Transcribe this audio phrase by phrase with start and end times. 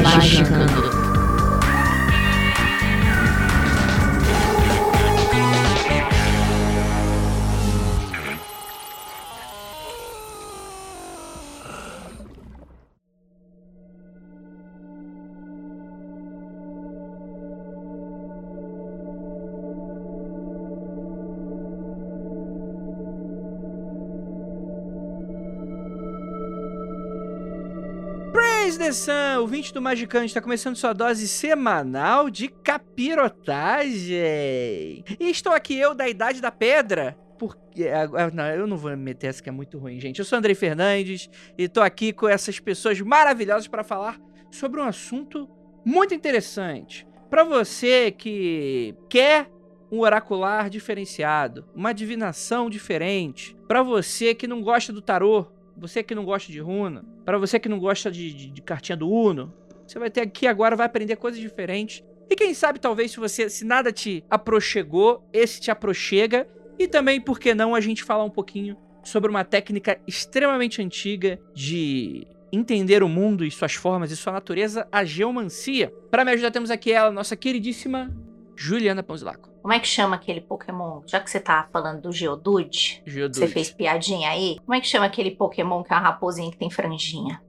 [0.00, 0.72] Magicando.
[0.72, 1.11] Praise the
[28.92, 35.02] Sun, ouvinte do Magicante, está começando sua dose semanal de capirotagem.
[35.18, 37.88] E estou aqui eu, da Idade da Pedra, porque...
[37.88, 40.18] ah, Não, eu não vou me meter essa que é muito ruim, gente.
[40.18, 44.84] Eu sou Andrei Fernandes e estou aqui com essas pessoas maravilhosas para falar sobre um
[44.84, 45.48] assunto
[45.84, 47.06] muito interessante.
[47.30, 49.50] Para você que quer
[49.90, 55.46] um oracular diferenciado, uma divinação diferente, para você que não gosta do tarô,
[55.82, 58.96] você que não gosta de runa, para você que não gosta de, de- de cartinha
[58.96, 59.52] do Uno,
[59.86, 62.02] você vai ter aqui agora, vai aprender coisas diferentes.
[62.30, 66.46] E quem sabe, talvez, se você, se nada te aproxegou, esse te aproxega.
[66.78, 71.38] E também, por que não, a gente falar um pouquinho sobre uma técnica extremamente antiga
[71.52, 75.92] de entender o mundo e suas formas e sua natureza, a geomancia.
[76.10, 78.10] Para me ajudar, temos aqui ela, nossa queridíssima
[78.56, 79.50] Juliana Ponzilaco.
[79.62, 81.02] Como é que chama aquele Pokémon?
[81.06, 83.38] Já que você tá falando do Geodude, Geodude.
[83.38, 84.56] você fez piadinha aí.
[84.64, 87.40] Como é que chama aquele Pokémon que é uma raposinha que tem franjinha?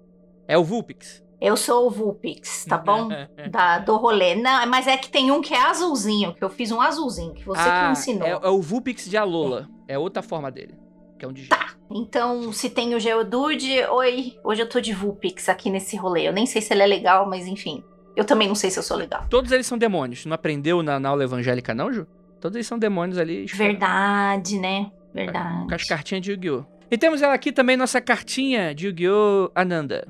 [0.48, 1.24] É o Vulpix.
[1.42, 3.10] Eu sou o Vulpix, tá bom?
[3.50, 4.36] Da, do rolê.
[4.36, 7.44] Não, mas é que tem um que é azulzinho, que eu fiz um azulzinho, que
[7.46, 8.28] você que Ah, me ensinou.
[8.28, 9.68] É, é o Vulpix de Alola.
[9.88, 10.76] É outra forma dele.
[11.20, 11.62] Que é um de gelo.
[11.92, 16.28] Então, se tem o Geodude, oi, hoje eu tô de Vulpix aqui nesse rolê.
[16.28, 17.84] Eu nem sei se ele é legal, mas enfim.
[18.16, 19.26] Eu também não sei se eu sou legal.
[19.30, 20.26] Todos eles são demônios.
[20.26, 22.06] Não aprendeu na, na aula evangélica, não, Ju?
[22.40, 23.46] Todos eles são demônios ali.
[23.46, 24.92] Verdade, né?
[25.14, 25.68] Verdade.
[25.68, 26.66] Com as cartinhas de Yu-Gi-Oh!
[26.92, 29.52] E temos ela aqui também, nossa cartinha de Yu-Gi-Oh!
[29.56, 30.08] Ananda.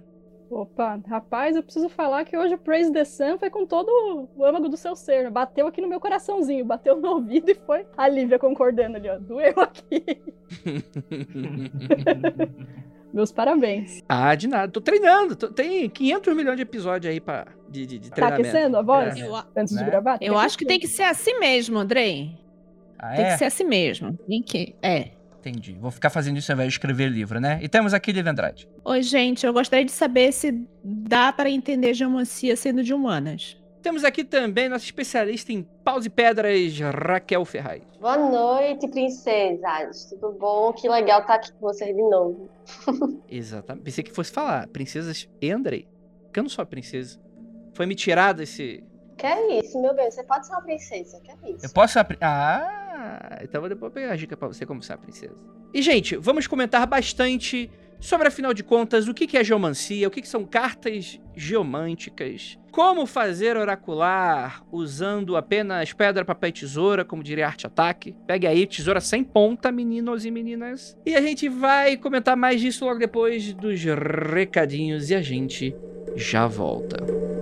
[0.50, 4.46] Opa, rapaz, eu preciso falar que hoje o Praise the Sun foi com todo o
[4.46, 5.32] âmago do seu ser.
[5.32, 9.18] Bateu aqui no meu coraçãozinho, bateu no ouvido e foi a Lívia concordando ali, ó.
[9.18, 10.04] Doeu aqui.
[13.14, 14.02] Meus parabéns.
[14.10, 14.72] ah, de nada.
[14.72, 15.36] Tô treinando.
[15.36, 18.50] tô- tem 500 milhões de episódios aí pra, de, de, de Tá treinamento.
[18.50, 19.16] aquecendo a voz?
[19.16, 19.22] É.
[19.22, 19.90] Eu, a- Antes de Né?
[19.90, 20.18] gravar?
[20.20, 22.32] eu acho que tem que ser assim mesmo, Andrei.
[22.98, 23.32] Ah, Tem é?
[23.34, 24.18] que ser assim mesmo.
[24.28, 24.76] Tem que.
[24.82, 25.12] É.
[25.40, 25.78] Entendi.
[25.80, 27.60] Vou ficar fazendo isso ao invés de escrever livro, né?
[27.62, 28.68] E temos aqui Lívia Andrade.
[28.86, 33.58] Oi, gente, eu gostaria de saber se dá para entender geomancia sendo de humanas.
[33.84, 37.84] Temos aqui também nossa especialista em paus e pedras, Raquel Ferraz.
[38.00, 40.06] Boa noite, princesas.
[40.06, 40.72] Tudo bom?
[40.72, 42.50] Que legal estar aqui com vocês de novo.
[43.30, 43.84] Exatamente.
[43.84, 45.86] Pensei que fosse falar princesas e Andrei.
[46.24, 47.20] Porque eu não sou a princesa.
[47.74, 48.82] Foi me tirado esse.
[49.18, 50.10] Que é isso, meu bem?
[50.10, 51.20] Você pode ser uma princesa.
[51.20, 51.66] Que é isso?
[51.66, 52.18] Eu posso abrir.
[52.22, 52.84] Ah!
[52.96, 55.36] Ah, então vou depois pegar a dica pra você como ser a princesa.
[55.74, 57.70] E, gente, vamos comentar bastante
[58.04, 63.06] sobre, afinal de contas, o que é geomancia, o que que são cartas geomânticas, como
[63.06, 68.14] fazer oracular usando apenas pedra, papel e tesoura, como diria arte ataque.
[68.28, 70.98] Pegue aí, tesoura sem ponta, meninos e meninas.
[71.06, 75.74] E a gente vai comentar mais disso logo depois dos recadinhos e a gente
[76.18, 77.33] já volta.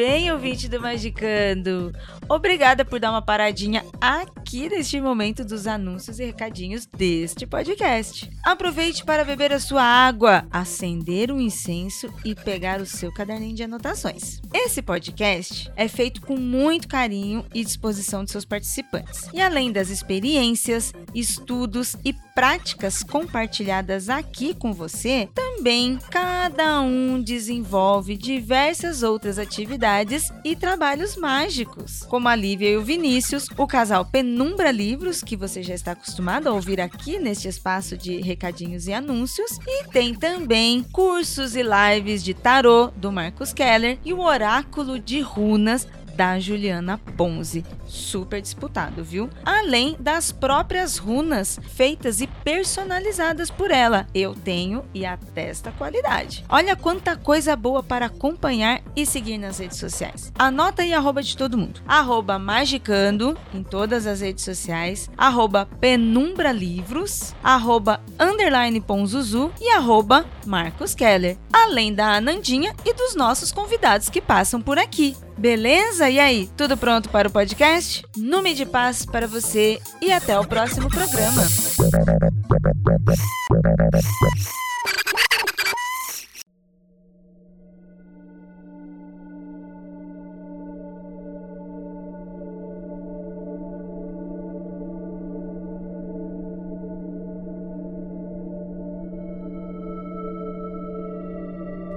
[0.00, 1.92] Bem, ouvinte do Magicando?
[2.26, 8.30] Obrigada por dar uma paradinha aqui neste momento dos anúncios e recadinhos deste podcast.
[8.42, 13.62] Aproveite para beber a sua água, acender um incenso e pegar o seu caderninho de
[13.62, 14.40] anotações.
[14.54, 19.28] Esse podcast é feito com muito carinho e disposição de seus participantes.
[19.34, 28.16] E além das experiências, estudos e práticas compartilhadas aqui com você, também cada um desenvolve
[28.16, 29.89] diversas outras atividades
[30.44, 35.64] e trabalhos mágicos, como a Lívia e o Vinícius, o casal Penumbra Livros, que você
[35.64, 40.82] já está acostumado a ouvir aqui neste espaço de recadinhos e anúncios, e tem também
[40.82, 46.98] cursos e lives de tarô do Marcos Keller e o oráculo de runas da Juliana
[47.16, 47.64] Ponzi.
[47.86, 49.28] Super disputado, viu?
[49.44, 54.06] Além das próprias runas feitas e personalizadas por ela.
[54.14, 56.44] Eu tenho e atesta a qualidade.
[56.48, 60.32] Olha quanta coisa boa para acompanhar e seguir nas redes sociais.
[60.38, 61.80] Anota aí arroba de todo mundo.
[61.86, 65.10] Arroba Magicando em todas as redes sociais.
[65.16, 67.34] Arroba Penumbra Livros.
[67.42, 71.36] Arroba Underline Ponzuzu e arroba Marcos Keller.
[71.52, 75.16] Além da Anandinha e dos nossos convidados que passam por aqui.
[75.40, 76.10] Beleza?
[76.10, 78.04] E aí, tudo pronto para o podcast?
[78.14, 81.42] Nome de paz para você e até o próximo programa.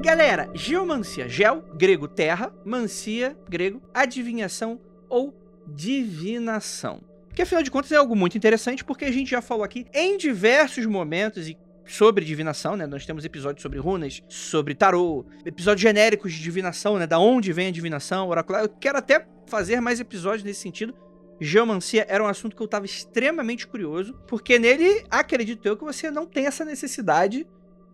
[0.03, 4.77] Galera, geomancia, gel, grego terra, mancia, grego adivinhação
[5.07, 5.33] ou
[5.65, 6.99] divinação.
[7.33, 10.17] Que afinal de contas é algo muito interessante porque a gente já falou aqui em
[10.17, 12.85] diversos momentos e sobre divinação, né?
[12.85, 17.07] Nós temos episódios sobre runas, sobre tarô, episódios genéricos de divinação, né?
[17.07, 18.61] Da onde vem a divinação, oracular.
[18.61, 20.93] Eu quero até fazer mais episódios nesse sentido.
[21.39, 26.11] Geomancia era um assunto que eu estava extremamente curioso, porque nele acredito eu que você
[26.11, 27.47] não tem essa necessidade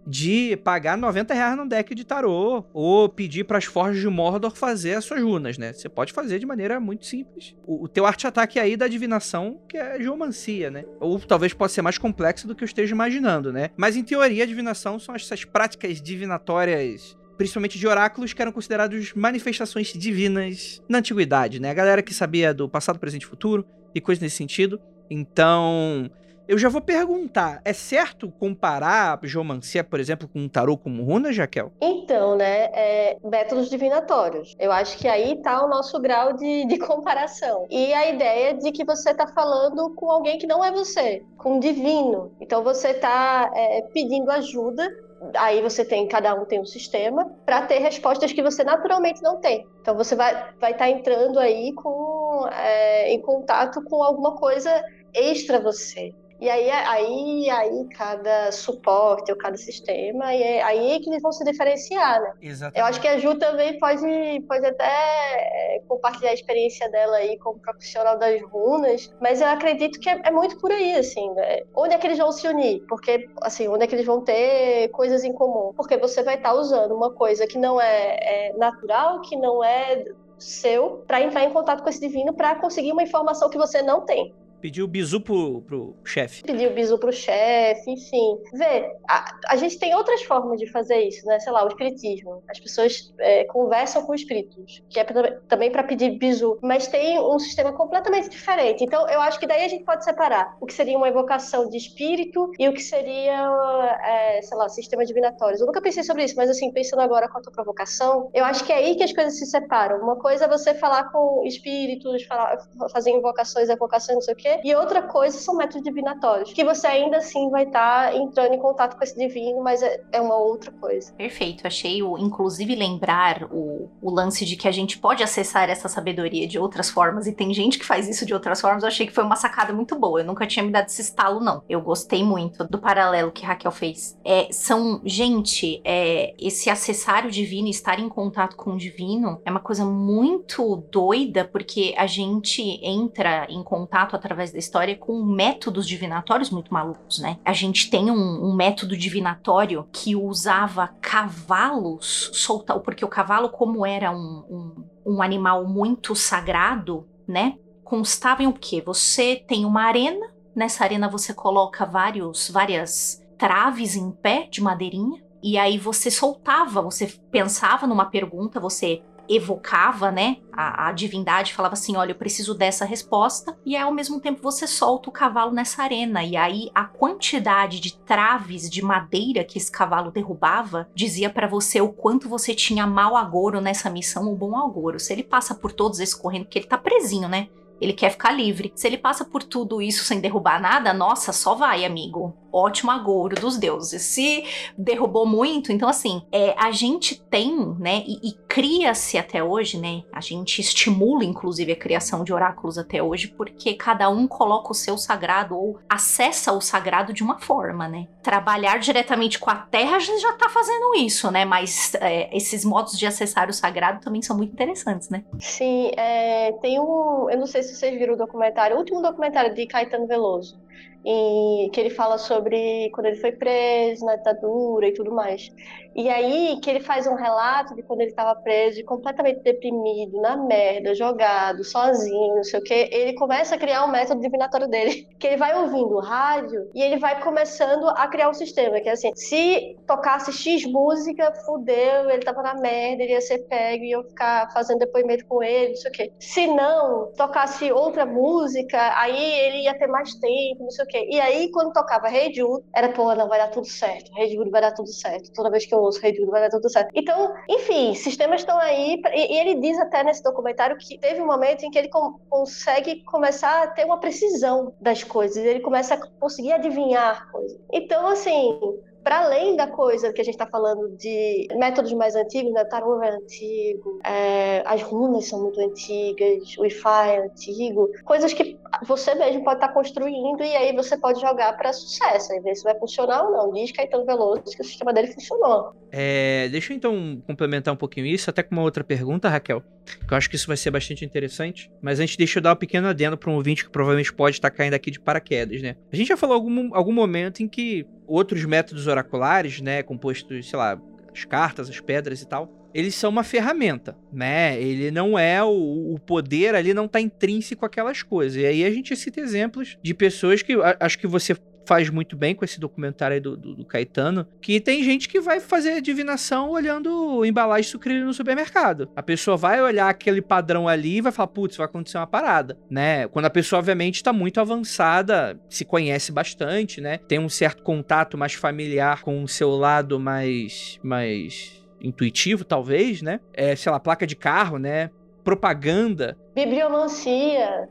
[0.06, 4.56] de pagar 90 reais num deck de tarô ou pedir para as forjas de Mordor
[4.56, 5.74] fazer as suas runas, né?
[5.74, 7.56] Você pode fazer de maneira muito simples.
[7.66, 10.86] O, o teu arte-ataque aí da divinação, que é geomancia, né?
[11.00, 13.70] Ou talvez possa ser mais complexo do que eu esteja imaginando, né?
[13.78, 19.14] Mas em teoria, a divinação são essas práticas divinatórias principalmente de oráculos, que eram considerados
[19.14, 21.70] manifestações divinas na antiguidade, né?
[21.70, 24.78] A galera que sabia do passado, presente e futuro e coisas nesse sentido.
[25.10, 26.12] Então,
[26.50, 31.04] eu já vou perguntar, é certo comparar a geomancia, por exemplo, com um tarô como
[31.04, 31.72] runa, Jaquel?
[31.80, 34.56] Então, né, é, métodos divinatórios.
[34.58, 37.68] Eu acho que aí está o nosso grau de, de comparação.
[37.70, 41.58] E a ideia de que você está falando com alguém que não é você, com
[41.58, 42.32] um divino.
[42.42, 44.90] Então você está é, pedindo ajuda
[45.36, 49.38] aí você tem, cada um tem um sistema, para ter respostas que você naturalmente não
[49.38, 49.68] tem.
[49.82, 54.72] Então você vai estar vai tá entrando aí com, é, em contato com alguma coisa
[55.14, 56.14] extra você.
[56.42, 61.22] E aí, aí, aí cada suporte ou cada sistema, e é aí é que eles
[61.22, 62.34] vão se diferenciar, né?
[62.42, 62.80] Exatamente.
[62.80, 67.38] Eu acho que a Ju também pode, pode até é, compartilhar a experiência dela aí
[67.40, 71.64] como profissional das runas, mas eu acredito que é, é muito por aí, assim, né?
[71.76, 72.86] Onde é que eles vão se unir?
[72.88, 75.74] Porque, assim, onde é que eles vão ter coisas em comum?
[75.76, 80.06] Porque você vai estar usando uma coisa que não é, é natural, que não é
[80.38, 84.06] seu, para entrar em contato com esse divino para conseguir uma informação que você não
[84.06, 84.34] tem.
[84.62, 86.44] Pediu bizu pro, pro chefe.
[86.44, 88.38] Pediu bizu pro chefe, enfim.
[88.54, 91.40] Vê, a, a, gente tem outras formas de fazer isso, né?
[91.40, 92.44] Sei lá, o espiritismo.
[92.50, 96.60] As pessoas é, conversam com espíritos, que é pra, também para pedir bizu.
[96.62, 98.84] Mas tem um sistema completamente diferente.
[98.84, 101.78] Então, eu acho que daí a gente pode separar o que seria uma evocação de
[101.78, 105.62] espírito e o que seria, é, sei lá, sistema divinatórios.
[105.62, 108.66] Eu nunca pensei sobre isso, mas assim, pensando agora com a tua provocação, eu acho
[108.66, 110.02] que é aí que as coisas se separam.
[110.02, 112.58] Uma coisa é você falar com espíritos, falar,
[112.92, 114.62] fazer invocações, evocações, não sei o quê quê.
[114.64, 118.60] E outra coisa são métodos divinatórios, que você ainda assim vai estar tá entrando em
[118.60, 121.12] contato com esse divino, mas é, é uma outra coisa.
[121.14, 121.66] Perfeito.
[121.68, 126.48] Achei, o, inclusive, lembrar o, o lance de que a gente pode acessar essa sabedoria
[126.48, 128.84] de outras formas e tem gente que faz isso de outras formas.
[128.84, 130.22] Eu achei que foi uma sacada muito boa.
[130.22, 131.64] Eu nunca tinha me dado esse estalo, não.
[131.70, 134.18] Eu gostei muito do paralelo que Raquel fez.
[134.24, 139.52] É, são, gente, é, esse acessar o divino, estar em contato com o divino, é
[139.52, 145.22] uma coisa muito doida, porque a gente entra em contato através através da história com
[145.24, 147.38] métodos divinatórios muito malucos, né?
[147.44, 153.86] A gente tem um, um método divinatório que usava cavalos soltar, porque o cavalo, como
[153.86, 157.56] era um, um, um animal muito sagrado, né?
[157.84, 158.82] Constava em o quê?
[158.86, 165.22] Você tem uma arena, nessa arena você coloca vários, várias traves em pé de madeirinha,
[165.42, 171.74] e aí você soltava, você pensava numa pergunta, você evocava, né, a, a, divindade, falava
[171.74, 175.52] assim: olha, eu preciso dessa resposta, e aí, ao mesmo tempo você solta o cavalo
[175.52, 181.30] nessa arena, e aí a quantidade de traves de madeira que esse cavalo derrubava dizia
[181.30, 185.00] para você o quanto você tinha mau agouro nessa missão ou bom agouro.
[185.00, 187.50] Se ele passa por todos esses correndo, porque ele tá presinho, né?
[187.82, 188.72] Ele quer ficar livre.
[188.76, 192.36] Se ele passa por tudo isso sem derrubar nada, nossa, só vai, amigo.
[192.52, 194.02] Ótimo agouro dos deuses.
[194.02, 194.44] Se
[194.78, 200.04] derrubou muito, então assim, é, a gente tem, né, e, e cria-se até hoje, né,
[200.12, 204.76] a gente estimula inclusive a criação de oráculos até hoje, porque cada um coloca o
[204.76, 208.08] seu sagrado ou acessa o sagrado de uma forma, né.
[208.24, 212.66] Trabalhar diretamente com a terra a gente já tá fazendo isso, né, mas é, esses
[212.66, 215.24] modos de acessar o sagrado também são muito interessantes, né.
[215.40, 219.54] Sim, é, tem um, eu não sei se vocês viram o documentário, o último documentário
[219.54, 220.60] de Caetano Veloso,
[221.04, 225.50] que ele fala sobre quando ele foi preso na ditadura e tudo mais.
[225.96, 230.38] E aí que ele faz um relato de quando ele estava preso, completamente deprimido, na
[230.38, 235.08] merda, jogado, sozinho, não sei o que, ele começa a criar um método divinatório dele,
[235.20, 238.94] que ele vai ouvindo rádio e ele vai começando a criar um sistema, que é
[238.94, 243.92] assim, se tocasse X música, fudeu, ele tava na merda, ele ia ser pego e
[243.92, 246.14] eu ficar fazendo depoimento com ele, não sei o que.
[246.20, 251.06] Se não, tocasse outra música, aí ele ia ter mais tempo, não sei o que.
[251.10, 254.50] E aí, quando tocava Rei Jude, era, pô, não, vai dar tudo certo, Rei Jude
[254.50, 255.32] vai dar tudo certo.
[255.34, 256.90] Toda vez que eu Rei Jude, vai dar tudo certo.
[256.94, 259.16] Então, enfim, sistemas estão aí, pra...
[259.16, 263.04] e, ele diz até nesse documentário que teve um momento em que ele com, consegue
[263.04, 267.60] começar a ter uma precisão das coisas, ele começa a conseguir adivinhar coisas.
[267.72, 268.60] Então, assim,
[269.04, 272.64] para além da coisa que a gente está falando de métodos mais antigos, né?
[272.66, 278.58] Tarô é antigo, é, as runas são muito antigas, o Wi-Fi é antigo, coisas que
[278.86, 282.56] você mesmo pode estar tá construindo e aí você pode jogar para sucesso e ver
[282.56, 283.54] se vai funcionar ou não.
[283.54, 285.74] Diz Caetano Veloso que o sistema dele funcionou.
[285.92, 289.64] É, deixa eu então complementar um pouquinho isso, até com uma outra pergunta, Raquel,
[290.08, 291.72] que eu acho que isso vai ser bastante interessante.
[291.82, 294.52] Mas antes, deixa eu dar um pequeno adendo para um ouvinte que provavelmente pode estar
[294.52, 295.76] caindo aqui de paraquedas, né?
[295.92, 300.58] A gente já falou algum, algum momento em que outros métodos oraculares, né, compostos, sei
[300.58, 300.82] lá,
[301.14, 304.62] as cartas, as pedras e tal, eles são uma ferramenta, né?
[304.62, 308.42] Ele não é o, o poder ali não está intrínseco àquelas coisas.
[308.42, 311.36] E aí a gente cita exemplos de pessoas que acho que você
[311.70, 315.22] faz muito bem com esse documentário aí do, do, do, Caetano, que tem gente que
[315.22, 318.90] vai fazer adivinação olhando embalagem sucrilho no supermercado.
[318.96, 322.58] A pessoa vai olhar aquele padrão ali e vai falar, putz, vai acontecer uma parada,
[322.72, 323.08] né?
[323.10, 326.98] Quando a pessoa, obviamente, está muito avançada, se conhece bastante, né?
[327.08, 330.80] Tem um certo contato mais familiar com o seu lado mais...
[330.82, 333.20] mais intuitivo, talvez, né?
[333.32, 334.90] É, sei lá, placa de carro, né?
[335.24, 336.18] Propaganda.
[336.34, 337.70] Bibliomancia.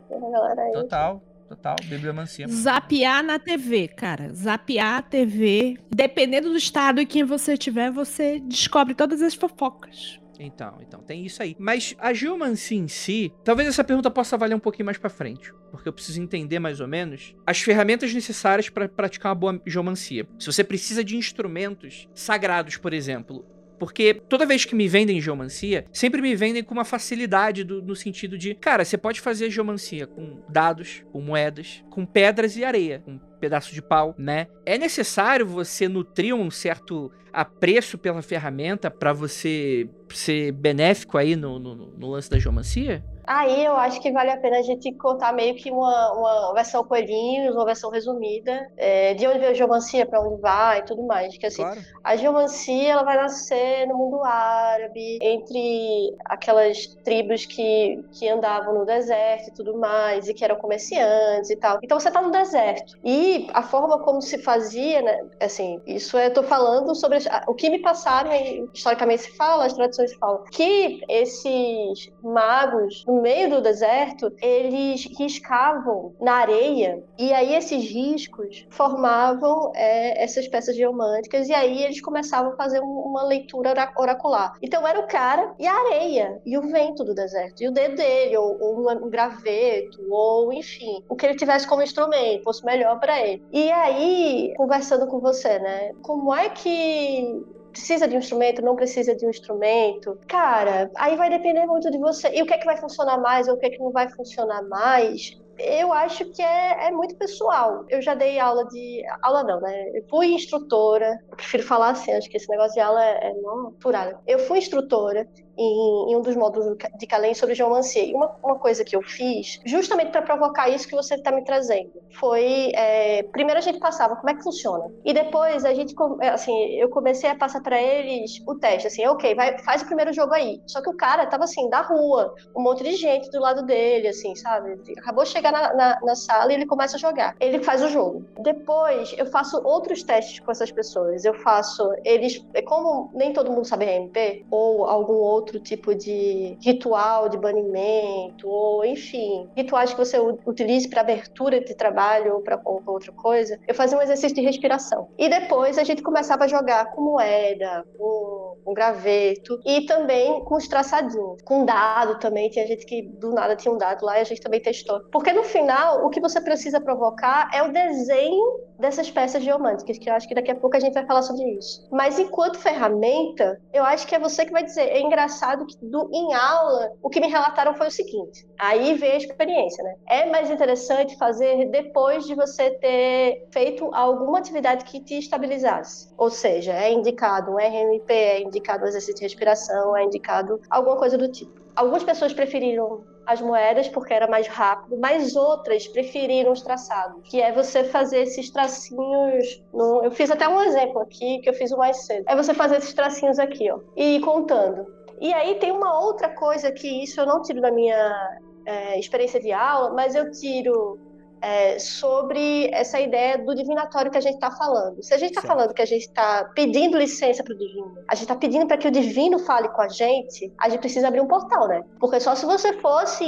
[0.73, 2.47] Total total, bibliomancia.
[2.47, 4.31] Zapear na TV, cara.
[4.33, 5.77] Zapear a TV.
[5.89, 10.19] Dependendo do estado em que você estiver, você descobre todas as fofocas.
[10.39, 11.55] Então, então, tem isso aí.
[11.59, 15.53] Mas a geomancia em si, talvez essa pergunta possa valer um pouquinho mais para frente,
[15.69, 20.25] porque eu preciso entender mais ou menos as ferramentas necessárias para praticar uma boa geomancia.
[20.39, 23.45] Se você precisa de instrumentos sagrados, por exemplo,
[23.79, 27.95] porque toda vez que me vendem geomancia, sempre me vendem com uma facilidade do, no
[27.95, 32.99] sentido de, cara, você pode fazer geomancia com dados, com moedas, com pedras e areia,
[32.99, 34.47] com pedaço de pau, né?
[34.65, 41.57] É necessário você nutrir um certo apreço pela ferramenta para você ser benéfico aí no,
[41.57, 43.03] no, no lance da geomancia?
[43.29, 46.83] Aí eu acho que vale a pena a gente contar meio que uma, uma versão
[46.83, 51.03] coelhinhos, uma versão resumida, é, de onde veio a geomancia, para onde vai e tudo
[51.05, 51.37] mais.
[51.37, 51.79] Que assim, claro.
[52.03, 58.83] a geomancia ela vai nascer no mundo árabe, entre aquelas tribos que, que andavam no
[58.83, 61.77] deserto e tudo mais, e que eram comerciantes e tal.
[61.83, 62.97] Então você está no deserto.
[63.03, 67.69] E a forma como se fazia, né, assim, isso eu tô falando sobre o que
[67.69, 68.31] me passaram,
[68.73, 76.13] historicamente se fala, as tradições falam, que esses magos, no meio do deserto, eles riscavam
[76.19, 82.53] na areia e aí esses riscos formavam é, essas peças geomânticas e aí eles começavam
[82.53, 84.53] a fazer uma leitura oracular.
[84.61, 87.95] Então era o cara e a areia e o vento do deserto e o dedo
[87.95, 92.99] dele ou, ou um graveto ou enfim o que ele tivesse como instrumento fosse melhor
[92.99, 93.43] para ele.
[93.51, 95.91] E aí conversando com você, né?
[96.01, 100.17] Como é que precisa de um instrumento, não precisa de um instrumento.
[100.27, 102.29] Cara, aí vai depender muito de você.
[102.33, 104.09] E o que é que vai funcionar mais ou o que é que não vai
[104.09, 105.37] funcionar mais?
[105.59, 107.85] eu acho que é, é, muito pessoal.
[107.89, 109.03] Eu já dei aula de.
[109.21, 109.89] Aula não, né?
[109.93, 111.19] Eu fui instrutora.
[111.29, 114.17] Eu prefiro falar assim, acho que esse negócio de aula é, é não furada.
[114.25, 115.27] Eu fui instrutora
[115.59, 118.03] em, em, um dos módulos de Calem sobre geomancia.
[118.03, 121.43] E uma, uma coisa que eu fiz, justamente para provocar isso que você está me
[121.43, 122.71] trazendo, foi.
[122.73, 124.85] É, primeiro a gente passava como é que funciona.
[125.03, 125.93] E depois a gente,
[126.31, 130.13] assim, eu comecei a passar para eles o teste, assim, ok, vai, faz o primeiro
[130.13, 130.61] jogo aí.
[130.65, 134.07] Só que o cara tava assim, da rua, um monte de gente do lado dele,
[134.07, 134.79] assim, sabe?
[134.97, 137.35] Acabou de chegar na, na, na sala e ele começa a jogar.
[137.39, 138.25] Ele faz o jogo.
[138.39, 141.25] Depois eu faço outros testes com essas pessoas.
[141.25, 141.91] Eu faço.
[142.03, 142.43] Eles.
[142.65, 148.47] Como nem todo mundo sabe RMP, ou algum outro outro tipo de ritual de banimento,
[148.47, 153.73] ou enfim, rituais que você utilize para abertura de trabalho ou para outra coisa, eu
[153.73, 155.09] fazia um exercício de respiração.
[155.17, 160.55] E depois a gente começava a jogar com moeda, com, com graveto e também com
[160.55, 161.41] os traçadinhos.
[161.43, 164.41] Com dado também, tinha gente que do nada tinha um dado lá e a gente
[164.41, 165.01] também testou.
[165.11, 170.09] Porque no final, o que você precisa provocar é o desenho dessas peças geomânticas, que
[170.09, 171.87] eu acho que daqui a pouco a gente vai falar sobre isso.
[171.91, 174.83] Mas enquanto ferramenta, eu acho que é você que vai dizer.
[174.83, 179.11] É engraçado que do, em aula, o que me relataram foi o seguinte: aí vem
[179.11, 179.95] a experiência, né?
[180.07, 186.09] É mais interessante fazer depois de você ter feito alguma atividade que te estabilizasse.
[186.17, 190.97] Ou seja, é indicado um RMP, é indicado um exercício de respiração, é indicado alguma
[190.97, 191.68] coisa do tipo.
[191.79, 197.41] Algumas pessoas preferiram as moedas porque era mais rápido, mas outras preferiram os traçados, que
[197.41, 199.63] é você fazer esses tracinhos.
[199.73, 200.03] No...
[200.03, 202.25] Eu fiz até um exemplo aqui que eu fiz o mais cedo.
[202.27, 204.93] É você fazer esses tracinhos aqui, ó, e ir contando.
[205.21, 209.39] E aí tem uma outra coisa que isso eu não tiro da minha é, experiência
[209.39, 210.99] de aula, mas eu tiro
[211.41, 215.01] é, sobre essa ideia do divinatório que a gente está falando.
[215.03, 218.15] Se a gente está falando que a gente está pedindo licença para o divino, a
[218.15, 221.21] gente está pedindo para que o divino fale com a gente, a gente precisa abrir
[221.21, 221.83] um portal, né?
[221.99, 223.25] Porque só se você fosse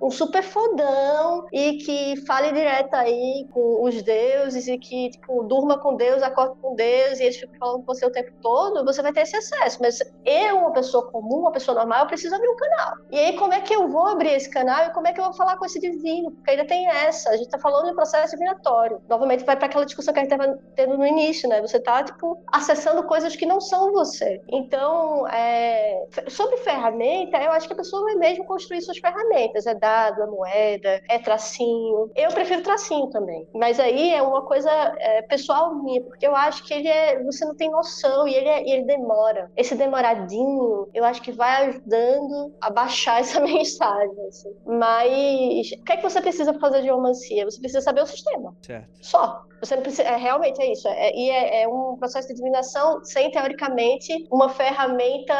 [0.00, 5.78] um super fodão e que fale direto aí com os deuses e que, tipo, durma
[5.78, 9.02] com Deus, acorde com Deus e eles ficam falando com você o tempo todo, você
[9.02, 9.78] vai ter esse acesso.
[9.80, 12.94] Mas eu, uma pessoa comum, uma pessoa normal, eu preciso abrir um canal.
[13.10, 15.24] E aí, como é que eu vou abrir esse canal e como é que eu
[15.24, 16.30] vou falar com esse divino?
[16.30, 17.30] Porque ainda tem essa.
[17.30, 19.00] A gente tá falando de processo divinatório.
[19.08, 21.60] Novamente, vai para aquela discussão que a gente estava tendo no início, né?
[21.60, 24.42] Você tá, tipo, acessando coisas que não são você.
[24.48, 26.06] Então, é...
[26.28, 29.66] sobre ferramenta, eu acho que a pessoa vai mesmo construir suas ferramentas.
[29.66, 32.10] É dado, é moeda, é tracinho.
[32.14, 33.46] Eu prefiro tracinho também.
[33.54, 37.22] Mas aí é uma coisa é, pessoal minha, porque eu acho que ele é.
[37.24, 39.50] Você não tem noção e ele, é- ele demora.
[39.56, 44.26] Esse demoradinho, eu acho que vai ajudando a baixar essa mensagem.
[44.28, 44.52] assim.
[44.66, 47.44] Mas o que é que você precisa fazer de geomancia?
[47.44, 48.54] Você precisa saber o sistema.
[48.62, 48.88] Certo.
[49.00, 49.42] Só.
[49.60, 50.02] Você não precisa.
[50.02, 50.86] É, realmente é isso.
[50.88, 55.34] É, e é, é um processo de divinação sem, teoricamente, uma ferramenta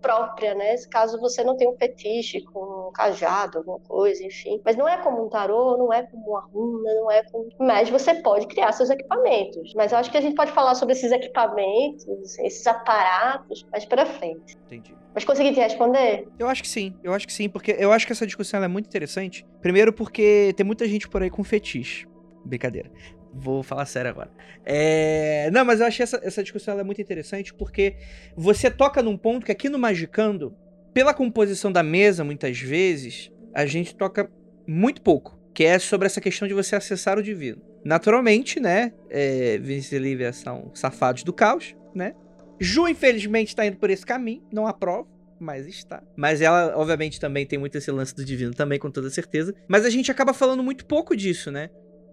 [0.00, 0.74] própria, né?
[0.90, 4.60] Caso você não tenha um fetiche com um cajado, alguma coisa, enfim.
[4.64, 7.48] Mas não é como um tarô, não é como uma runa, não é como.
[7.58, 9.72] Mas você pode criar seus equipamentos.
[9.74, 14.04] Mas eu acho que a gente pode falar sobre esses equipamentos, esses aparatos, mais pra
[14.04, 14.56] frente.
[14.66, 14.94] Entendi.
[15.14, 16.28] Mas consegui te responder?
[16.38, 18.68] Eu acho que sim, eu acho que sim, porque eu acho que essa discussão é
[18.68, 19.44] muito interessante.
[19.60, 22.06] Primeiro porque tem muita gente por aí com fetiche.
[22.44, 22.90] Brincadeira.
[23.32, 24.30] Vou falar sério agora.
[24.64, 25.50] É...
[25.52, 27.96] Não, mas eu achei essa, essa discussão é muito interessante porque
[28.36, 30.54] você toca num ponto que aqui no Magicando,
[30.92, 34.30] pela composição da mesa, muitas vezes, a gente toca
[34.66, 35.38] muito pouco.
[35.52, 37.60] Que é sobre essa questão de você acessar o divino.
[37.84, 38.92] Naturalmente, né?
[39.08, 42.14] É, e Lívia são safados do caos, né?
[42.60, 45.08] Ju, infelizmente, tá indo por esse caminho, não aprovo
[45.40, 46.02] mas está.
[46.14, 49.54] Mas ela, obviamente, também tem muito esse lance do divino também, com toda certeza.
[49.66, 51.70] Mas a gente acaba falando muito pouco disso, né?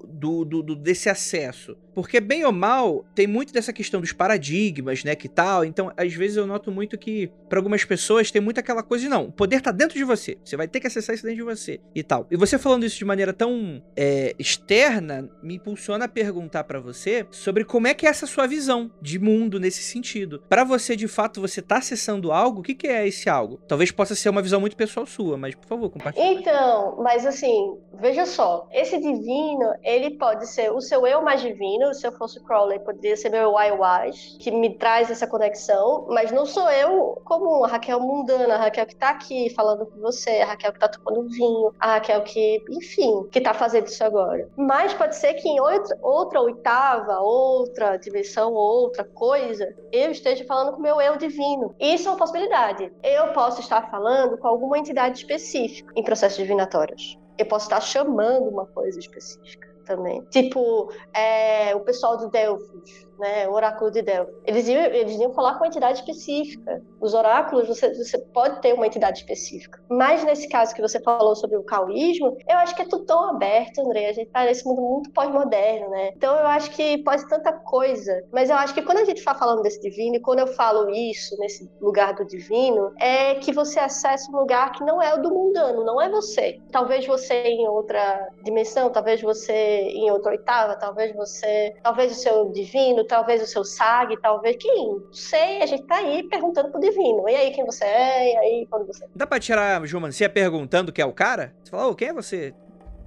[0.08, 1.76] Do, do, do- desse acesso.
[1.98, 5.16] Porque, bem ou mal, tem muito dessa questão dos paradigmas, né?
[5.16, 5.66] Que tal.
[5.66, 9.10] Então, às vezes eu noto muito que, para algumas pessoas, tem muito aquela coisa de
[9.10, 10.38] não, o poder tá dentro de você.
[10.46, 12.28] Você vai ter que acessar isso dentro de você e tal.
[12.30, 17.26] E você falando isso de maneira tão é, externa, me impulsiona a perguntar pra você
[17.32, 20.44] sobre como é que é essa sua visão de mundo nesse sentido.
[20.48, 23.60] Pra você, de fato, você tá acessando algo, o que, que é esse algo?
[23.68, 26.28] Talvez possa ser uma visão muito pessoal sua, mas por favor, compartilhe.
[26.28, 31.87] Então, mas assim, veja só, esse divino, ele pode ser o seu eu mais divino,
[31.94, 36.46] se eu fosse Crowley, poderia ser meu YY, que me traz essa conexão, mas não
[36.46, 40.46] sou eu comum, a Raquel mundana, a Raquel que tá aqui falando com você, a
[40.46, 44.50] Raquel que tá tomando vinho, a Raquel que, enfim, que tá fazendo isso agora.
[44.56, 50.80] Mas pode ser que em outra oitava, outra dimensão, outra coisa, eu esteja falando com
[50.80, 51.76] o meu eu divino.
[51.80, 52.92] Isso é uma possibilidade.
[53.04, 57.18] Eu posso estar falando com alguma entidade específica em processos divinatórios.
[57.38, 60.22] Eu posso estar chamando uma coisa específica também.
[60.30, 64.36] Tipo, é, o pessoal de Delfos, né, o oráculo de Delfos.
[64.46, 66.82] Eles iam, eles iam falar com uma entidade específica.
[67.00, 69.82] Os oráculos, você, você pode ter uma entidade específica.
[69.90, 73.30] Mas nesse caso que você falou sobre o caoísmo, eu acho que é tudo tão
[73.30, 74.10] aberto, André.
[74.10, 76.12] A gente tá nesse mundo muito pós-moderno, né?
[76.16, 78.24] Então eu acho que pode tanta coisa.
[78.32, 80.90] Mas eu acho que quando a gente está falando desse divino, e quando eu falo
[80.90, 85.22] isso, nesse lugar do divino, é que você acessa um lugar que não é o
[85.22, 86.60] do mundano, não é você.
[86.72, 92.50] Talvez você em outra dimensão, talvez você em outra oitava, talvez você, talvez o seu
[92.50, 95.00] divino, talvez o seu sag, talvez quem?
[95.00, 97.28] Não sei, a gente tá aí perguntando pro divino.
[97.28, 98.34] E aí quem você é?
[98.34, 101.54] E aí quando você Dá pra tirar a Geomancia perguntando quem é o cara?
[101.64, 102.54] Você fala, ô, quem é você?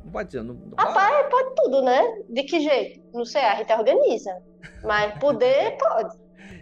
[0.05, 0.77] Não pode dizer, não, não?
[0.79, 2.19] Rapaz, pode tudo, né?
[2.29, 3.01] De que jeito?
[3.13, 4.37] Não sei, a gente organiza.
[4.83, 6.17] Mas poder, pode.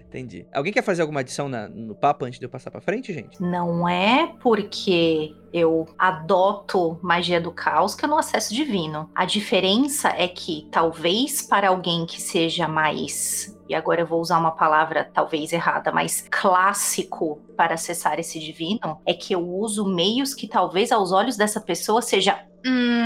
[0.09, 0.47] Entendi.
[0.53, 3.41] Alguém quer fazer alguma adição na- no papo antes de eu passar pra frente, gente?
[3.43, 9.11] Não é porque eu adoto magia do caos que eu não acesso divino.
[9.15, 14.39] A diferença é que talvez para alguém que seja mais e agora eu vou usar
[14.39, 20.33] uma palavra talvez errada, mas clássico para acessar esse divino, é que eu uso meios
[20.33, 22.98] que talvez aos olhos dessa pessoa seja Hum,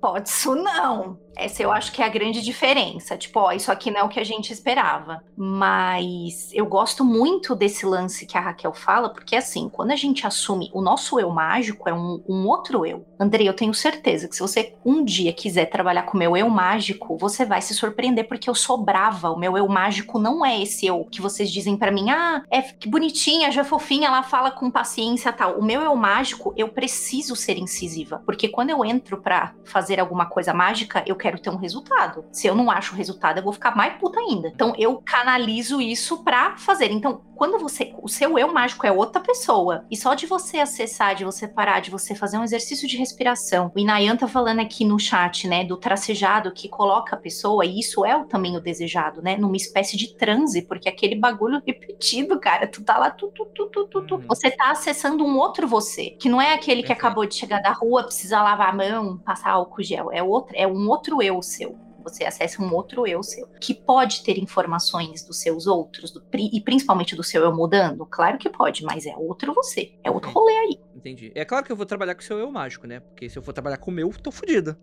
[0.00, 1.18] pode isso não.
[1.36, 3.16] Essa eu acho que é a grande diferença.
[3.16, 5.22] Tipo, ó, isso aqui não é o que a gente esperava.
[5.36, 10.26] Mas eu gosto muito desse lance que a Raquel fala, porque assim, quando a gente
[10.26, 13.04] assume o nosso eu mágico, é um, um outro eu.
[13.20, 16.48] Andrei, eu tenho certeza que se você um dia quiser trabalhar com o meu eu
[16.48, 19.30] mágico, você vai se surpreender, porque eu sou brava.
[19.30, 22.62] O meu eu mágico não é esse eu que vocês dizem pra mim, ah, é
[22.62, 25.58] que bonitinha, já é fofinha, ela fala com paciência tal.
[25.58, 28.22] O meu eu mágico, eu preciso ser incisiva.
[28.24, 32.24] Porque quando eu entro pra fazer alguma coisa mágica, eu quero ter um resultado.
[32.32, 34.48] Se eu não acho o resultado, eu vou ficar mais puta ainda.
[34.48, 36.90] Então eu canalizo isso pra fazer.
[36.90, 37.94] Então, quando você.
[38.02, 39.84] O seu eu mágico é outra pessoa.
[39.90, 43.70] E só de você acessar, de você parar, de você fazer um exercício de respiração.
[43.74, 45.64] O Inayan tá falando aqui no chat, né?
[45.64, 49.36] Do tracejado que coloca a pessoa, e isso é o, também o desejado, né?
[49.36, 52.66] Numa espécie de transe, porque aquele bagulho repetido, cara.
[52.66, 54.14] Tu tá lá, tu, tu, tu, tu, tu, tu.
[54.14, 54.26] Uhum.
[54.28, 56.10] Você tá acessando um outro você.
[56.10, 59.55] Que não é aquele que acabou de chegar da rua, precisa lavar a mão, passar
[59.56, 60.10] álcool gel.
[60.12, 61.78] É, outro, é um outro eu seu.
[62.02, 66.60] Você acessa um outro eu seu, que pode ter informações dos seus outros, do e
[66.60, 68.06] principalmente do seu eu mudando.
[68.06, 69.92] Claro que pode, mas é outro você.
[70.04, 70.80] É outro rolê aí.
[70.94, 71.32] Entendi.
[71.34, 73.00] É claro que eu vou trabalhar com o seu eu mágico, né?
[73.00, 74.76] Porque se eu for trabalhar com o meu, tô fudido.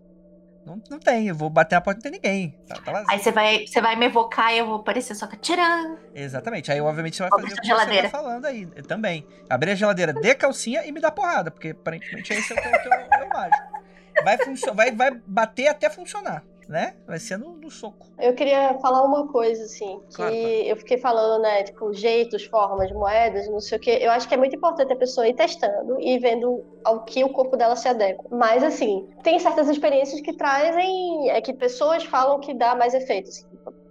[0.66, 2.58] Não, não tem, eu vou bater na porta e não tem ninguém.
[2.66, 3.04] Tá, tá.
[3.08, 5.98] Aí você vai, você vai me evocar e eu vou aparecer só que tcharam!
[6.14, 6.72] Exatamente.
[6.72, 8.10] Aí, obviamente, você vai Abre fazer o que você geladeira.
[8.10, 8.68] tá falando aí.
[8.74, 9.26] Eu também.
[9.48, 12.72] Abrir a geladeira de calcinha e me dar porrada, porque aparentemente esse é o teu,
[12.82, 13.73] teu, teu mágico.
[14.22, 14.36] Vai,
[14.74, 16.94] vai, vai bater até funcionar, né?
[17.06, 18.06] Vai ser no, no soco.
[18.18, 20.48] Eu queria falar uma coisa, assim, que Claro, claro.
[20.48, 23.98] eu fiquei falando, né, tipo, jeitos, formas, moedas, não sei o quê.
[24.00, 27.28] Eu acho que é muito importante a pessoa ir testando e vendo ao que o
[27.28, 28.24] corpo dela se adequa.
[28.30, 33.28] Mas, assim, tem certas experiências que trazem, é que pessoas falam que dá mais efeito.
[33.28, 33.44] assim.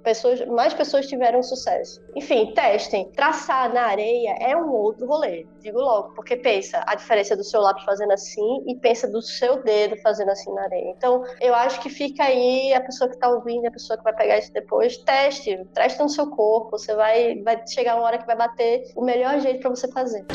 [0.03, 2.01] Pessoas, mais pessoas tiveram sucesso.
[2.15, 3.09] Enfim, testem.
[3.15, 7.61] Traçar na areia é um outro rolê, digo logo, porque pensa a diferença do seu
[7.61, 10.93] lápis fazendo assim e pensa do seu dedo fazendo assim na areia.
[10.97, 14.13] Então, eu acho que fica aí a pessoa que tá ouvindo, a pessoa que vai
[14.13, 16.71] pegar isso depois, teste, teste no seu corpo.
[16.71, 20.25] Você vai, vai chegar uma hora que vai bater o melhor jeito pra você fazer.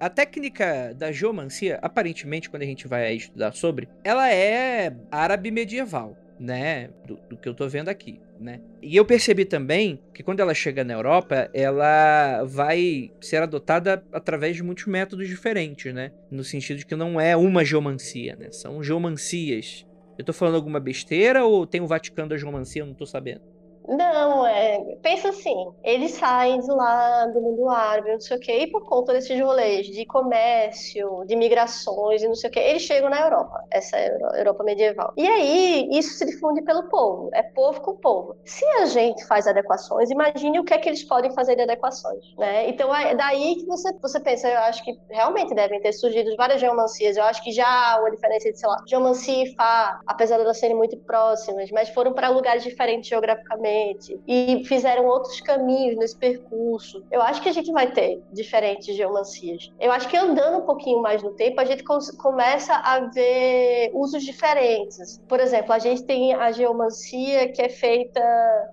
[0.00, 6.16] A técnica da geomancia, aparentemente, quando a gente vai estudar sobre, ela é árabe medieval,
[6.38, 6.90] né?
[7.06, 8.60] Do, do que eu tô vendo aqui, né?
[8.82, 14.56] E eu percebi também que quando ela chega na Europa, ela vai ser adotada através
[14.56, 16.12] de muitos métodos diferentes, né?
[16.30, 18.50] No sentido de que não é uma geomancia, né?
[18.50, 19.86] São geomancias.
[20.18, 22.82] Eu tô falando alguma besteira ou tem o Vaticano da geomancia?
[22.82, 23.42] Eu não tô sabendo.
[23.88, 24.78] Não, é.
[25.02, 28.84] Pensa assim, eles saem de lá do mundo árabe, não sei o quê, e por
[28.86, 33.18] conta desses rolês de comércio, de migrações e não sei o quê, eles chegam na
[33.20, 35.14] Europa, essa é Europa medieval.
[35.16, 38.36] E aí, isso se difunde pelo povo, é povo com povo.
[38.44, 42.22] Se a gente faz adequações, imagine o que é que eles podem fazer de adequações,
[42.36, 42.68] né?
[42.68, 46.60] Então, é daí que você, você pensa, eu acho que realmente devem ter surgido várias
[46.60, 50.36] geomancias, eu acho que já há uma diferença de, sei lá, geomancia e Fá, apesar
[50.36, 53.77] de elas serem muito próximas, mas foram para lugares diferentes geograficamente
[54.26, 57.04] e fizeram outros caminhos nesse percurso.
[57.10, 59.70] Eu acho que a gente vai ter diferentes geomancias.
[59.78, 64.22] Eu acho que andando um pouquinho mais no tempo, a gente começa a ver usos
[64.22, 65.20] diferentes.
[65.28, 68.20] Por exemplo, a gente tem a geomancia que é feita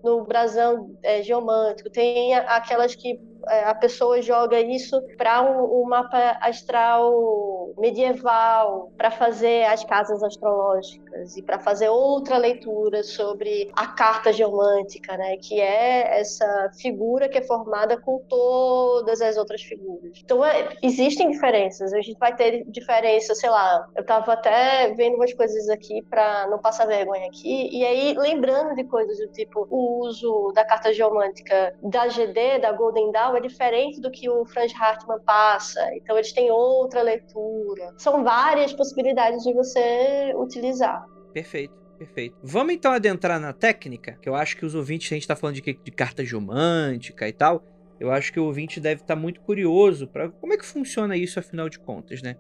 [0.04, 6.38] no brasão é, geomântico, tem aquelas que a pessoa joga isso para um, um mapa
[6.42, 14.32] astral medieval, para fazer as casas astrológicas e para fazer outra leitura sobre a carta
[14.32, 20.20] geomântica, né, que é essa figura que é formada com todas as outras figuras.
[20.24, 25.16] Então, é, existem diferenças, a gente vai ter diferença, sei lá, eu estava até vendo
[25.16, 29.68] umas coisas aqui para não passar vergonha aqui, e aí lembrando de coisas do tipo
[29.70, 34.74] o uso da carta geomântica da GD, da Golden Dawn, diferente do que o Franz
[34.74, 37.94] Hartmann passa, então eles têm outra leitura.
[37.98, 41.06] São várias possibilidades de você utilizar.
[41.34, 42.36] Perfeito, perfeito.
[42.42, 45.56] Vamos então adentrar na técnica, que eu acho que os ouvintes, a gente tá falando
[45.56, 47.64] de, de carta geomântica e tal,
[48.00, 51.40] eu acho que o ouvinte deve estar muito curioso para como é que funciona isso
[51.40, 52.36] afinal de contas, né?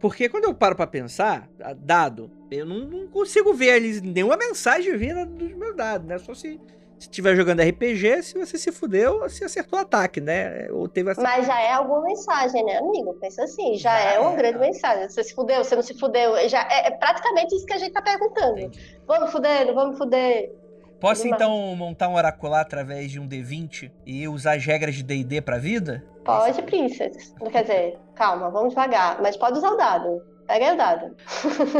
[0.00, 4.96] Porque quando eu paro pra pensar, dado, eu não, não consigo ver ali nenhuma mensagem
[4.96, 6.18] vinda dos meus dados, né?
[6.18, 6.60] Só se
[7.04, 10.68] se estiver jogando RPG, se você se fudeu, você acertou o ataque, né?
[10.70, 11.20] Ou teve essa...
[11.20, 13.14] Mas já é alguma mensagem, né, amigo?
[13.20, 14.64] Pensa assim, já, Já é uma é, grande tá.
[14.64, 15.08] mensagem.
[15.08, 17.92] Você se fudeu, você não se fudeu, já é, é praticamente isso que a gente
[17.92, 18.58] tá perguntando.
[18.58, 18.98] Entendi.
[19.06, 20.50] Vamos fuder, não vamos fuder?
[20.98, 21.42] Posso Demais.
[21.42, 25.58] então montar um oracular através de um D20 e usar as regras de D&D pra
[25.58, 26.02] vida?
[26.24, 27.34] Pode, Princess.
[27.52, 29.20] Quer dizer, calma, vamos devagar.
[29.20, 30.22] Mas pode usar o dado.
[30.72, 31.16] O dado.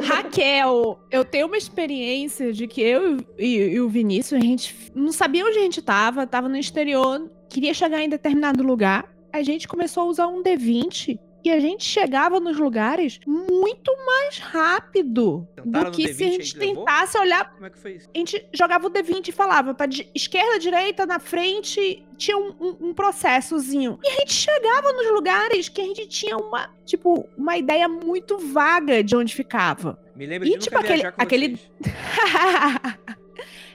[0.04, 5.12] Raquel, eu tenho uma experiência de que eu e, e o Vinícius, a gente não
[5.12, 9.04] sabia onde a gente tava, tava no exterior, queria chegar em determinado lugar.
[9.32, 14.38] A gente começou a usar um D20 e a gente chegava nos lugares muito mais
[14.38, 16.84] rápido Tentaram do que D20 se a gente que levou?
[16.84, 18.08] tentasse olhar Como é que foi isso?
[18.14, 22.76] a gente jogava o D20 e falava pra esquerda, direita, na frente, tinha um, um-
[22.88, 23.98] um processozinho.
[24.02, 28.38] E a gente chegava nos lugares que a gente tinha uma, tipo, uma ideia muito
[28.38, 29.98] vaga de onde ficava.
[30.16, 31.58] Me lembra E, de tipo, aquele- aquele-.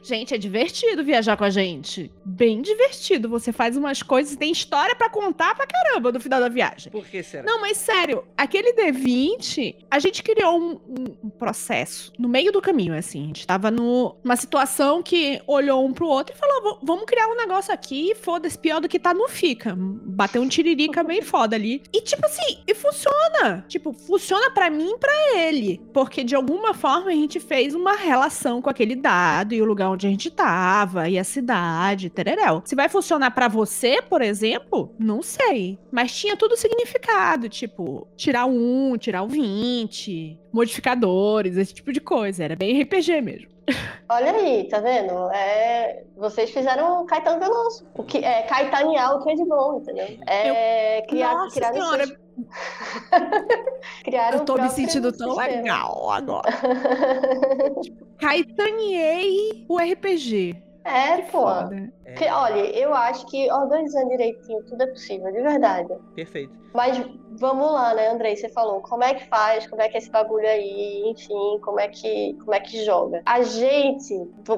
[0.02, 2.12] gente, é divertido viajar com a gente.
[2.26, 3.30] Bem divertido.
[3.30, 6.92] Você faz umas coisas, tem história pra contar pra caramba no final da viagem.
[6.92, 7.44] Por que será?
[7.44, 12.94] Não, mas sério, aquele D20, a gente criou um, um- processo no meio do caminho,
[12.98, 13.24] assim.
[13.24, 17.06] A gente tava no- numa situação que olhou um pro outro e falou: "Va- vamos
[17.06, 19.76] criar um negócio aqui, foda-se, pior do que tá, não fica.
[19.78, 21.82] Bateu um tiririca bem foda ali.
[21.94, 23.64] E tipo assim, e funciona.
[23.68, 25.82] Tipo, funciona pra mim e pra ele.
[25.94, 29.89] Porque de alguma forma a gente fez uma relação com aquele dado e o lugar
[29.92, 32.62] onde a gente tava, e a cidade, tereréu.
[32.66, 35.78] Se vai funcionar pra você, por exemplo, não sei.
[35.92, 42.44] Mas tinha tudo significado, tipo, tirar um, tirar o 20, modificadores, esse tipo de coisa.
[42.44, 43.50] Era bem RPG mesmo.
[44.10, 45.30] Olha aí, tá vendo?
[45.32, 47.86] É, vocês fizeram Caetano Veloso.
[47.94, 50.08] O que, é caetanear o que é de bom, entendeu?
[50.26, 52.20] É, criar, Nossa criaram senhora, seus-
[54.04, 55.58] criaram eu tô me sentindo tão sistema.
[55.58, 56.50] legal agora.
[58.20, 60.69] Caetaneei o RPG.
[60.84, 61.42] É, Que pô.
[61.44, 61.92] foda.
[62.06, 65.94] É, Que, olha, eu acho que organizando direitinho tudo é possível, de verdade.
[66.16, 66.58] Perfeito.
[66.74, 66.98] Mas
[67.40, 68.36] vamos lá, né, Andrei?
[68.36, 71.80] Você falou como é que faz, como é que é esse bagulho aí, enfim, como
[71.80, 73.22] é que, como é que joga.
[73.26, 74.14] A gente,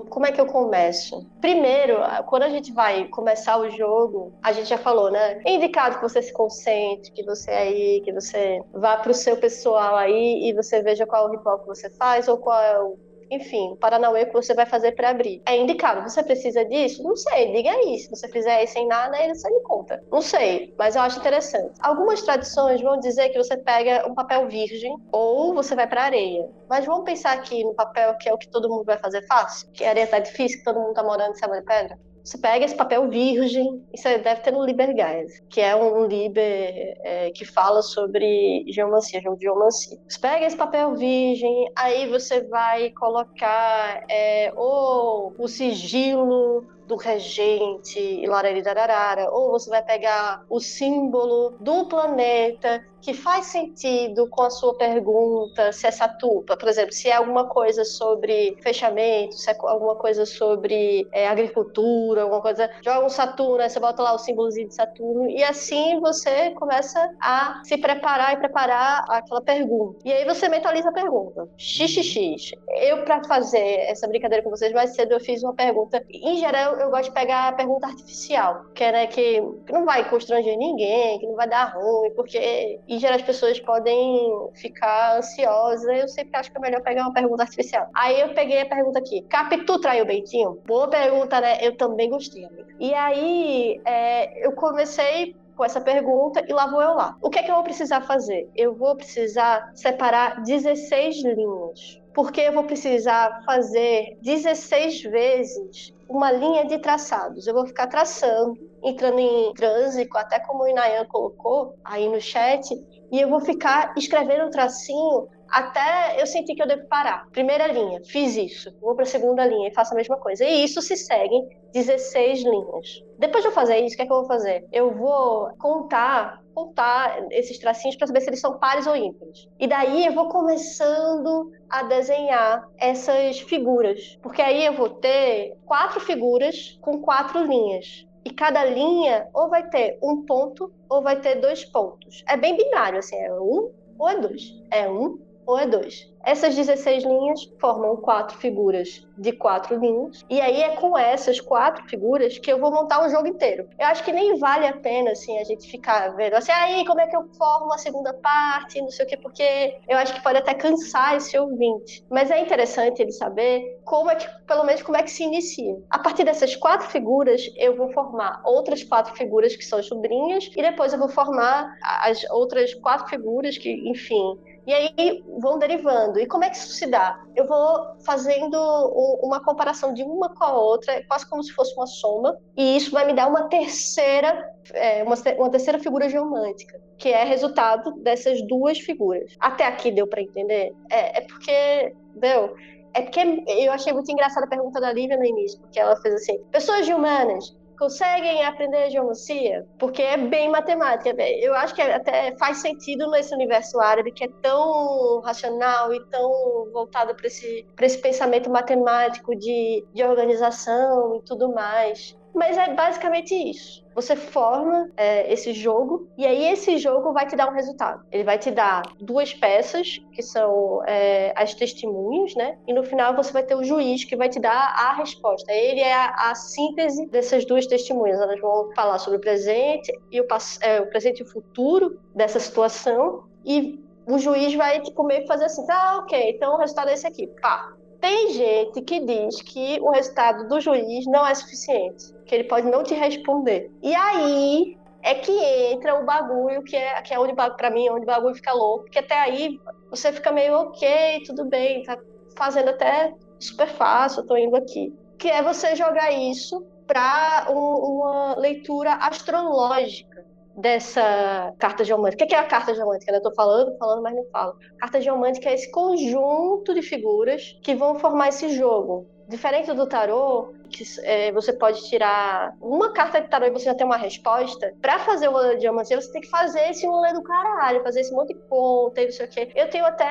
[0.10, 1.26] como é que eu começo?
[1.40, 5.42] Primeiro, quando a gente vai começar o jogo, a gente já falou, né?
[5.46, 9.96] É indicado que você se concentre, que você aí, que você vá pro seu pessoal
[9.96, 12.98] aí e você veja qual é o ritual que você faz ou qual é o
[13.32, 15.42] enfim, o Paranauê que você vai fazer para abrir.
[15.46, 17.02] É indicado, você precisa disso?
[17.02, 17.98] Não sei, diga aí.
[17.98, 20.04] Se você fizer aí sem nada, aí você me conta.
[20.12, 21.74] Não sei, mas eu acho interessante.
[21.82, 26.46] Algumas tradições vão dizer que você pega um papel virgem ou você vai para areia.
[26.70, 29.70] Mas vamos pensar aqui no papel que é o que todo mundo vai fazer fácil?
[29.72, 32.11] Que areia tá difícil, que todo mundo tá morando em cima de pedra?
[32.24, 36.98] Você pega esse papel virgem, isso deve ter no Liber Guys, que é um Liber
[37.04, 39.98] é, que fala sobre geomancia, geomancia.
[40.08, 47.98] Você pega esse papel virgem, aí você vai colocar é, ou o sigilo do regente
[47.98, 54.50] e lararidararara, ou você vai pegar o símbolo do planeta que faz sentido com a
[54.50, 59.56] sua pergunta, se essa tupa, por exemplo, se é alguma coisa sobre fechamento, se é
[59.60, 64.20] alguma coisa sobre é, agricultura, alguma coisa, joga um Saturno, aí você bota lá o
[64.20, 70.00] símbolozinho de Saturno, e assim você começa a se preparar e preparar aquela pergunta.
[70.06, 71.50] E aí você mentaliza a pergunta.
[71.58, 72.52] XXX.
[72.82, 76.04] Eu, para fazer essa brincadeira com vocês mais cedo, eu fiz uma pergunta.
[76.10, 79.86] Em geral, eu gosto de pegar a pergunta artificial, que é né, que, que não
[79.86, 85.18] vai constranger ninguém, que não vai dar ruim, porque em geral as pessoas podem ficar
[85.18, 85.88] ansiosas.
[85.88, 87.88] Eu sempre acho que é melhor pegar uma pergunta artificial.
[87.94, 90.62] Aí eu peguei a pergunta aqui: Capitu traiu o Bentinho?
[90.66, 91.58] Boa pergunta, né?
[91.62, 92.68] Eu também gostei, amiga.
[92.80, 97.16] E aí é, eu comecei com essa pergunta e lá vou eu lá.
[97.22, 98.50] O que é que eu vou precisar fazer?
[98.56, 102.01] Eu vou precisar separar 16 linhas.
[102.14, 107.48] Porque eu vou precisar fazer 16 vezes uma linha de traçados.
[107.48, 112.68] Eu vou ficar traçando, entrando em transe, até como o Inayan colocou aí no chat,
[113.12, 117.24] e eu vou ficar escrevendo o tracinho até eu sentir que eu devo parar.
[117.32, 118.72] Primeira linha, fiz isso.
[118.80, 120.46] Vou para a segunda linha e faço a mesma coisa.
[120.46, 121.36] E isso se segue
[121.74, 122.88] 16 linhas.
[123.18, 124.66] Depois de eu fazer isso, o que é que eu vou fazer?
[124.72, 129.48] Eu vou contar contar esses tracinhos para saber se eles são pares ou ímpares.
[129.60, 136.00] E daí eu vou começando a desenhar essas figuras, porque aí eu vou ter quatro
[136.00, 138.06] figuras com quatro linhas.
[138.24, 142.24] E cada linha ou vai ter um ponto ou vai ter dois pontos.
[142.28, 144.42] É bem binário, assim, é um ou é dois.
[144.70, 146.12] É um ou é dois.
[146.24, 150.24] Essas 16 linhas formam quatro figuras de quatro linhas.
[150.30, 153.68] E aí é com essas quatro figuras que eu vou montar um jogo inteiro.
[153.80, 157.02] Eu acho que nem vale a pena, assim, a gente ficar vendo assim, aí como
[157.02, 160.24] é que eu formo a segunda parte, não sei o quê, porque eu acho que
[160.24, 162.04] pode até cansar esse ouvinte.
[162.10, 165.76] Mas é interessante ele saber como é que, pelo menos, como é que se inicia.
[165.90, 170.62] A partir dessas quatro figuras, eu vou formar outras quatro figuras que são sobrinhas, e
[170.62, 176.20] depois eu vou formar as outras quatro figuras que, enfim, E aí vão derivando.
[176.20, 177.18] E como é que isso se dá?
[177.36, 181.74] Eu vou fazendo um- uma comparação de uma com a outra, quase como se fosse
[181.76, 184.44] uma soma, e isso vai me dar uma terceira,
[184.74, 189.32] é, uma, te- uma terceira figura geomântica, que é resultado dessas duas figuras.
[189.40, 190.72] Até aqui deu para entender?
[190.92, 192.54] É, é porque, deu.
[192.94, 196.14] É porque eu achei muito engraçada a pergunta da Lívia no início, porque ela fez
[196.16, 197.46] assim: pessoas humanas
[197.82, 199.68] conseguem aprender geomancia?
[199.80, 201.16] Porque é bem matemática.
[201.20, 206.30] Eu acho que até faz sentido nesse universo árabe que é tão racional e tão
[206.72, 212.16] voltado para esse, esse pensamento matemático de, de organização e tudo mais.
[212.34, 213.84] Mas é basicamente isso.
[213.94, 218.06] Você forma é, esse jogo e aí esse jogo vai te dar um resultado.
[218.12, 222.58] Ele vai te dar duas peças que são é, as testemunhas, né?
[222.66, 225.52] E no final você vai ter o juiz que vai te dar a resposta.
[225.52, 228.20] Ele é a, a síntese dessas duas testemunhas.
[228.22, 230.28] Elas vão falar sobre o presente e o,
[230.62, 235.28] é, o presente e o futuro dessa situação e o juiz vai tipo meio que
[235.28, 237.74] fazer assim, tá, ok, então o resultado é esse aqui, pá.
[238.02, 242.68] Tem gente que diz que o resultado do juiz não é suficiente, que ele pode
[242.68, 243.72] não te responder.
[243.82, 245.32] E aí é que
[245.72, 248.86] entra o bagulho, que é, que é onde, pra mim, onde o bagulho fica louco,
[248.86, 249.60] porque até aí
[249.90, 251.96] você fica meio ok, tudo bem, tá
[252.36, 254.92] fazendo até super fácil, tô indo aqui.
[255.20, 260.11] Que é você jogar isso para uma leitura astrológica
[260.56, 262.24] dessa carta geomântica.
[262.24, 263.12] O que é a carta geomântica?
[263.12, 264.56] Eu tô falando, falando, mas não falo.
[264.78, 269.08] Carta geomântica é esse conjunto de figuras que vão formar esse jogo.
[269.28, 273.76] Diferente do tarô, que é, você pode tirar uma carta de tarô e você já
[273.76, 274.74] tem uma resposta.
[274.82, 278.02] Pra fazer o rolê de geomancia, você tem que fazer esse rolê do caralho, fazer
[278.02, 279.52] esse monte de conta e não sei o quê.
[279.56, 280.06] Eu tenho até.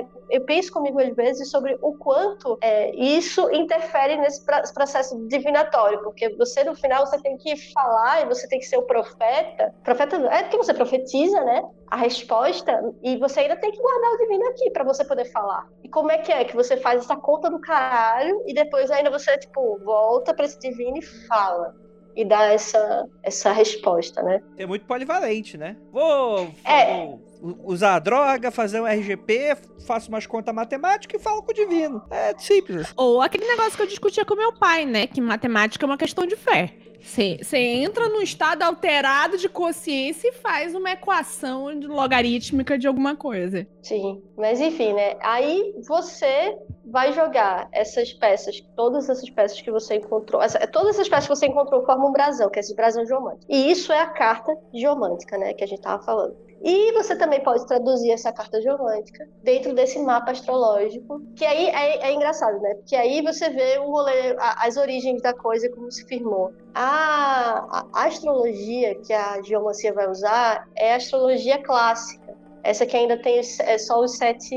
[0.00, 5.16] é, eu penso comigo às vezes sobre o quanto é, isso interfere nesse pra- processo
[5.28, 8.82] divinatório, porque você no final você tem que falar e você tem que ser o
[8.82, 9.74] profeta.
[9.84, 11.62] Profeta é porque você profetiza, né?
[11.88, 15.66] A resposta e você ainda tem que guardar o divino aqui pra você poder falar.
[15.84, 19.10] E como é que é que você faz essa conta do caralho e depois ainda
[19.10, 21.74] você tipo volta pra esse divino e fala
[22.16, 24.42] e dá essa essa resposta, né?
[24.58, 25.76] É muito polivalente, né?
[25.92, 27.06] Vou, É.
[27.40, 31.54] vou usar a droga, fazer um RGP, faço umas contas matemáticas e falo com o
[31.54, 32.02] divino.
[32.10, 32.92] É simples.
[32.96, 35.06] Ou aquele negócio que eu discutia com meu pai, né?
[35.06, 36.72] Que matemática é uma questão de fé.
[37.06, 43.66] Você entra num estado alterado de consciência e faz uma equação logarítmica de alguma coisa.
[43.80, 45.14] Sim, mas enfim, né?
[45.20, 51.08] Aí você vai jogar essas peças, todas essas peças que você encontrou, essa- todas essas
[51.08, 53.46] peças que você encontrou formam um brasão, que é esse brasão geomântico.
[53.48, 55.54] E isso é a carta geomântica, né?
[55.54, 56.36] Que a gente tava falando.
[56.60, 62.06] E você também pode traduzir essa carta geomântica dentro desse mapa astrológico, que aí é,
[62.08, 62.74] é engraçado, né?
[62.76, 66.52] Porque aí você vê o rolê, a- as origens da coisa, como se firmou.
[66.74, 67.58] A,
[67.94, 72.25] a astrologia que a geomancia vai usar é a astrologia clássica.
[72.62, 74.54] Essa que ainda tem os- é só os sete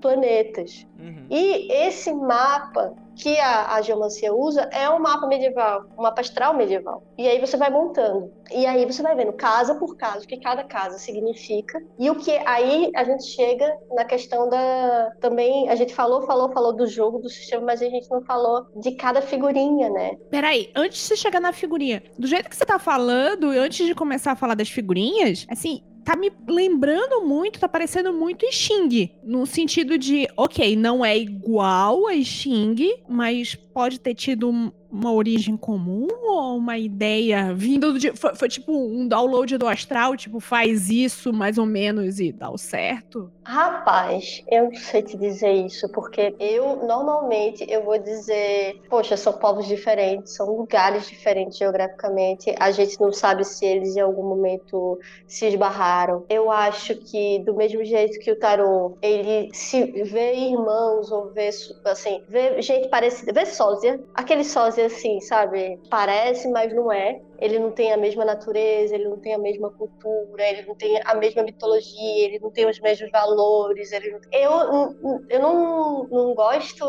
[0.00, 0.86] planetas.
[0.98, 1.26] Uhum.
[1.30, 6.54] E esse mapa que a, a geomancia usa é um mapa medieval, um mapa astral
[6.54, 7.02] medieval.
[7.16, 8.32] E aí você vai montando.
[8.52, 11.80] E aí você vai vendo casa por casa, o que cada casa significa.
[11.98, 15.10] E o que aí a gente chega na questão da.
[15.20, 18.66] Também, a gente falou, falou, falou do jogo, do sistema, mas a gente não falou
[18.76, 20.16] de cada figurinha, né?
[20.30, 23.84] Peraí, antes de você chegar na figurinha, do jeito que você tá falando, e antes
[23.86, 29.10] de começar a falar das figurinhas, assim, tá me lembrando muito, tá parecendo muito Xing.
[29.22, 35.12] No sentido de, ok, não é igual a Xing, mas pode ter tido um- uma
[35.12, 38.10] origem comum ou uma ideia vindo de.
[38.16, 42.50] Foi, foi tipo um download do astral, tipo, faz isso mais ou menos e dá
[42.50, 43.30] o certo?
[43.44, 49.32] Rapaz, eu não sei te dizer isso, porque eu normalmente eu vou dizer, poxa, são
[49.34, 52.54] povos diferentes, são lugares diferentes geograficamente.
[52.58, 56.24] A gente não sabe se eles em algum momento se esbarraram.
[56.28, 61.50] Eu acho que do mesmo jeito que o tarô, ele se vê irmãos ou vê
[61.84, 65.78] assim, vê gente parecida, vê sósia, aquele sósia assim, sabe?
[65.90, 67.20] Parece, mas não é.
[67.38, 71.00] Ele não tem a mesma natureza, ele não tem a mesma cultura, ele não tem
[71.04, 73.92] a mesma mitologia, ele não tem os mesmos valores.
[73.92, 74.20] Ele não...
[74.32, 76.84] Eu, eu não, não gosto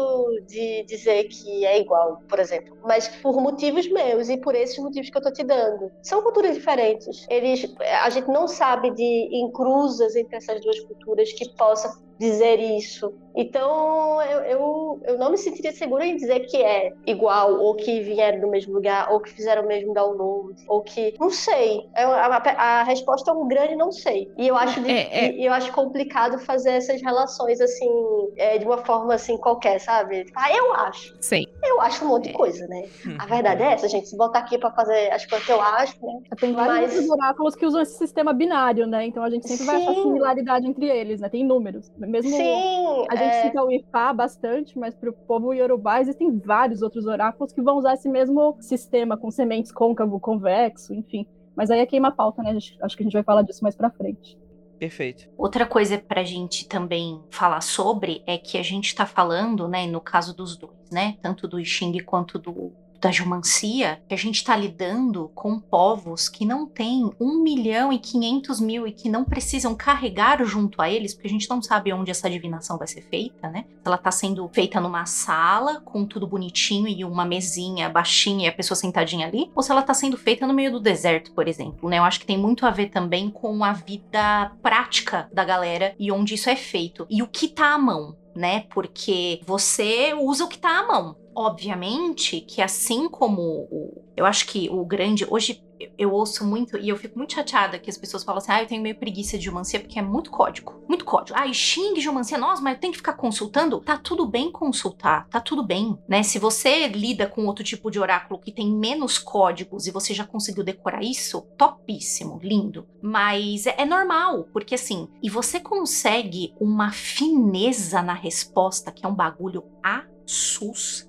[0.47, 5.09] de dizer que é igual, por exemplo, mas por motivos meus e por esses motivos
[5.09, 5.91] que eu tô te dando.
[6.01, 7.25] São culturas diferentes.
[7.29, 7.71] Eles,
[8.03, 13.13] a gente não sabe de encruzas entre essas duas culturas que possa dizer isso.
[13.33, 18.01] Então, eu, eu, eu não me sentiria segura em dizer que é igual, ou que
[18.01, 21.15] vieram do mesmo lugar, ou que fizeram o mesmo download, ou, ou que.
[21.19, 21.81] Não sei.
[21.95, 24.31] É, a, a, a resposta é um grande não sei.
[24.37, 25.31] E eu acho, de, É, é.
[25.33, 27.89] e eu acho complicado fazer essas relações assim,
[28.37, 30.25] é, de uma forma assim qualquer, sabe?
[30.25, 31.15] Tipo, Ah, eu acho.
[31.21, 31.45] Sei.
[31.63, 32.83] Eu acho um monte de coisa, né?
[33.19, 34.07] A verdade é essa, gente.
[34.07, 36.13] Se botar aqui pra fazer as coisas que eu acho, né?
[36.39, 39.05] Tem vários Mas- oráculos que usam esse sistema binário, né?
[39.05, 40.01] Então a gente sempre vai achar Sim.
[40.03, 41.29] similaridade entre eles, né?
[41.29, 41.91] Tem números.
[41.97, 46.81] Mesmo Sim, a gente é, cita o Ifá bastante, mas pro povo Yorubá existem vários
[46.81, 51.25] outros oráculos que vão usar esse mesmo sistema com sementes côncavo, convexo, enfim.
[51.55, 52.51] Mas aí é queima a pauta, né?
[52.51, 54.37] A gente- acho que a gente vai falar disso mais pra frente.
[54.77, 55.27] Perfeito.
[55.37, 59.99] Outra coisa pra gente também falar sobre é que a gente tá falando, né, no
[59.99, 64.43] caso dos dois, né, tanto do I Ching quanto do da geomancia, que a gente
[64.43, 69.23] tá lidando com povos que não têm 1 milhão e 500 mil e que não
[69.23, 73.01] precisam carregar junto a eles, porque a gente não sabe onde essa adivinação vai ser
[73.01, 73.65] feita, né?
[73.85, 78.53] Ela tá sendo feita numa sala, com tudo bonitinho e uma mesinha baixinha e a
[78.53, 81.89] pessoa sentadinha ali, ou se ela tá sendo feita no meio do deserto, por exemplo,
[81.89, 81.99] né?
[81.99, 86.11] Eu acho que tem muito a ver também com a vida prática da galera e
[86.11, 87.05] onde isso é feito.
[87.09, 88.65] E o que tá à mão, né?
[88.69, 91.15] Porque você usa o que tá à mão.
[91.41, 95.61] Obviamente que assim como o, eu acho que o grande hoje
[95.97, 98.67] eu- ouço muito e eu fico muito chateada que as pessoas falam assim: "Ah, eu
[98.67, 100.73] tenho meio preguiça de geomancia porque é muito código".
[100.89, 101.39] Muito código.
[101.39, 103.79] Ah, e Xing geomancia, nossa, mas tenho que ficar consultando?
[103.85, 106.23] Tá tudo bem consultar, tá tudo bem, né?
[106.23, 110.25] Se você lida com outro tipo de oráculo que tem menos códigos e você já
[110.27, 112.85] conseguiu decorar isso, topíssimo, lindo.
[113.01, 119.09] Mas é, é normal, porque assim, e você consegue uma fineza na resposta que é
[119.09, 121.08] um bagulho assustador.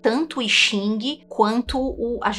[0.00, 2.30] Tanto o I Ching quanto o, a.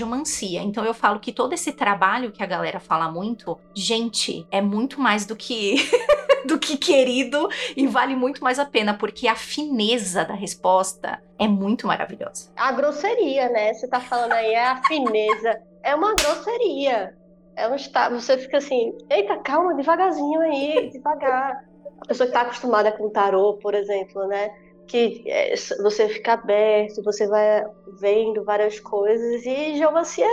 [0.64, 5.00] Então eu falo que todo esse trabalho que a galera fala muito, gente, é muito
[5.00, 5.76] mais do que
[6.46, 11.48] do que querido e vale muito mais a pena, porque a fineza da resposta é
[11.48, 12.52] muito maravilhosa.
[12.56, 13.74] a grosseria, né?
[13.74, 15.62] Você tá falando aí, é a fineza.
[15.84, 17.16] É uma grosseria.
[17.56, 17.76] É um.
[18.12, 21.66] Você fica assim, eita, calma, devagarzinho aí, devagar.
[22.02, 24.50] A pessoa que tá acostumada com tarô, por exemplo, né?
[24.88, 27.64] Que é, você fica aberto, você vai
[28.00, 30.28] vendo várias coisas e geomancia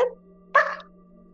[0.52, 0.78] tá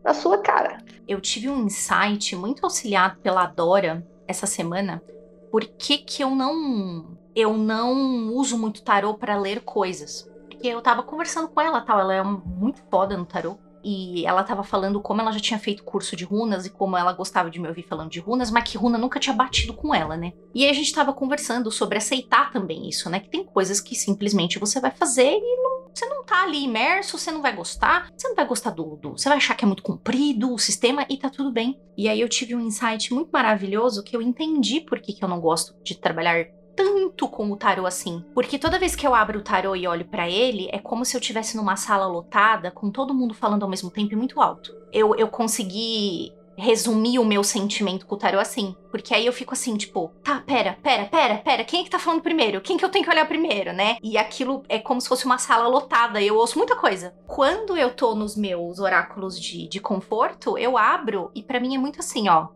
[0.05, 0.79] na sua cara.
[1.09, 5.03] eu tive um insight muito auxiliado pela Dora essa semana.
[5.51, 10.31] Por que que eu não eu não uso muito tarô para ler coisas?
[10.49, 13.59] Porque eu tava conversando com ela, tal, ela é muito foda no tarô.
[13.85, 17.13] E ela tava falando como ela já tinha feito curso de runas e como ela
[17.13, 20.17] gostava de me ouvir falando de runas, mas que runa nunca tinha batido com ela,
[20.17, 20.33] né?
[20.55, 23.21] E aí a gente tava conversando sobre aceitar também isso, né?
[23.21, 27.19] Que tem coisas que simplesmente você vai fazer e não- você não tá ali imerso,
[27.19, 29.69] você não vai gostar, você não vai gostar do, do- Você vai achar que é
[29.69, 31.79] muito comprido o sistema e tá tudo bem.
[31.97, 35.29] E aí eu tive um insight muito maravilhoso que eu entendi por que, que eu
[35.29, 36.47] não gosto de trabalhar
[36.77, 38.25] tanto com o tarô assim.
[38.35, 41.17] Porque toda vez que eu abro o tarô e olho pra ele, é como se
[41.17, 44.75] eu estivesse numa sala lotada, com todo mundo falando ao mesmo tempo e muito alto.
[44.93, 48.75] Eu, eu consegui resumir o meu sentimento com o tarô assim.
[48.91, 51.99] Porque aí eu fico assim, tipo, tá, pera, pera, pera, pera, quem é que tá
[51.99, 52.61] falando primeiro?
[52.61, 53.97] Quem que eu tenho que olhar primeiro, né?
[54.03, 57.15] E aquilo é como se fosse uma sala lotada, eu ouço muita coisa.
[57.27, 61.79] Quando eu tô nos meus oráculos de, de conforto, eu abro e pra mim é
[61.79, 62.49] muito assim, ó.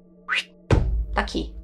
[1.15, 1.58] Tá aqui.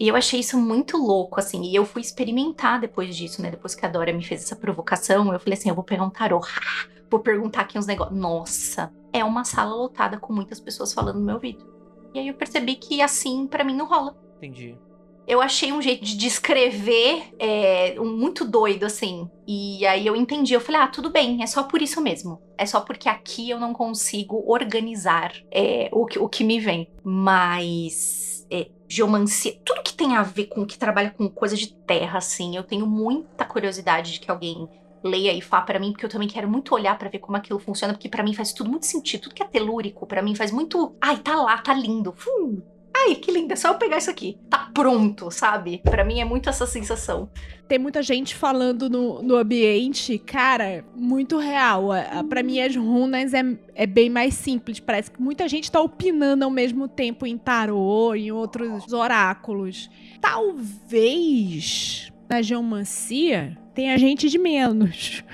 [0.00, 1.62] E eu achei isso muito louco, assim.
[1.62, 3.50] E eu fui experimentar depois disso, né?
[3.50, 6.10] Depois que a Dora me fez essa provocação, eu falei assim: eu vou pegar um
[6.10, 6.40] tarô.
[7.10, 8.16] vou perguntar aqui uns negócios.
[8.16, 11.66] Nossa, é uma sala lotada com muitas pessoas falando no meu ouvido.
[12.14, 14.16] E aí eu percebi que assim, pra mim, não rola.
[14.36, 14.76] Entendi.
[15.26, 19.28] Eu achei um jeito de descrever é, um- muito doido, assim.
[19.46, 20.54] E aí eu entendi.
[20.54, 22.40] Eu falei, ah, tudo bem, é só por isso mesmo.
[22.56, 26.88] É só porque aqui eu não consigo organizar é, o, que, o que me vem.
[27.04, 28.37] Mas.
[28.90, 32.64] Geomancia, tudo que tem a ver com que trabalha com coisa de terra, assim, eu
[32.64, 34.66] tenho muita curiosidade de que alguém
[35.04, 37.58] leia e fá pra mim, porque eu também quero muito olhar pra ver como aquilo
[37.58, 40.50] funciona, porque pra mim faz tudo muito sentido, tudo que é telúrico pra mim faz
[40.50, 42.14] muito, ai, tá lá, tá lindo.
[42.26, 42.62] Hum,
[43.06, 44.38] ai, que lindo, é só eu pegar isso aqui.
[44.50, 45.80] Tá pronto, sabe?
[45.84, 47.30] Pra mim é muito essa sensação.
[47.66, 51.92] Tem muita gente falando no, no ambiente, cara, muito real.
[51.92, 53.42] A- a- Pra mim, as runas é,
[53.74, 54.80] é bem mais simples.
[54.80, 59.90] Parece que muita gente tá opinando ao mesmo tempo em tarô, em outros oráculos.
[60.20, 65.22] Talvez na geomancia tenha gente de menos.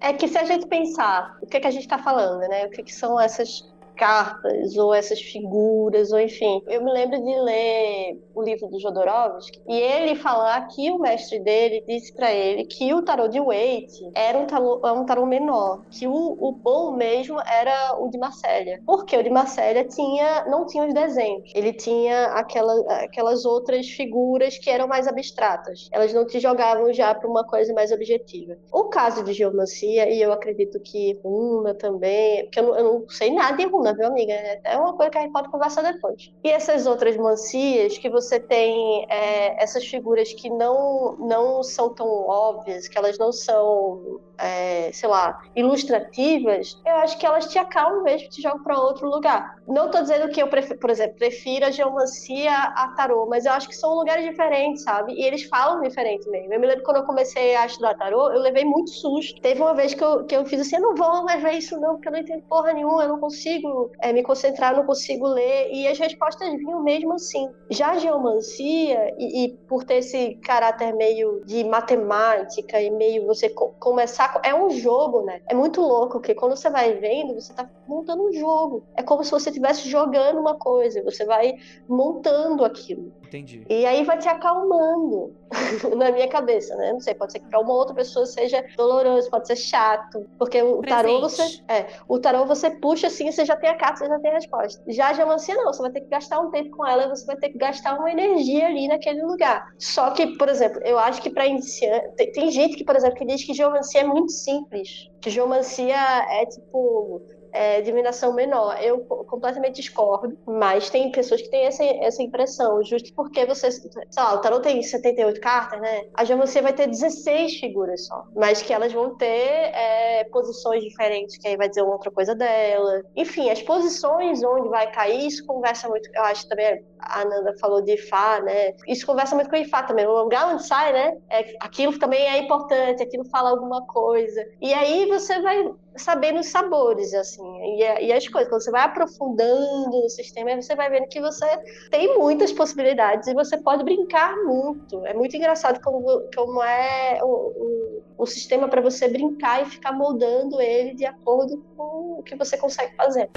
[0.00, 2.66] É que se a gente pensar o que, que a gente tá falando, né?
[2.66, 6.62] O que, que são essas cartas, ou essas figuras, ou enfim.
[6.66, 11.40] Eu me lembro de ler o livro do Jodorowsky e ele falar que o mestre
[11.40, 15.82] dele disse para ele que o tarô de Waite era um tarô, um tarô menor,
[15.90, 18.80] que o, o bom mesmo era o de Marcélia.
[18.86, 24.56] Porque o de Marcélia tinha, não tinha os desenhos, ele tinha aquela, aquelas outras figuras
[24.58, 25.88] que eram mais abstratas.
[25.92, 28.56] Elas não te jogavam já para uma coisa mais objetiva.
[28.72, 33.08] O caso de geomancia, e eu acredito que runa também, porque eu não, eu não
[33.08, 34.32] sei nada de runa, viu, amiga?
[34.64, 36.32] É uma coisa que a gente pode conversar depois.
[36.44, 42.06] E essas outras mancias, que você tem é, essas figuras que não, não são tão
[42.28, 48.02] óbvias, que elas não são, é, sei lá, ilustrativas, eu acho que elas te acalmam
[48.02, 49.56] mesmo, te jogam para outro lugar.
[49.66, 53.52] Não estou dizendo que eu, prefiro, por exemplo, prefiro a geomancia a tarô, mas eu
[53.52, 55.12] acho que são lugares diferentes, sabe?
[55.14, 56.52] E eles falam diferente mesmo.
[56.52, 59.40] Eu me lembro quando eu comecei a estudar tarô, eu levei muito susto.
[59.40, 61.78] Teve uma vez que eu, que eu fiz assim, eu não vou mais ver isso
[61.80, 65.26] não, porque eu não entendo porra nenhuma, eu não consigo é, me concentrar, não consigo
[65.26, 65.70] ler.
[65.72, 67.48] E as respostas vinham mesmo assim.
[67.70, 73.48] Já a geomancia, e, e por ter esse caráter meio de matemática e meio você
[73.48, 74.40] co começar...
[74.44, 75.40] É um jogo, né?
[75.48, 78.84] É muito louco, porque quando você vai vendo, você tá montando um jogo.
[78.96, 81.54] É como se você estivesse jogando uma coisa, você vai
[81.88, 83.12] montando aquilo.
[83.28, 83.62] Entendi.
[83.68, 85.34] E aí vai te acalmando
[85.96, 86.92] na minha cabeça, né?
[86.92, 90.62] Não sei, pode ser que para uma outra pessoa seja doloroso, pode ser chato, porque
[90.62, 91.02] o Presente.
[91.02, 94.18] tarô você, é, o tarô você puxa assim, você já tem a carta, você já
[94.18, 94.82] tem a resposta.
[94.88, 97.36] Já a geomancia não, você vai ter que gastar um tempo com ela, você vai
[97.36, 99.62] ter que gastar uma energia ali naquele lugar.
[99.78, 103.16] Só que, por exemplo, eu acho que para iniciante, tem, tem gente que, por exemplo,
[103.16, 104.88] que diz que geomancia é muito simples,
[105.20, 105.96] que geomancia
[106.30, 107.22] é tipo
[107.52, 108.82] é, divinação menor.
[108.82, 113.90] Eu completamente discordo, mas tem pessoas que têm essa, essa impressão, justo porque você, sei
[114.16, 116.06] lá, o tarot tem 78 cartas, né?
[116.14, 121.36] A geomancia vai ter 16 figuras só, mas que elas vão ter é, posições diferentes,
[121.38, 123.02] que aí vai dizer outra coisa dela.
[123.16, 127.82] Enfim, as posições onde vai cair, isso conversa muito, eu acho também, a Ananda falou
[127.82, 128.74] de Ifá, né?
[128.86, 130.06] Isso conversa muito com Ifá também.
[130.06, 131.16] O lugar onde sai, né?
[131.30, 134.44] É, aquilo também é importante, aquilo fala alguma coisa.
[134.60, 138.48] E aí você vai sabendo os sabores, assim, e, e, as coisas.
[138.48, 141.46] Quando você vai aprofundando no sistema, você vai vendo que você
[141.90, 145.04] tem muitas possibilidades e você pode brincar muito.
[145.06, 149.92] É muito engraçado como, como é o, o, o sistema para você brincar e ficar
[149.92, 153.28] moldando ele de acordo com o que você consegue fazer.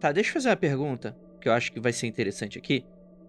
[0.00, 2.84] Tá, deixa eu fazer uma pergunta, que eu acho que vai ser interessante aqui.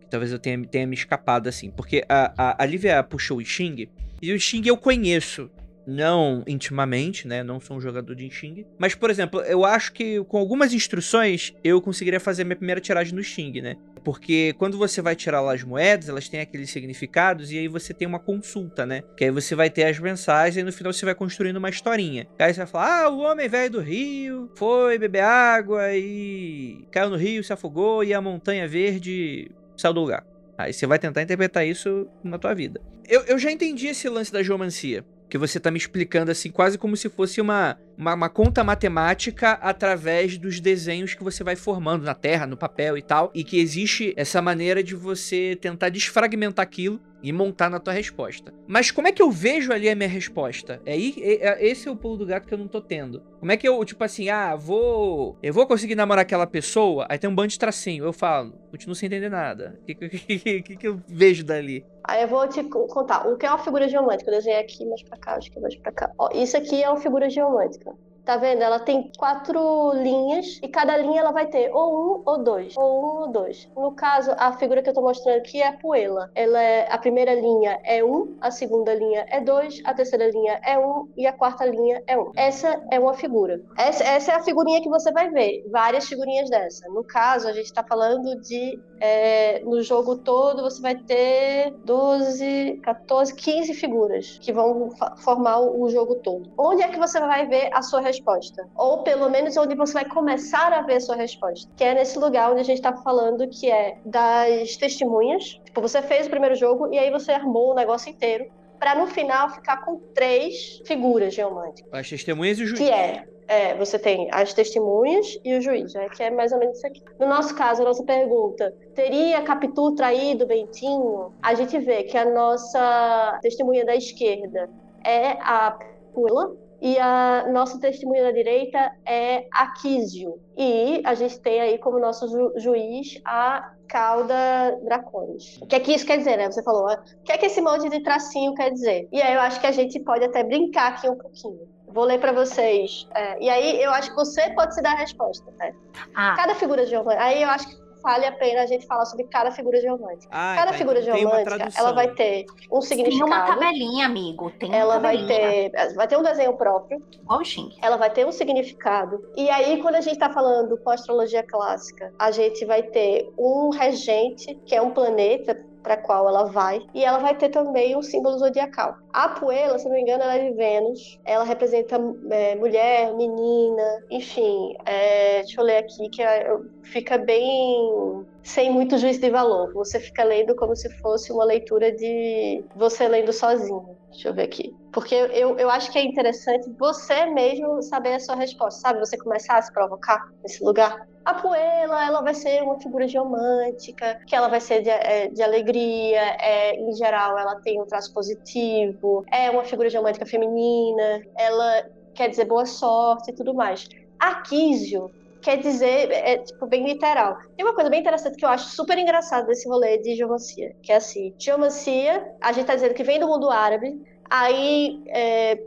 [0.10, 1.72] Talvez eu tenha, tenha me escapado assim.
[1.72, 3.90] Porque a, a, a Lívia puxou o Xing,
[4.22, 5.52] e o Xing eu conheço
[5.86, 7.44] não intimamente, né?
[7.44, 8.66] Não sou um jogador de Xing.
[8.78, 13.14] Mas, por exemplo, eu acho que com algumas instruções eu conseguiria fazer minha primeira tiragem
[13.14, 13.76] no Xing, né?
[14.04, 17.94] Porque quando você vai tirar lá as moedas, elas têm aqueles significados e aí você
[17.94, 19.02] tem uma consulta, né?
[19.16, 22.28] Que aí você vai ter as mensagens e no final você vai construindo uma historinha.
[22.38, 27.10] Aí você vai falar: ah, o homem velho do rio foi beber água e caiu
[27.10, 30.26] no rio, se afogou e a montanha verde saiu do lugar.
[30.58, 32.82] Aí você vai tentar interpretar isso na tua vida.
[33.08, 35.04] Eu, eu já entendi esse lance da geomancia
[35.34, 39.54] que você tá me explicando assim, quase como se fosse uma, uma, uma, conta matemática
[39.54, 43.60] através dos desenhos que você vai formando na terra, no papel e tal, e que
[43.60, 48.54] existe essa maneira de você tentar desfragmentar aquilo e montar na tua resposta.
[48.68, 50.80] Mas como é que eu vejo ali a minha resposta?
[50.86, 53.22] É, é, é esse é o pulo do gato que eu não tô tendo.
[53.40, 55.40] Como é que eu, tipo assim, ah, vou.
[55.42, 58.04] Eu vou conseguir namorar aquela pessoa, aí tem um bando de tracinho.
[58.04, 59.80] Eu falo, continuo sem entender nada.
[59.82, 61.84] O que, que, que, que, eu vejo dali?
[62.04, 63.28] Aí eu vou te contar.
[63.28, 64.30] O que é uma figura geomântica?
[64.30, 66.12] Eu desenhei aqui mais pra cá, acho que mais pra cá.
[66.18, 67.96] Ó, isso aqui é uma figura geomântica.
[68.26, 68.62] Tá vendo?
[68.62, 72.76] Ela tem quatro linhas e cada linha ela vai ter ou um ou dois.
[72.78, 73.70] Ou um ou dois.
[73.76, 76.32] No caso, a figura que eu tô mostrando aqui é a poela.
[76.34, 80.60] Ela é, a primeira linha é um, a segunda linha é dois, a terceira linha
[80.64, 82.32] é um e a quarta linha é um.
[82.36, 83.62] Essa é uma figura.
[83.78, 85.66] Essa, essa é a figurinha que você vai ver.
[85.70, 86.88] Várias figurinhas dessa.
[86.90, 88.80] No caso, a gente tá falando de.
[89.02, 95.90] É, no jogo todo, você vai ter 12, 14, 15 figuras que vão formar o
[95.90, 96.50] jogo todo.
[96.58, 98.68] Onde é que você vai ver a sua resposta.
[98.76, 101.70] Ou pelo menos onde você vai começar a ver sua resposta.
[101.76, 105.60] Que é nesse lugar onde a gente está falando que é das testemunhas.
[105.66, 108.46] Tipo, você fez o primeiro jogo e aí você armou o negócio inteiro.
[108.80, 111.90] Para no final ficar com três figuras geomânticas.
[111.92, 112.80] As testemunhas e o juiz.
[112.80, 116.60] Que é é, você tem as testemunhas e o juiz, né, que é mais ou
[116.60, 117.02] menos isso aqui.
[117.20, 121.34] No nosso caso, a nossa pergunta, teria Capitu traído Bentinho?
[121.42, 124.70] A gente vê que a nossa testemunha da esquerda
[125.04, 125.78] é a
[126.14, 130.38] Pula, e a nossa testemunha da direita é Aquísio.
[130.58, 135.60] E a gente tem aí como nosso ju juiz a Cauda Dracones.
[135.62, 136.52] O que é que isso quer dizer, né?
[136.52, 139.08] Você falou, o que é que esse monte de tracinho quer dizer?
[139.14, 141.70] E aí eu acho que a gente pode até brincar aqui um pouquinho.
[141.88, 143.08] Vou ler pra vocês.
[143.16, 145.72] É, e aí eu acho que você pode se dar a resposta, tá?
[146.14, 147.24] Ah, Cada figura geomântica.
[147.24, 150.28] Aí eu acho que vale a pena a gente falar sobre cada figura geomântica.
[150.32, 151.82] Ah, Cada tá, figura então tem geomântica, tradução.
[151.86, 153.26] ela vai ter um tem significado.
[153.26, 154.52] uma tabelinha, amigo.
[154.52, 155.72] Tem uma Ela vai tabelinha.
[155.72, 157.70] ter, vai ter um desenho próprio, Igual o Xing.
[157.82, 159.24] ela vai ter um significado.
[159.38, 163.70] E aí, quando a gente está falando com astrologia clássica, a gente vai ter um
[163.70, 168.02] regente, que é um planeta para qual ela vai, e ela vai ter também um
[168.02, 168.96] símbolo zodiacal.
[169.12, 171.20] A Puela, se não me engano, ela é de Vênus.
[171.26, 172.00] Ela representa
[172.32, 174.76] é, mulher, menina, enfim.
[174.86, 176.48] é, deixa eu ler aqui que é,
[176.84, 179.72] fica bem sem muito juízo de valor.
[179.74, 183.98] Você fica lendo como se fosse uma leitura de você lendo sozinho.
[184.12, 184.76] Deixa eu ver aqui.
[184.92, 189.00] Porque eu, eu acho que é interessante você mesmo saber a sua resposta, sabe?
[189.00, 191.08] Você começar a se provocar nesse lugar.
[191.26, 195.42] A Puela, ela vai ser uma figura geomântica, que ela vai ser de, é, de
[195.42, 201.86] alegria, é, em geral ela tem um traço positivo, é uma figura geomântica feminina, ela
[202.14, 203.88] quer dizer boa sorte e tudo mais.
[204.20, 205.10] Aquísio
[205.42, 207.38] quer dizer, é tipo bem literal.
[207.56, 210.92] Tem uma coisa bem interessante que eu acho super engraçada desse rolê de geomancia, que
[210.92, 215.60] é assim, geomancia, a gente tá dizendo que vem do mundo árabe, aí é,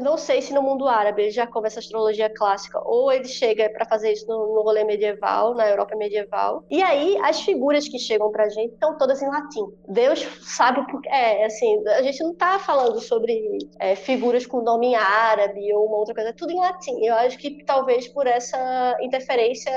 [0.00, 3.68] não sei se no mundo árabe ele já come essa astrologia clássica ou ele chega
[3.70, 6.64] para fazer isso no, no rolê medieval, na Europa medieval.
[6.70, 9.64] E aí as figuras que chegam pra gente estão todas em latim.
[9.88, 14.94] Deus sabe porque é assim, a gente não tá falando sobre é, figuras com nome
[14.94, 17.04] árabe ou uma outra coisa, é tudo em latim.
[17.04, 19.72] Eu acho que talvez por essa interferência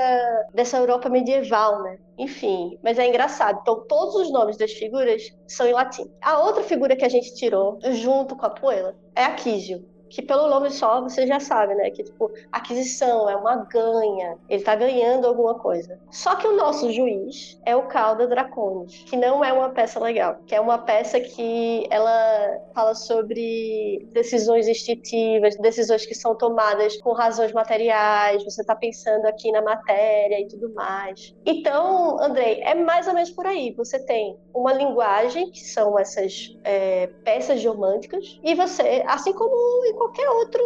[0.52, 1.98] dessa Europa medieval, né?
[2.16, 3.58] Enfim, mas é engraçado.
[3.62, 6.10] Então, todos os nomes das figuras são em latim.
[6.20, 9.84] A outra figura que a gente tirou junto com a Puela é Aquísio
[10.14, 11.90] que pelo nome só você já sabe, né?
[11.90, 15.98] Que tipo, aquisição é uma ganha, ele tá ganhando alguma coisa.
[16.08, 20.36] Só que o nosso juiz é o Calda Draconis, que não é uma peça legal,
[20.46, 27.12] que é uma peça que ela fala sobre decisões instintivas, decisões que são tomadas com
[27.12, 31.34] razões materiais, você tá pensando aqui na matéria e tudo mais.
[31.44, 33.74] Então, Andrei, é mais ou menos por aí.
[33.76, 40.03] Você tem uma linguagem, que são essas é, peças geomânticas, e você, assim como em
[40.04, 40.62] qualquer outro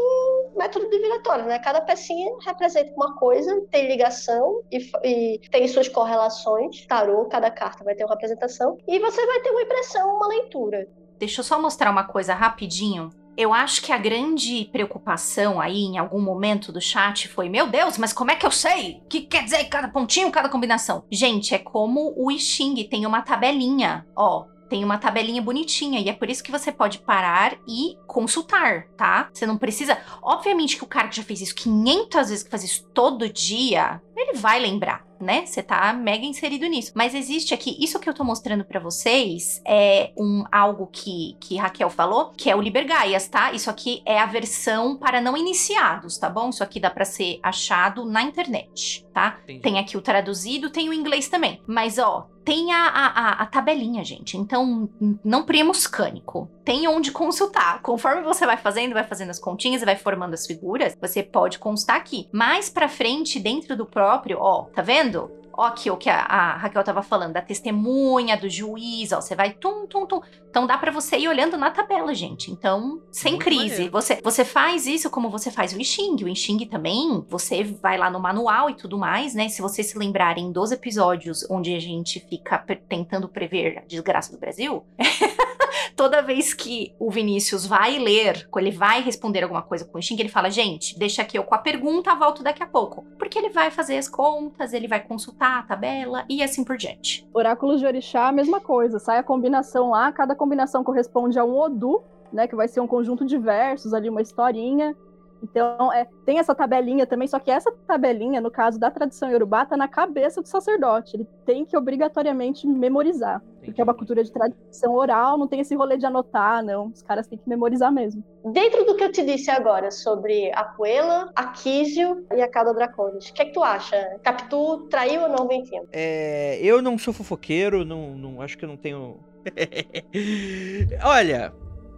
[0.56, 1.58] método divinatório, né?
[1.60, 6.84] Cada pecinha representa uma coisa, tem ligação e, e, tem suas correlações.
[6.86, 10.88] Tarô, cada carta vai ter uma representação e você vai ter uma impressão, uma leitura.
[11.18, 13.10] Deixa eu só mostrar uma coisa rapidinho.
[13.36, 17.96] Eu acho que a grande preocupação aí em algum momento do chat foi: meu Deus,
[17.96, 19.00] mas como é que eu sei?
[19.04, 21.04] O que quer dizer cada pontinho, cada combinação?
[21.10, 24.46] Gente, é como o I Ching tem uma tabelinha, ó.
[24.68, 29.30] Tem uma tabelinha bonitinha e é por isso que você pode parar e consultar, tá?
[29.32, 29.98] Você não precisa.
[30.22, 34.00] Obviamente que o cara que já fez isso 500 vezes, que faz isso todo dia,
[34.16, 35.46] ele vai lembrar, né?
[35.46, 36.92] Você tá mega inserido nisso.
[36.94, 41.56] Mas existe aqui, isso que eu tô mostrando para vocês é um algo que, que
[41.56, 43.52] Raquel falou, que é o Liber Gaias, tá?
[43.52, 46.50] Isso aqui é a versão para não iniciados, tá bom?
[46.50, 49.38] Isso aqui dá para ser achado na internet, tá?
[49.44, 49.60] Entendi.
[49.60, 51.62] Tem aqui o traduzido, tem o inglês também.
[51.66, 54.38] Mas, ó, tem a, a, a, tabelinha, gente.
[54.38, 54.88] Então,
[55.22, 56.50] não priemos cânico.
[56.64, 57.82] Tem onde consultar.
[57.82, 61.58] Conforme você vai fazendo, vai fazendo as continhas e vai formando as figuras, você pode
[61.58, 62.26] constar aqui.
[62.32, 65.30] Mais pra frente, dentro do próprio, ó, tá vendo?
[65.58, 69.34] Ó aqui o que a, a Raquel tava falando, da testemunha, do juiz, ó, você
[69.34, 70.20] vai tum, tum, tum.
[70.48, 72.48] Então dá pra você ir olhando na tabela, gente.
[72.52, 73.70] Então, sem Muito crise.
[73.70, 73.90] maneiro.
[73.90, 76.22] Você, você faz isso como você faz o I Ching.
[76.22, 79.48] O I Ching também, você vai lá no manual e tudo mais, né?
[79.48, 84.38] Se vocês se lembrarem dos episódios onde a gente fica tentando prever a desgraça do
[84.38, 84.86] Brasil,
[85.96, 90.20] toda vez que o Vinícius vai ler, ele vai responder alguma coisa com o Xing,
[90.20, 93.04] ele fala: gente, deixa aqui eu com a pergunta, volto daqui a pouco.
[93.18, 97.26] Porque ele vai fazer as contas, ele vai consultar a tabela e assim por diante.
[97.32, 98.98] Oráculos de Orixá, a mesma coisa.
[98.98, 102.46] Sai a combinação lá, cada combinação corresponde a um Odu, né?
[102.46, 104.94] Que vai ser um conjunto de versos ali, uma historinha.
[105.42, 109.64] Então, é, tem essa tabelinha também, só que essa tabelinha, no caso da tradição iorubá,
[109.64, 111.16] tá na cabeça do sacerdote.
[111.16, 113.42] Ele tem que obrigatoriamente memorizar.
[113.68, 116.86] Porque é uma cultura de tradição oral, não tem esse rolê de anotar, não.
[116.86, 118.24] Os caras têm que memorizar mesmo.
[118.52, 122.72] Dentro do que eu te disse agora sobre a Puela, a Kísio e a Calda
[122.72, 124.18] Draconis, o que é que tu acha?
[124.22, 125.86] Capitu traiu ou não o Ventinho?
[125.92, 129.18] É, eu não sou fofoqueiro, não, não acho que eu não tenho.
[131.04, 131.52] Olha,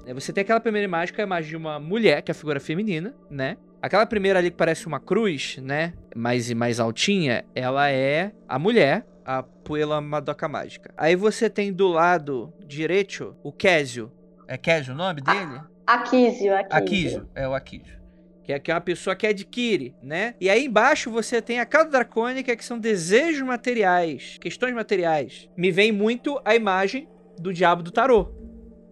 [0.05, 2.33] é, você tem aquela primeira imagem que é a imagem de uma mulher, que é
[2.33, 3.57] a figura feminina, né?
[3.81, 5.95] Aquela primeira ali que parece uma cruz, né?
[6.15, 10.93] Mais mais altinha, ela é a mulher, a Puela Madoka Mágica.
[10.97, 14.11] Aí você tem do lado direito o Késio.
[14.49, 15.61] É Késio o nome dele?
[15.87, 17.29] Aquísio, Aquísio.
[17.33, 18.01] É o Aquísio.
[18.43, 20.35] Que é, que é uma pessoa que adquire, né?
[20.41, 25.49] E aí embaixo você tem a cauda dracônica, que são desejos materiais, questões materiais.
[25.57, 27.09] Me vem muito a imagem
[27.39, 28.35] do diabo do tarô,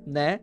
[0.06, 0.38] né?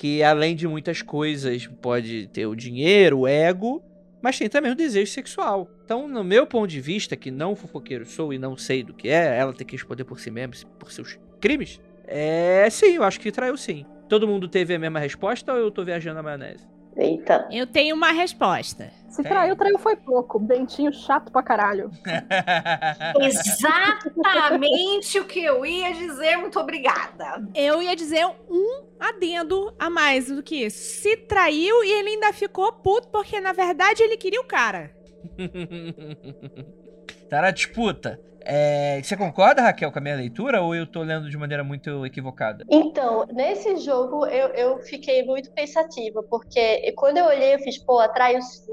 [0.00, 3.82] que além de muitas coisas, pode ter o dinheiro, o ego,
[4.22, 5.70] mas tem também o desejo sexual.
[5.84, 9.08] Então, no meu ponto de vista, que não fofoqueiro sou e não sei do que
[9.08, 13.20] é, ela tem que responder por si mesma, por seus crimes, é sim, eu acho
[13.20, 13.86] que traiu sim.
[14.08, 16.66] Todo mundo teve a mesma resposta ou eu tô viajando na maionese?
[16.96, 17.48] Eita.
[17.50, 18.92] Eu tenho uma resposta.
[19.08, 20.38] Se traiu, traiu foi pouco.
[20.38, 21.90] Bentinho chato pra caralho.
[23.20, 26.36] Exatamente o que eu ia dizer.
[26.36, 27.42] Muito obrigada.
[27.54, 31.00] Eu ia dizer um adendo a mais do que isso.
[31.00, 34.92] Se traiu e ele ainda ficou puto porque, na verdade, ele queria o cara.
[37.30, 38.18] tá na disputa.
[38.44, 42.04] É, você concorda, Raquel, com a minha leitura ou eu tô lendo de maneira muito
[42.04, 42.64] equivocada?
[42.68, 48.00] Então, nesse jogo eu, eu fiquei muito pensativa, porque quando eu olhei, eu fiz, pô,
[48.00, 48.72] atraiu sim,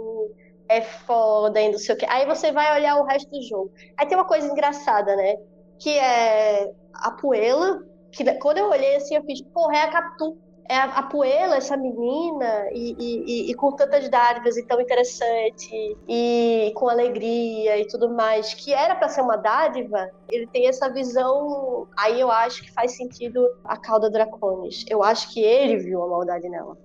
[0.70, 2.06] é foda e não sei o quê.
[2.10, 3.72] Aí você vai olhar o resto do jogo.
[3.98, 5.36] Aí tem uma coisa engraçada, né?
[5.80, 7.80] Que é a Puela,
[8.12, 10.38] que quando eu olhei assim, eu fiz, porra, é a Capitu
[10.70, 15.98] é a, a Puela, essa menina, e, e, e, com tantas dádivas e tão interessante,
[16.08, 20.90] e com alegria e tudo mais, que era para ser uma dádiva, ele tem essa
[20.90, 21.88] visão.
[21.98, 24.86] Aí eu acho que faz sentido a cauda Draconis.
[24.90, 26.78] Eu acho que ele viu a maldade nela.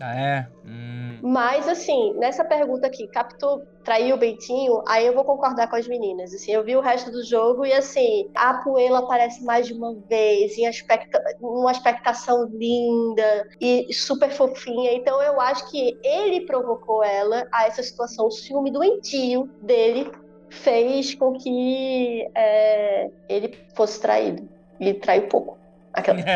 [0.00, 0.48] Ah, é?
[0.64, 1.18] Hum.
[1.22, 5.88] Mas, assim, nessa pergunta aqui, Capitu traiu o Bentinho, aí eu vou concordar com as
[5.88, 6.32] meninas.
[6.34, 9.94] Assim, eu vi o resto do jogo e, assim, a Puela aparece mais de uma
[10.08, 14.92] vez, em aspecta, uma expectação linda e super fofinha.
[14.92, 18.26] Então, eu acho que ele provocou ela a essa situação.
[18.26, 20.10] O ciúme doentio dele
[20.50, 24.48] fez com que é, ele fosse traído.
[24.78, 25.58] E traiu pouco.
[25.96, 26.20] Aquela...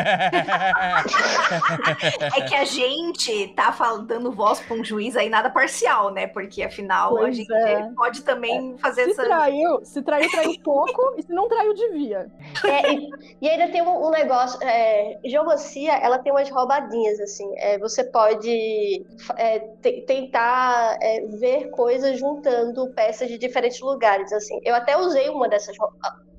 [2.34, 6.26] é que a gente tá falando, dando voz pra um juiz aí nada parcial, né?
[6.26, 7.90] Porque afinal pois a gente é.
[7.94, 8.78] pode também é.
[8.78, 9.24] fazer se essa.
[9.24, 12.26] Traiu, se traiu, traiu pouco, e se não traiu, devia.
[12.64, 13.10] É, e,
[13.42, 17.52] e, ainda tem um, um negócio: é, geomancia, ela tem umas roubadinhas, assim.
[17.58, 19.04] É, você pode
[19.36, 19.58] é,
[20.06, 24.58] tentar é, ver coisas juntando peças de diferentes lugares, assim.
[24.64, 25.76] Eu até usei uma dessas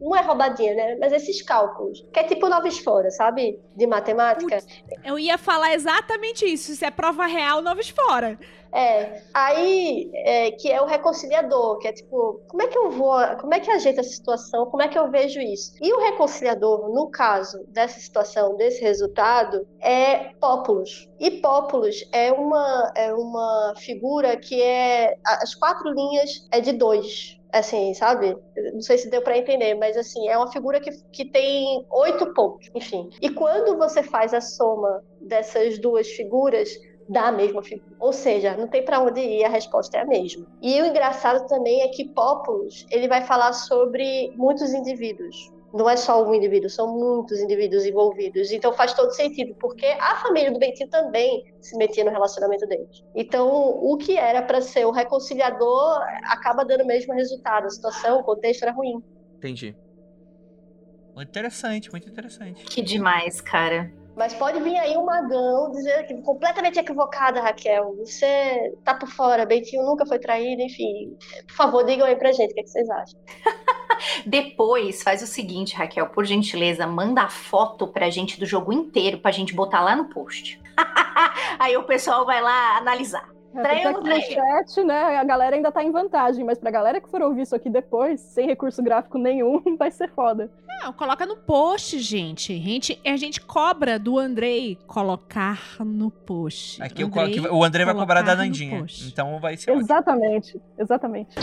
[0.01, 0.97] não é roubadinha, né?
[0.99, 3.59] Mas esses cálculos, que é tipo nova esfora, sabe?
[3.75, 4.57] De matemática.
[4.57, 8.37] Putz, eu ia falar exatamente isso, se é prova real, nova esfora.
[8.73, 13.19] É, aí é, que é o reconciliador, que é tipo, como é que eu vou,
[13.39, 15.73] como é que ajeita essa situação, como é que eu vejo isso?
[15.81, 21.09] E o reconciliador, no caso dessa situação, desse resultado, é Populus.
[21.19, 27.40] E Populus é uma, é uma figura que é, as quatro linhas é de dois,
[27.51, 28.35] assim, sabe?
[28.73, 32.33] Não sei se deu para entender, mas assim, é uma figura que, que tem oito
[32.33, 33.09] pontos, enfim.
[33.21, 36.69] E quando você faz a soma dessas duas figuras,
[37.09, 37.95] dá a mesma figura.
[37.99, 40.45] Ou seja, não tem para onde ir, a resposta é a mesma.
[40.61, 45.35] E o engraçado também é que Populus, ele vai falar sobre muitos indivíduos
[45.73, 48.51] não é só um indivíduo, são muitos indivíduos envolvidos.
[48.51, 53.03] Então faz todo sentido, porque a família do Bentinho também se metia no relacionamento deles.
[53.15, 57.67] Então, o que era para ser o reconciliador acaba dando o mesmo resultado.
[57.67, 59.01] A situação, o contexto era ruim.
[59.37, 59.75] Entendi.
[61.15, 62.63] Muito interessante, muito interessante.
[62.65, 63.91] Que demais, cara.
[64.15, 67.95] Mas pode vir aí um magão dizer que completamente equivocada, Raquel.
[67.97, 71.17] Você tá por fora, Bentinho nunca foi traído, enfim.
[71.47, 73.19] Por favor, digam aí pra gente o que, é que vocês acham.
[74.25, 79.19] Depois, faz o seguinte, Raquel, por gentileza, manda a foto pra gente do jogo inteiro
[79.19, 80.59] pra gente botar lá no post.
[81.59, 83.29] aí o pessoal vai lá analisar.
[83.53, 87.09] É, aqui no chat, né, a galera ainda tá em vantagem, mas pra galera que
[87.09, 90.49] for ouvir isso aqui depois, sem recurso gráfico nenhum, vai ser foda.
[90.65, 92.53] Não, coloca no post, gente.
[92.53, 96.81] A gente, a gente cobra do Andrei colocar no post.
[96.81, 98.85] Aqui Andrei, o, o Andrei vai cobrar da Nandinha.
[99.05, 100.63] Então vai ser Exatamente, ótimo.
[100.79, 101.35] exatamente.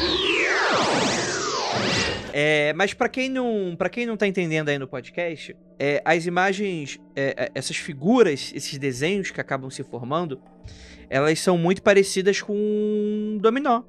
[2.33, 6.27] É, mas para quem não para quem não tá entendendo aí no podcast, é, as
[6.27, 10.41] imagens, é, é, essas figuras, esses desenhos que acabam se formando,
[11.09, 13.83] elas são muito parecidas com Dominó.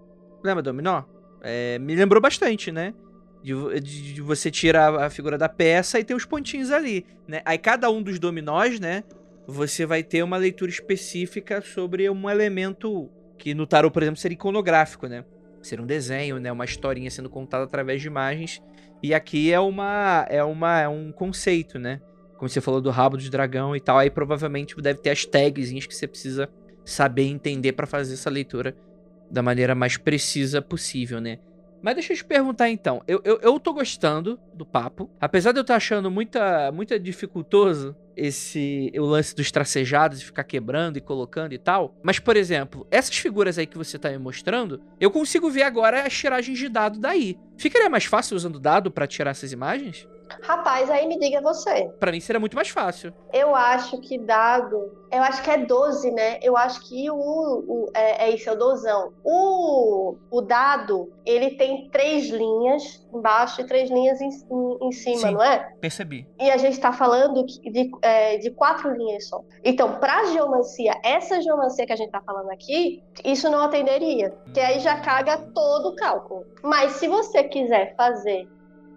[0.44, 1.04] Lembra Dominó?
[1.42, 2.94] É, me lembrou bastante, né?
[3.42, 7.42] De, de, de, você tirar a figura da peça e ter os pontinhos ali, né?
[7.46, 9.04] Aí cada um dos dominós, né?
[9.48, 14.36] Você vai ter uma leitura específica sobre um elemento que no tarot, por exemplo, seria
[14.36, 15.24] iconográfico, né?
[15.62, 16.52] Ser um desenho, né?
[16.52, 18.62] Uma historinha sendo contada através de imagens.
[19.02, 22.02] E aqui é uma é uma é um conceito, né?
[22.38, 25.86] Como você falou do rabo de dragão e tal, aí provavelmente deve ter as tagzinhas
[25.86, 26.50] que você precisa
[26.86, 28.76] saber entender para fazer essa leitura
[29.30, 31.40] da maneira mais precisa possível, né?
[31.82, 33.02] Mas deixa eu te perguntar então.
[33.08, 35.10] Eu, eu, eu tô gostando do papo.
[35.20, 40.44] Apesar de eu estar achando muita, muita dificultoso, esse o lance dos tracejados e ficar
[40.44, 41.96] quebrando e colocando e tal.
[42.04, 46.06] Mas, por exemplo, essas figuras aí que você tá me mostrando, eu consigo ver agora
[46.06, 47.38] as tiragens de dado daí.
[47.58, 50.08] Ficaria mais fácil usando dado pra tirar essas imagens?
[50.42, 51.90] Rapaz, aí me diga você.
[52.00, 53.14] Pra mim seria muito mais fácil.
[53.34, 54.92] Eu acho que dado.
[55.12, 56.40] Eu acho que é 12, né?
[56.42, 57.16] Eu acho que o.
[57.16, 59.12] o é, é isso, é o dozão.
[59.24, 65.28] O, o dado, ele tem três linhas embaixo e três linhas em, em, em cima,
[65.28, 65.34] Sim.
[65.34, 65.74] não é?
[65.80, 66.28] Percebi.
[66.40, 69.44] E a gente tá falando de, é, de quatro linhas só.
[69.64, 74.34] Então, pra geomancia, essa geomancia que a gente tá falando aqui, isso não atenderia.
[74.54, 76.46] Que aí já caga todo o cálculo.
[76.64, 78.48] Mas se você quiser fazer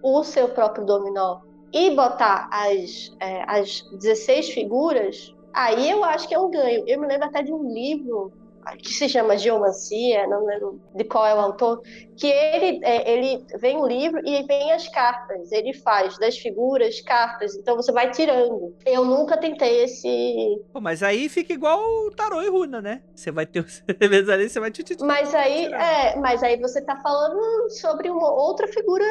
[0.03, 1.41] o seu próprio dominó
[1.73, 6.85] e botar as, é, as 16 figuras, aí eu acho que é um ganho.
[6.87, 8.33] Eu me lembro até de um livro
[8.79, 11.83] que se chama Geomancia, não lembro de qual é o autor,
[12.17, 15.51] que ele, é, ele vem o livro e vem as cartas.
[15.51, 18.75] Ele faz das figuras cartas, então você vai tirando.
[18.87, 20.61] Eu nunca tentei esse.
[20.73, 23.03] Pô, mas aí fica igual o tarô e runa, né?
[23.15, 24.71] Você vai ter os elementos ali, você vai...
[24.71, 29.05] tchu, Mas aí, é, mas aí você tá falando sobre uma outra figura.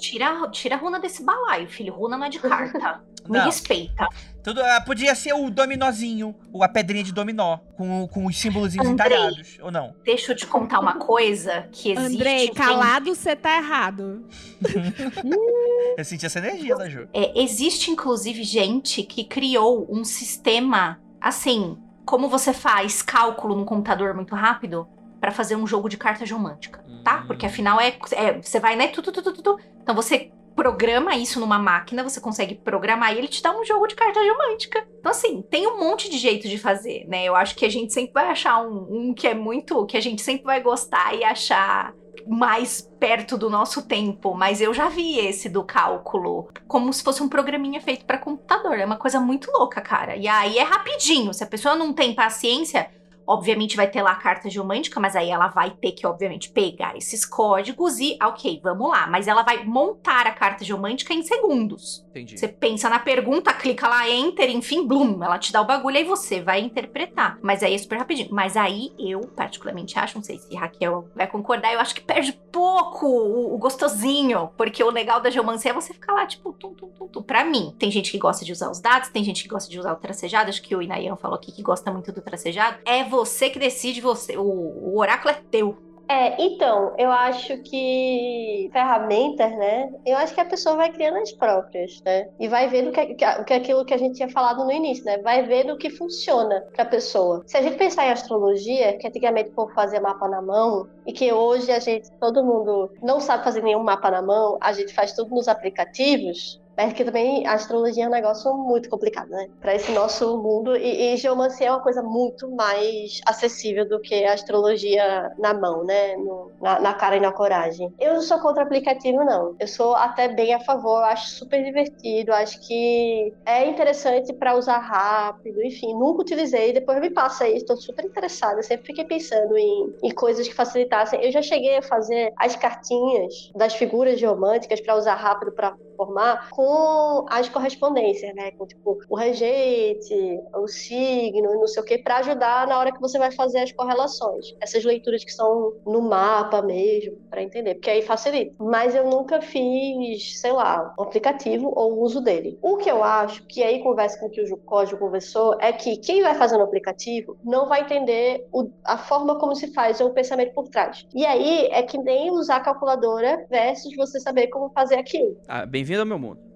[0.00, 1.94] Tira, tira a runa desse balaio, filho.
[1.94, 3.02] Runa não é de carta.
[3.28, 4.06] Me respeita.
[4.44, 8.86] Tudo, ah, podia ser o dominózinho, ou a pedrinha de dominó, com, com os símbolozinhos
[8.86, 9.06] Andrei.
[9.06, 9.94] entalhados, ou não?
[10.04, 12.14] Deixa eu te contar uma coisa que existe.
[12.14, 14.28] Andrei, calado você tá errado.
[15.96, 17.08] Eu senti essa energia da Ju.
[17.14, 24.12] É, existe, inclusive, gente que criou um sistema assim, como você faz cálculo no computador
[24.12, 24.86] muito rápido
[25.20, 27.20] pra fazer um jogo de carta geomântica, tá?
[27.20, 27.26] Hum.
[27.28, 28.88] Porque afinal é, é- você vai, né?
[28.88, 29.58] Tu, tu, tu, tu, tu, tu.
[29.82, 33.86] Então você programa isso numa máquina, você consegue programar e ele te dá um jogo
[33.86, 34.86] de carta geomântica.
[34.98, 37.24] Então, assim, tem um monte de jeito de fazer, né?
[37.24, 39.84] Eu acho que a gente sempre vai achar um, um que é muito.
[39.86, 41.92] que a gente sempre vai gostar e achar
[42.26, 47.22] mais perto do nosso tempo, mas eu já vi esse do cálculo como se fosse
[47.22, 48.78] um programinha feito para computador.
[48.78, 50.16] É uma coisa muito louca, cara.
[50.16, 51.34] E aí é rapidinho.
[51.34, 52.88] Se a pessoa não tem paciência,
[53.26, 56.96] obviamente vai ter lá a carta geomântica, mas aí ela vai ter que, obviamente, pegar
[56.96, 59.06] esses códigos e, ah, ok, vamos lá.
[59.06, 62.04] Mas ela vai montar a carta geomântica em segundos.
[62.10, 62.38] Entendi.
[62.38, 66.04] Você pensa na pergunta, clica lá, enter, enfim, blum, ela te dá o bagulho aí
[66.04, 67.38] você vai interpretar.
[67.42, 68.28] Mas aí é super rapidinho.
[68.30, 72.32] Mas aí eu, particularmente, acho, não sei se Raquel vai concordar, eu acho que perde
[72.52, 74.50] pouco o, o gostosinho.
[74.56, 77.22] Porque o legal da geomancia é você ficar lá, tipo, tum, tum, tum, tum.
[77.22, 79.78] Pra mim, tem gente que gosta de usar os dados, tem gente que gosta de
[79.78, 82.78] usar o tracejado, acho que o Inayan falou aqui que gosta muito do tracejado.
[82.84, 84.36] É você que decide, você.
[84.36, 85.76] O, o oráculo é teu.
[86.08, 89.90] É, então, eu acho que ferramentas, né?
[90.04, 92.28] Eu acho que a pessoa vai criando as próprias, né?
[92.38, 95.18] E vai vendo que, que, que aquilo que a gente tinha falado no início, né?
[95.18, 97.42] Vai vendo o que funciona pra pessoa.
[97.46, 101.12] Se a gente pensar em astrologia, que antigamente o povo fazia mapa na mão, e
[101.12, 104.92] que hoje a gente, todo mundo não sabe fazer nenhum mapa na mão, a gente
[104.92, 106.60] faz tudo nos aplicativos.
[106.76, 109.46] Mas que também a astrologia é um negócio muito complicado, né?
[109.60, 110.76] Para esse nosso mundo.
[110.76, 115.84] E, e geomancia é uma coisa muito mais acessível do que a astrologia na mão,
[115.84, 116.16] né?
[116.16, 117.88] No- na, na cara e na coragem.
[117.98, 119.54] Eu não sou contra aplicativo, não.
[119.60, 124.78] Eu sou até bem a favor, acho super divertido, acho que é interessante para usar
[124.78, 125.92] rápido, enfim.
[125.94, 128.62] Nunca utilizei, depois me passa isso, estou super interessada.
[128.62, 131.22] Sempre fiquei pensando em, em coisas que facilitassem.
[131.24, 136.48] Eu já cheguei a fazer as cartinhas das figuras geomânticas para usar rápido para formar
[136.50, 138.50] com as correspondências, né?
[138.52, 140.14] Com tipo o rejeite,
[140.56, 143.72] o signo, não sei o que, para ajudar na hora que você vai fazer as
[143.72, 144.46] correlações.
[144.60, 148.54] Essas leituras que são no mapa mesmo, para entender, porque aí facilita.
[148.58, 152.58] Mas eu nunca fiz, sei lá, um aplicativo ou uso dele.
[152.62, 155.96] O que eu acho, que aí conversa com o que o Código conversou, é que
[155.98, 160.08] quem vai fazer no aplicativo não vai entender o- a forma como se faz ou
[160.08, 161.04] o pensamento por trás.
[161.14, 165.36] E aí é que nem usar calculadora versus você saber como fazer aquilo.
[165.48, 166.53] Ah, bem-vindo ao meu mundo.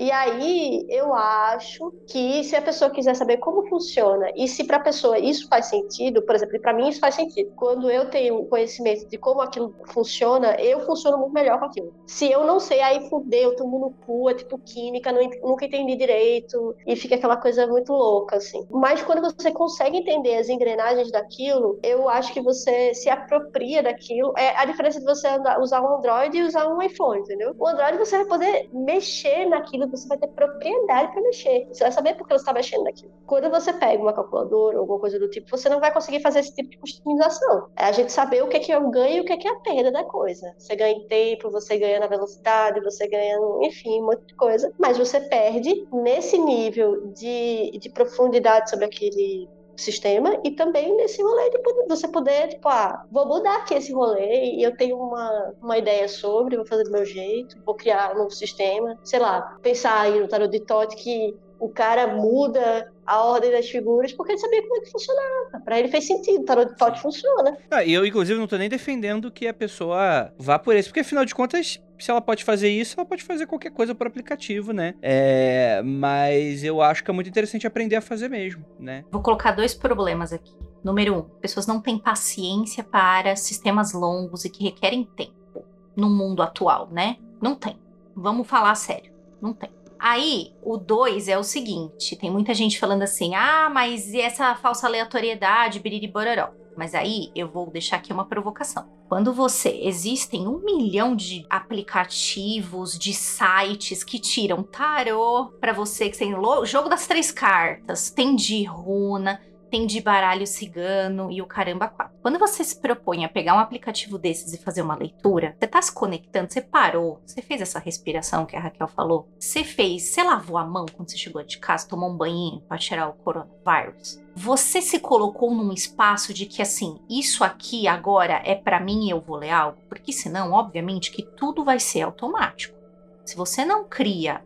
[0.00, 4.78] E aí, eu acho que se a pessoa quiser saber como funciona e se para
[4.78, 7.52] a pessoa isso faz sentido, por exemplo, para mim isso faz sentido.
[7.54, 11.92] Quando eu tenho conhecimento de como aquilo funciona, eu funciono muito melhor com aquilo.
[12.06, 15.94] Se eu não sei, aí fudeu, tomo no cu, é tipo química, não nunca entendi
[15.96, 18.66] direito e fica aquela coisa muito louca, assim.
[18.70, 24.32] Mas quando você consegue entender as engrenagens daquilo, eu acho que você se apropria daquilo.
[24.38, 25.28] É a diferença de você
[25.60, 27.54] usar um Android e usar um iPhone, entendeu?
[27.58, 31.66] O Android você vai poder mexer naquilo, você vai ter propriedade para mexer.
[31.68, 33.12] Você vai saber por que você está mexendo naquilo.
[33.26, 36.40] Quando você pega uma calculadora ou alguma coisa do tipo, você não vai conseguir fazer
[36.40, 37.68] esse tipo de customização.
[37.76, 39.36] É a gente saber o que é, que é o ganho e o que é,
[39.36, 40.54] que é a perda da coisa.
[40.58, 44.72] Você ganha em tempo, você ganha na velocidade, você ganha, enfim, um monte de coisa.
[44.78, 51.50] Mas você perde nesse nível de, de profundidade sobre aquele sistema e também nesse rolê
[51.50, 51.58] de
[51.88, 56.08] você poder, tipo, ah, vou mudar aqui esse rolê e eu tenho uma, uma ideia
[56.08, 60.20] sobre, vou fazer do meu jeito, vou criar um novo sistema, sei lá, pensar aí
[60.20, 64.62] no tarot de Tote que o cara muda a ordem das figuras porque ele sabia
[64.62, 65.64] como é que funcionava.
[65.64, 67.56] Pra ele fez sentido, o tarô de Tote funciona.
[67.70, 71.00] Ah, e eu, inclusive, não tô nem defendendo que a pessoa vá por esse, porque
[71.00, 74.72] afinal de contas, se ela pode fazer isso, ela pode fazer qualquer coisa por aplicativo,
[74.72, 74.94] né?
[75.02, 79.04] É, mas eu acho que é muito interessante aprender a fazer mesmo, né?
[79.10, 80.54] Vou colocar dois problemas aqui.
[80.82, 85.64] Número um, pessoas não têm paciência para sistemas longos e que requerem tempo
[85.96, 87.16] no mundo atual, né?
[87.40, 87.78] Não tem.
[88.16, 89.12] Vamos falar sério.
[89.40, 89.70] Não tem.
[90.00, 94.54] Aí, o 2 é o seguinte: tem muita gente falando assim, ah, mas e essa
[94.54, 96.50] falsa aleatoriedade, biriri bororó.
[96.76, 98.88] Mas aí eu vou deixar aqui uma provocação.
[99.06, 106.16] Quando você existem um milhão de aplicativos, de sites que tiram tarô para você, que
[106.16, 106.32] tem
[106.64, 109.40] jogo das três cartas, tem de runa,
[109.70, 112.18] tem de baralho cigano e o caramba quatro.
[112.20, 115.80] Quando você se propõe a pegar um aplicativo desses e fazer uma leitura, você tá
[115.80, 120.22] se conectando, você parou, você fez essa respiração que a Raquel falou, você fez, você
[120.22, 124.20] lavou a mão quando você chegou de casa, tomou um banhinho para tirar o coronavírus.
[124.34, 129.10] Você se colocou num espaço de que assim, isso aqui agora é para mim e
[129.10, 132.76] eu vou ler algo, porque senão, obviamente, que tudo vai ser automático.
[133.24, 134.42] Se você não cria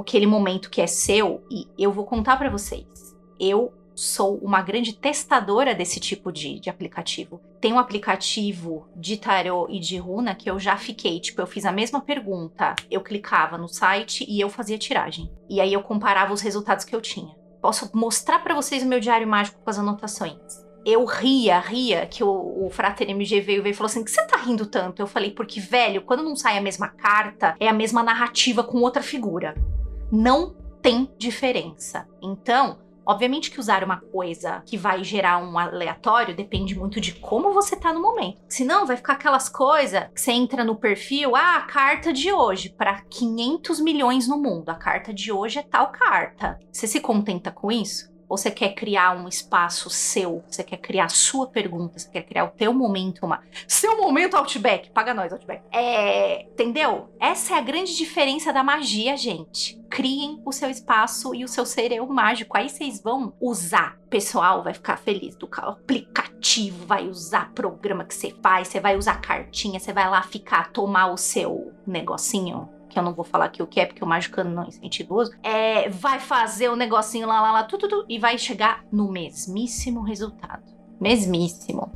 [0.00, 4.92] aquele momento que é seu, e eu vou contar para vocês, eu sou uma grande
[4.92, 7.40] testadora desse tipo de, de aplicativo.
[7.60, 11.64] Tem um aplicativo de tarô e de runa que eu já fiquei, tipo, eu fiz
[11.64, 15.28] a mesma pergunta, eu clicava no site e eu fazia tiragem.
[15.50, 17.34] E aí eu comparava os resultados que eu tinha.
[17.60, 20.38] Posso mostrar para vocês o meu diário mágico com as anotações.
[20.86, 24.36] Eu ria, ria, que o, o Frater MG veio, e falou assim: que você tá
[24.36, 25.02] rindo tanto?
[25.02, 28.78] Eu falei, porque, velho, quando não sai a mesma carta, é a mesma narrativa com
[28.78, 29.56] outra figura.
[30.10, 32.06] Não tem diferença.
[32.22, 32.78] Então,
[33.08, 37.74] Obviamente que usar uma coisa que vai gerar um aleatório depende muito de como você
[37.74, 38.42] tá no momento.
[38.46, 42.68] Senão vai ficar aquelas coisas que você entra no perfil, ah, a carta de hoje
[42.68, 44.68] para 500 milhões no mundo.
[44.68, 46.58] A carta de hoje é tal carta.
[46.70, 48.17] Você se contenta com isso?
[48.28, 50.44] Ou você quer criar um espaço seu?
[50.48, 51.98] Você quer criar a sua pergunta?
[51.98, 54.90] Você quer criar o teu momento, uma seu momento Outback?
[54.90, 55.62] Paga nós, Outback.
[55.72, 57.08] É, entendeu?
[57.18, 59.78] Essa é a grande diferença da magia, gente.
[59.88, 62.56] Criem o seu espaço e o seu ser eu mágico.
[62.56, 63.96] Aí vocês vão usar.
[64.04, 68.96] O pessoal vai ficar feliz do aplicativo, vai usar programa que você faz, você vai
[68.96, 72.68] usar cartinha, você vai lá ficar, tomar o seu negocinho
[72.98, 75.32] que eu não vou falar aqui o que é, porque o magicano não é incentivoso,
[75.42, 80.02] é, vai fazer o negocinho lá, lá, lá, tudo, tudo, e vai chegar no mesmíssimo
[80.02, 80.64] resultado.
[81.00, 81.92] Mesmíssimo.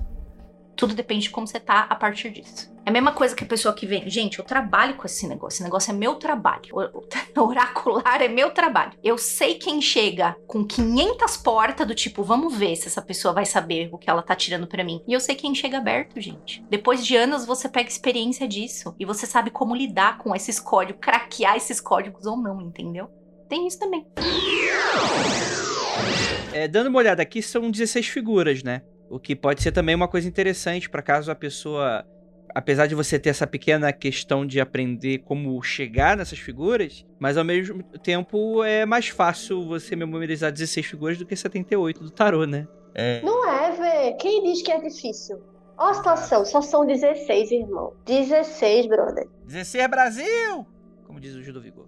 [0.77, 2.72] Tudo depende de como você tá a partir disso.
[2.85, 5.57] É a mesma coisa que a pessoa que vem, gente, eu trabalho com esse negócio,
[5.57, 6.63] esse negócio é meu trabalho.
[6.73, 7.03] O,
[7.41, 8.93] oracular é meu trabalho.
[9.03, 13.47] Eu sei quem chega com 500 portas do tipo, vamos ver se essa pessoa vai
[13.47, 15.03] saber o que ela tá tirando para mim.
[15.07, 16.65] E eu sei quem chega aberto, gente.
[16.69, 21.01] Depois de anos você pega experiência disso e você sabe como lidar com esses códigos,
[21.01, 23.09] craquear esses códigos ou não, entendeu?
[23.49, 24.07] Tem isso também.
[26.53, 28.83] É, dando uma olhada aqui, são 16 figuras, né?
[29.09, 32.05] O que pode ser também uma coisa interessante para caso a pessoa,
[32.55, 37.45] apesar de você ter essa pequena questão de aprender como chegar nessas figuras, mas ao
[37.45, 42.67] mesmo tempo é mais fácil você memorizar 16 figuras do que 78 do tarô, né?
[42.95, 43.21] É.
[43.23, 44.17] Não é, velho.
[44.19, 45.41] Quem diz que é difícil?
[45.79, 47.95] Ó a situação, só são 16, irmão.
[48.07, 49.27] 16, brother.
[49.47, 50.67] 16 é Brasil!
[51.07, 51.87] Como diz o Gil do Vigor.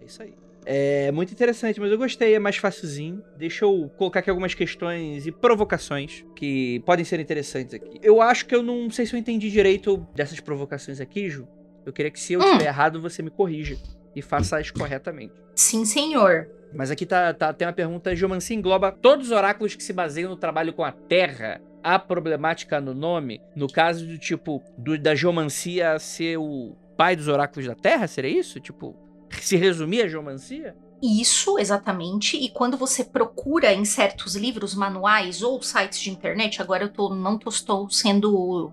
[0.00, 0.34] É isso aí.
[0.68, 3.22] É muito interessante, mas eu gostei, é mais facilzinho.
[3.38, 8.00] Deixa eu colocar aqui algumas questões e provocações que podem ser interessantes aqui.
[8.02, 11.46] Eu acho que eu não sei se eu entendi direito dessas provocações aqui, Ju.
[11.84, 12.44] Eu queria que se eu Hum.
[12.44, 13.76] estiver errado, você me corrija
[14.14, 15.34] e faça-as corretamente.
[15.54, 16.48] Sim, senhor.
[16.74, 20.28] Mas aqui tá, tá, tem uma pergunta: Geomancia engloba todos os oráculos que se baseiam
[20.30, 21.60] no trabalho com a Terra.
[21.80, 23.40] Há problemática no nome?
[23.54, 28.08] No caso do tipo, do, da geomancia ser o pai dos oráculos da Terra?
[28.08, 28.58] Seria isso?
[28.58, 28.96] Tipo,
[29.30, 30.76] se resumir a geomancia?
[31.02, 32.36] Isso, exatamente.
[32.36, 37.14] E quando você procura em certos livros, manuais ou sites de internet, agora eu tô,
[37.14, 38.72] não tô, estou sendo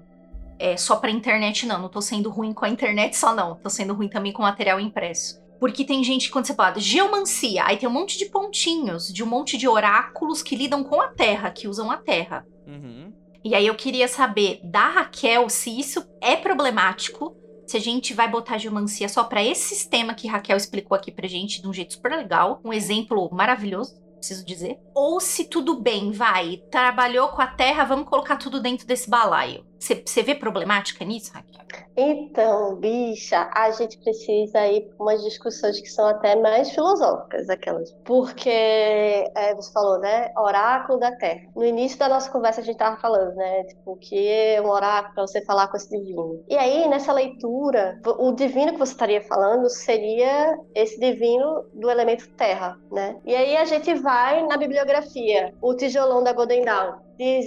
[0.57, 1.81] é, só pra internet, não.
[1.81, 3.55] Não tô sendo ruim com a internet só, não.
[3.55, 5.41] Tô sendo ruim também com material impresso.
[5.59, 9.27] Porque tem gente, quando você fala geomancia, aí tem um monte de pontinhos, de um
[9.27, 12.45] monte de oráculos que lidam com a terra, que usam a terra.
[12.67, 13.13] Uhum.
[13.43, 17.35] E aí eu queria saber da Raquel se isso é problemático,
[17.65, 21.27] se a gente vai botar geomancia só pra esse sistema que Raquel explicou aqui pra
[21.27, 24.79] gente de um jeito super legal, um exemplo maravilhoso, preciso dizer.
[24.95, 29.65] Ou se tudo bem, vai, trabalhou com a terra, vamos colocar tudo dentro desse balaio.
[29.83, 31.61] Você vê problemática nisso, Raquel?
[31.95, 37.91] Então, bicha, a gente precisa ir para umas discussões que são até mais filosóficas, aquelas.
[38.05, 40.31] Porque é, você falou, né?
[40.37, 41.41] Oráculo da Terra.
[41.55, 43.63] No início da nossa conversa a gente estava falando, né?
[43.65, 46.43] Tipo, que é um oráculo para você falar com esse divino.
[46.47, 52.29] E aí, nessa leitura, o divino que você estaria falando seria esse divino do elemento
[52.31, 53.17] terra, né?
[53.25, 57.45] E aí a gente vai na bibliografia, o tijolão da Golden Dawn diz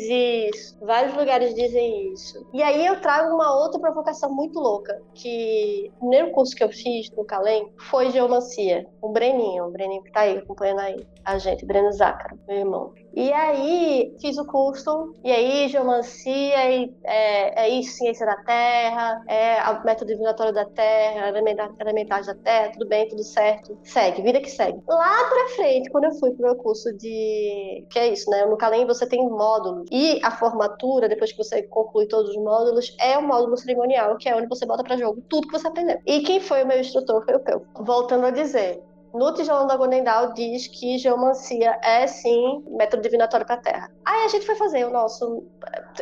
[0.55, 2.47] isso, vários lugares dizem isso.
[2.53, 6.69] E aí eu trago uma outra provocação muito louca, que o primeiro curso que eu
[6.69, 11.39] fiz no Calem foi geomancia, o Breninho, o Breninho que tá aí acompanhando aí a
[11.39, 12.93] gente, Breno Zácaro, meu irmão.
[13.17, 19.25] E aí fiz o curso, e aí geomancia, e, é, é isso, ciência da Terra,
[19.27, 23.79] é método divinatório da Terra, elementar da Terra, tudo bem, tudo certo.
[23.83, 24.83] Segue, vida que segue.
[24.87, 27.87] Lá pra frente, quando eu fui pro meu curso de...
[27.89, 28.45] que é isso, né?
[28.45, 32.95] No Calem você tem módulos, e a formatura, depois que você conclui todos os módulos,
[33.01, 35.99] é o módulo cerimonial, que é onde você bota para jogo tudo que você aprendeu.
[36.05, 37.63] E quem foi o meu instrutor foi o Peu.
[37.81, 38.83] Voltando a dizer,
[39.17, 43.91] no tijolão da Gondendal diz que geomancia é sim método divinatório para a Terra.
[44.05, 45.45] Aí a gente foi fazer o nosso.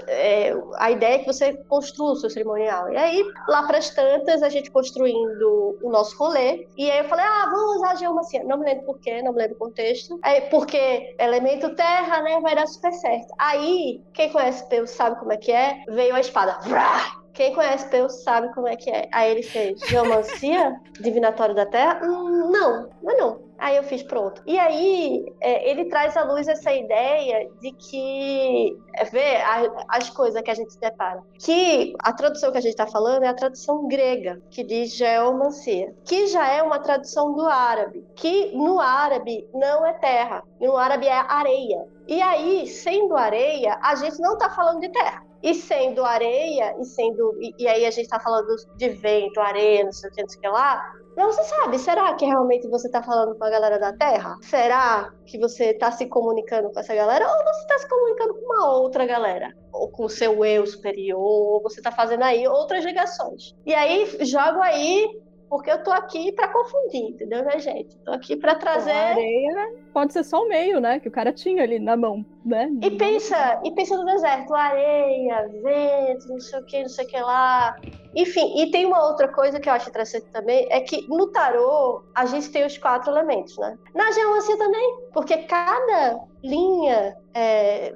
[0.09, 2.93] É, a ideia é que você construa o seu cerimonial.
[2.93, 6.67] E aí, lá para as tantas, a gente construindo o nosso rolê.
[6.77, 8.45] E aí eu falei, ah, vamos usar a geomancia.
[8.45, 10.19] Não me lembro porquê, não me lembro o contexto.
[10.23, 13.33] Aí, porque elemento terra, né, vai dar super certo.
[13.39, 15.85] Aí, quem conhece Peu sabe como é que é.
[15.89, 16.59] Veio a espada.
[16.63, 17.24] Vrá!
[17.35, 19.09] Quem conhece Deus sabe como é que é.
[19.13, 22.01] Aí ele fez geomancia, divinatório da terra?
[22.05, 23.45] Hum, não, não é não.
[23.59, 24.43] Aí eu fiz pronto.
[24.47, 30.11] E aí é, ele traz à luz essa ideia de que é, vê a, as
[30.11, 31.23] coisas que a gente se depara.
[31.39, 35.95] Que a tradução que a gente está falando é a tradução grega, que diz geomancia,
[36.05, 41.07] que já é uma tradução do árabe, que no árabe não é terra, no árabe
[41.07, 41.87] é areia.
[42.07, 45.24] E aí, sendo areia, a gente não está falando de terra.
[45.45, 47.37] E sendo areia, e sendo.
[47.39, 50.29] E, e aí a gente tá falando de vento, areia, não sei o que, não
[50.31, 50.83] sei o que lá.
[51.15, 54.37] Não se sabe, será que realmente você tá falando com a galera da Terra?
[54.43, 57.25] Será que você tá se comunicando com essa galera?
[57.25, 59.53] Ou você tá se comunicando com uma outra galera?
[59.73, 61.21] Ou com o seu eu superior?
[61.21, 63.55] Ou você tá fazendo aí outras ligações?
[63.65, 65.09] E aí, jogo aí
[65.49, 67.97] porque eu tô aqui para confundir, entendeu, né, gente?
[67.99, 68.91] Tô aqui para trazer.
[68.91, 70.99] A areia pode ser só o meio, né?
[70.99, 72.69] Que o cara tinha ali na mão, né?
[72.83, 77.09] E pensa, e pensa no deserto, areia, vento, não sei o que, não sei o
[77.09, 77.77] que lá.
[78.17, 82.05] Enfim, e tem uma outra coisa que eu acho interessante também, é que no tarô
[82.15, 83.77] a gente tem os quatro elementos, né?
[83.95, 87.95] Na geomancia também, porque cada linha é,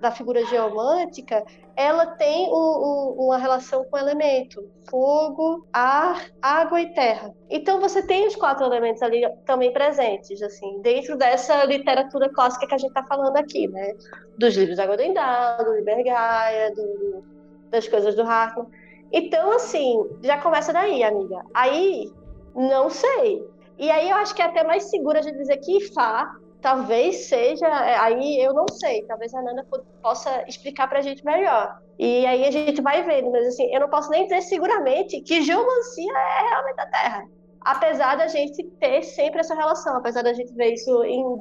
[0.00, 1.44] da figura geomântica
[1.76, 7.34] ela tem um, um, uma relação com o elemento fogo, ar, água e terra.
[7.50, 12.74] Então você tem os quatro elementos ali também presentes, assim, dentro dessa literatura clássica que
[12.74, 13.94] a gente está falando aqui, né?
[14.38, 17.24] Dos livros da Golden Dawn, do Liber Gaia, do,
[17.70, 18.68] das coisas do Hartmann.
[19.12, 21.42] Então, assim, já começa daí, amiga.
[21.54, 22.10] Aí,
[22.54, 23.46] não sei.
[23.78, 27.26] E aí eu acho que é até mais seguro a gente dizer que Fá talvez
[27.28, 29.66] seja, é, aí eu não sei, talvez a Nanda
[30.00, 31.76] possa explicar para a gente melhor.
[31.98, 35.42] E aí a gente vai vendo, mas assim, eu não posso nem dizer seguramente que
[35.42, 37.24] geomancia é realmente a Terra.
[37.60, 41.38] Apesar da gente ter sempre essa relação, apesar da gente ver isso em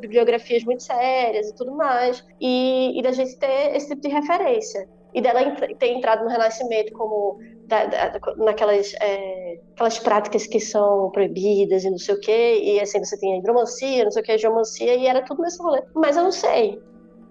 [0.00, 4.88] bibliografias muito sérias e tudo mais, e, e da gente ter esse tipo de referência
[5.12, 5.40] e dela
[5.78, 11.90] ter entrado no Renascimento como da, da, naquelas é, aquelas práticas que são proibidas e
[11.90, 14.94] não sei o quê, e assim, você tem a hidromancia, não sei o que, geomancia,
[14.94, 15.82] e era tudo nesse rolê.
[15.94, 16.80] Mas eu não sei.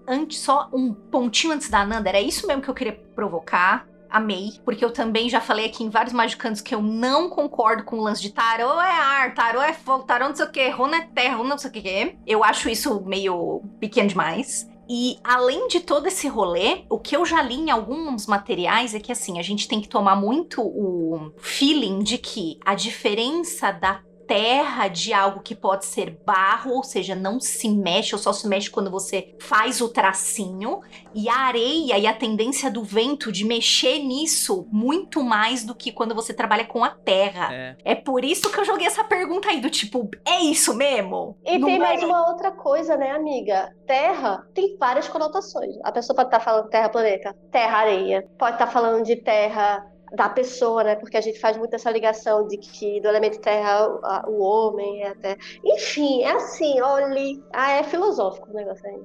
[0.06, 3.86] Antes, só um pontinho antes da Nanda, era isso mesmo que eu queria provocar.
[4.10, 7.96] Amei, porque eu também já falei aqui em vários magicantes que eu não concordo com
[7.96, 10.98] o lance de tarô é ar, tarô é fogo, tarô não sei o que, runa
[10.98, 12.16] é terra, runa não sei o que.
[12.24, 14.68] Eu acho isso meio pequeno demais.
[14.88, 19.00] E além de todo esse rolê, o que eu já li em alguns materiais é
[19.00, 24.02] que assim, a gente tem que tomar muito o feeling de que a diferença da
[24.26, 28.46] terra de algo que pode ser barro, ou seja, não se mexe, ou só se
[28.48, 30.80] mexe quando você faz o tracinho,
[31.14, 35.92] e a areia e a tendência do vento de mexer nisso muito mais do que
[35.92, 37.52] quando você trabalha com a terra.
[37.52, 41.36] É, é por isso que eu joguei essa pergunta aí do tipo, é isso mesmo?
[41.44, 43.74] E não tem mais uma outra coisa, né, amiga?
[43.86, 45.76] Terra tem várias conotações.
[45.84, 49.16] A pessoa pode estar tá falando terra planeta, terra areia, pode estar tá falando de
[49.16, 50.96] terra da pessoa, né?
[50.96, 53.88] Porque a gente faz muito essa ligação de que do elemento terra
[54.26, 55.36] o homem é até.
[55.64, 57.42] Enfim, é assim, olhe.
[57.52, 59.00] Ah, é filosófico o negócio aí.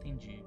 [0.00, 0.44] Entendi.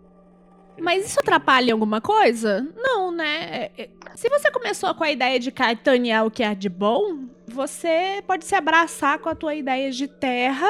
[0.79, 2.67] Mas isso atrapalha alguma coisa?
[2.75, 3.69] Não, né?
[3.75, 6.69] É, é, se você começou com a ideia de Caetano é o que é de
[6.69, 10.69] bom, você pode se abraçar com a tua ideia de terra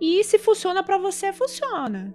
[0.00, 2.14] e se funciona para você, funciona.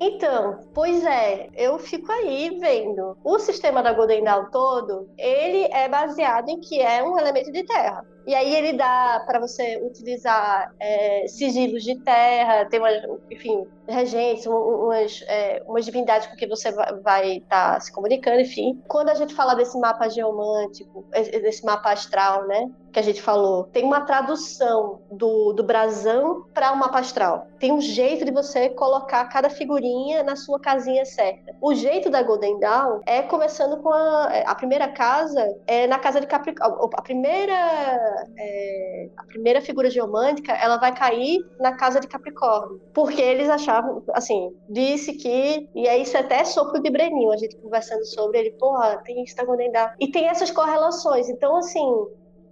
[0.00, 3.16] Então, pois é, eu fico aí vendo.
[3.22, 7.64] O sistema da Golden Dawn todo, ele é baseado em que é um elemento de
[7.64, 8.04] terra.
[8.26, 12.90] E aí ele dá para você utilizar é, sigilos de terra, tem uma,
[13.30, 16.70] enfim, regentes, umas, é, umas divindades com que você
[17.02, 18.80] vai estar tá se comunicando, enfim.
[18.88, 22.70] Quando a gente fala desse mapa geomântico, desse mapa astral, né?
[22.92, 27.46] que a gente falou, tem uma tradução do, do brasão para o mapa astral.
[27.58, 31.56] Tem um jeito de você colocar cada figurinha na sua casinha certa.
[31.60, 36.20] O jeito da Golden Dawn é começando com a, a primeira casa, é na casa
[36.20, 36.90] de Capricórnio.
[36.94, 42.80] A primeira, é, a primeira figura geomântica, ela vai cair na casa de Capricórnio.
[42.92, 47.56] Porque eles achavam, assim, disse que, e é isso até sopro de Breninho, a gente
[47.56, 49.24] conversando sobre ele, porra, tem
[49.72, 49.90] Dawn.
[50.00, 51.28] E tem essas correlações.
[51.28, 51.86] Então, assim,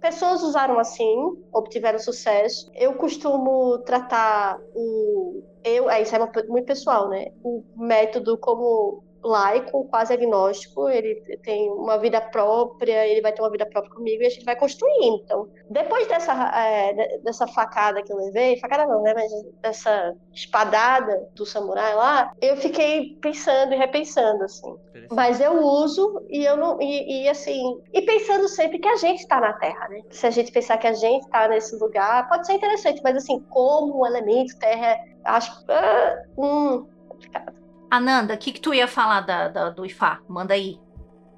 [0.01, 1.15] pessoas usaram assim,
[1.53, 2.69] obtiveram sucesso.
[2.73, 5.43] Eu costumo tratar o.
[5.63, 7.27] Eu, é, isso é muito pessoal, né?
[7.43, 13.49] O método como laico, quase agnóstico, ele tem uma vida própria, ele vai ter uma
[13.49, 15.21] vida própria comigo e a gente vai construindo.
[15.23, 19.31] Então, depois dessa, é, dessa facada que eu levei, facada não, né, mas
[19.61, 24.75] dessa espadada do samurai lá, eu fiquei pensando e repensando, assim.
[25.11, 29.19] Mas eu uso e eu não, e, e, assim, e pensando sempre que a gente
[29.19, 30.01] está na Terra, né?
[30.09, 33.39] Se a gente pensar que a gente está nesse lugar, pode ser interessante, mas assim,
[33.49, 37.60] como um elemento Terra, acho, ah, hum, complicado.
[37.91, 40.19] Ananda, o que, que tu ia falar da, da, do IFA?
[40.25, 40.79] Manda aí.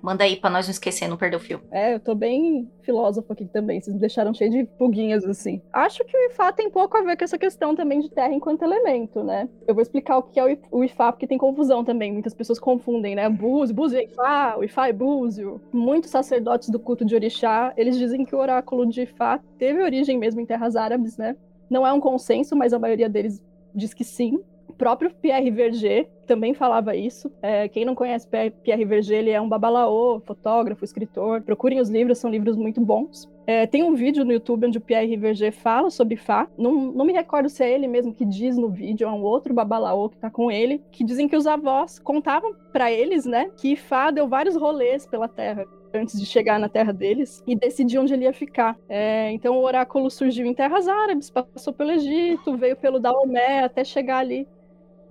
[0.03, 1.61] Manda aí pra nós não esquecer, não perder o fio.
[1.71, 3.81] É, eu tô bem filósofo aqui também.
[3.81, 5.63] Vocês me deixaram cheio de pulguinhas assim.
[5.71, 8.61] Acho que o IFA tem pouco a ver com essa questão também de terra enquanto
[8.61, 9.49] elemento, né?
[9.65, 12.11] Eu vou explicar o que é o IFA, porque tem confusão também.
[12.11, 13.27] Muitas pessoas confundem, né?
[13.29, 15.59] Búzio, Búzio é IFA, o IFA é Búzio.
[15.73, 20.19] Muitos sacerdotes do culto de Orixá, eles dizem que o oráculo de IFA teve origem
[20.19, 21.35] mesmo em terras árabes, né?
[21.67, 23.41] Não é um consenso, mas a maioria deles
[23.73, 24.39] diz que sim.
[24.83, 27.31] Próprio Pierre Verger também falava isso.
[27.41, 31.41] É, quem não conhece Pierre Verger, ele é um babalaô, fotógrafo, escritor.
[31.41, 33.31] Procurem os livros, são livros muito bons.
[33.47, 36.49] É, tem um vídeo no YouTube onde o Pierre Verger fala sobre Fá.
[36.57, 39.53] Não, não me recordo se é ele mesmo que diz no vídeo, é um outro
[39.53, 43.77] babalaô que tá com ele, que dizem que os avós contavam para eles, né, que
[43.77, 48.13] Fá deu vários rolês pela Terra antes de chegar na terra deles e decidir onde
[48.13, 48.77] ele ia ficar.
[48.89, 53.83] É, então o oráculo surgiu em terras árabes, passou pelo Egito, veio pelo Daomé até
[53.83, 54.47] chegar ali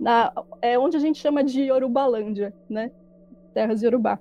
[0.03, 2.91] na, é onde a gente chama de Yorubalândia, né?
[3.53, 4.19] Terras Yorubá.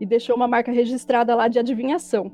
[0.00, 2.32] E deixou uma marca registrada lá de adivinhação.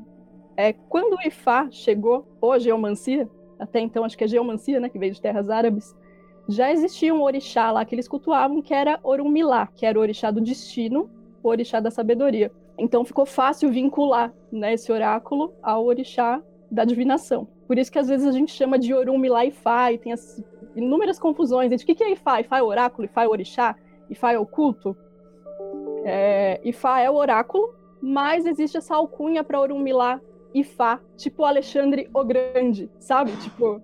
[0.56, 3.28] É, quando o Ifá chegou, ou a geomancia,
[3.58, 5.94] até então acho que é geomancia, né, que veio de terras árabes,
[6.48, 10.30] já existia um orixá lá que eles cultuavam, que era Orumilá, que era o orixá
[10.30, 11.10] do destino,
[11.42, 12.50] o orixá da sabedoria.
[12.78, 17.46] Então ficou fácil vincular né, esse oráculo ao orixá da divinação.
[17.66, 20.42] Por isso que às vezes a gente chama de Orumilá Ifá, e tem as
[20.74, 23.76] inúmeras confusões entre o que é Ifá, Ifá é oráculo, Ifá é orixá,
[24.10, 24.96] Ifá é oculto.
[26.04, 30.20] É, Ifá é o oráculo, mas existe essa alcunha para Orumilá
[30.54, 33.32] Ifá, tipo Alexandre o Grande, sabe?
[33.36, 33.80] Tipo,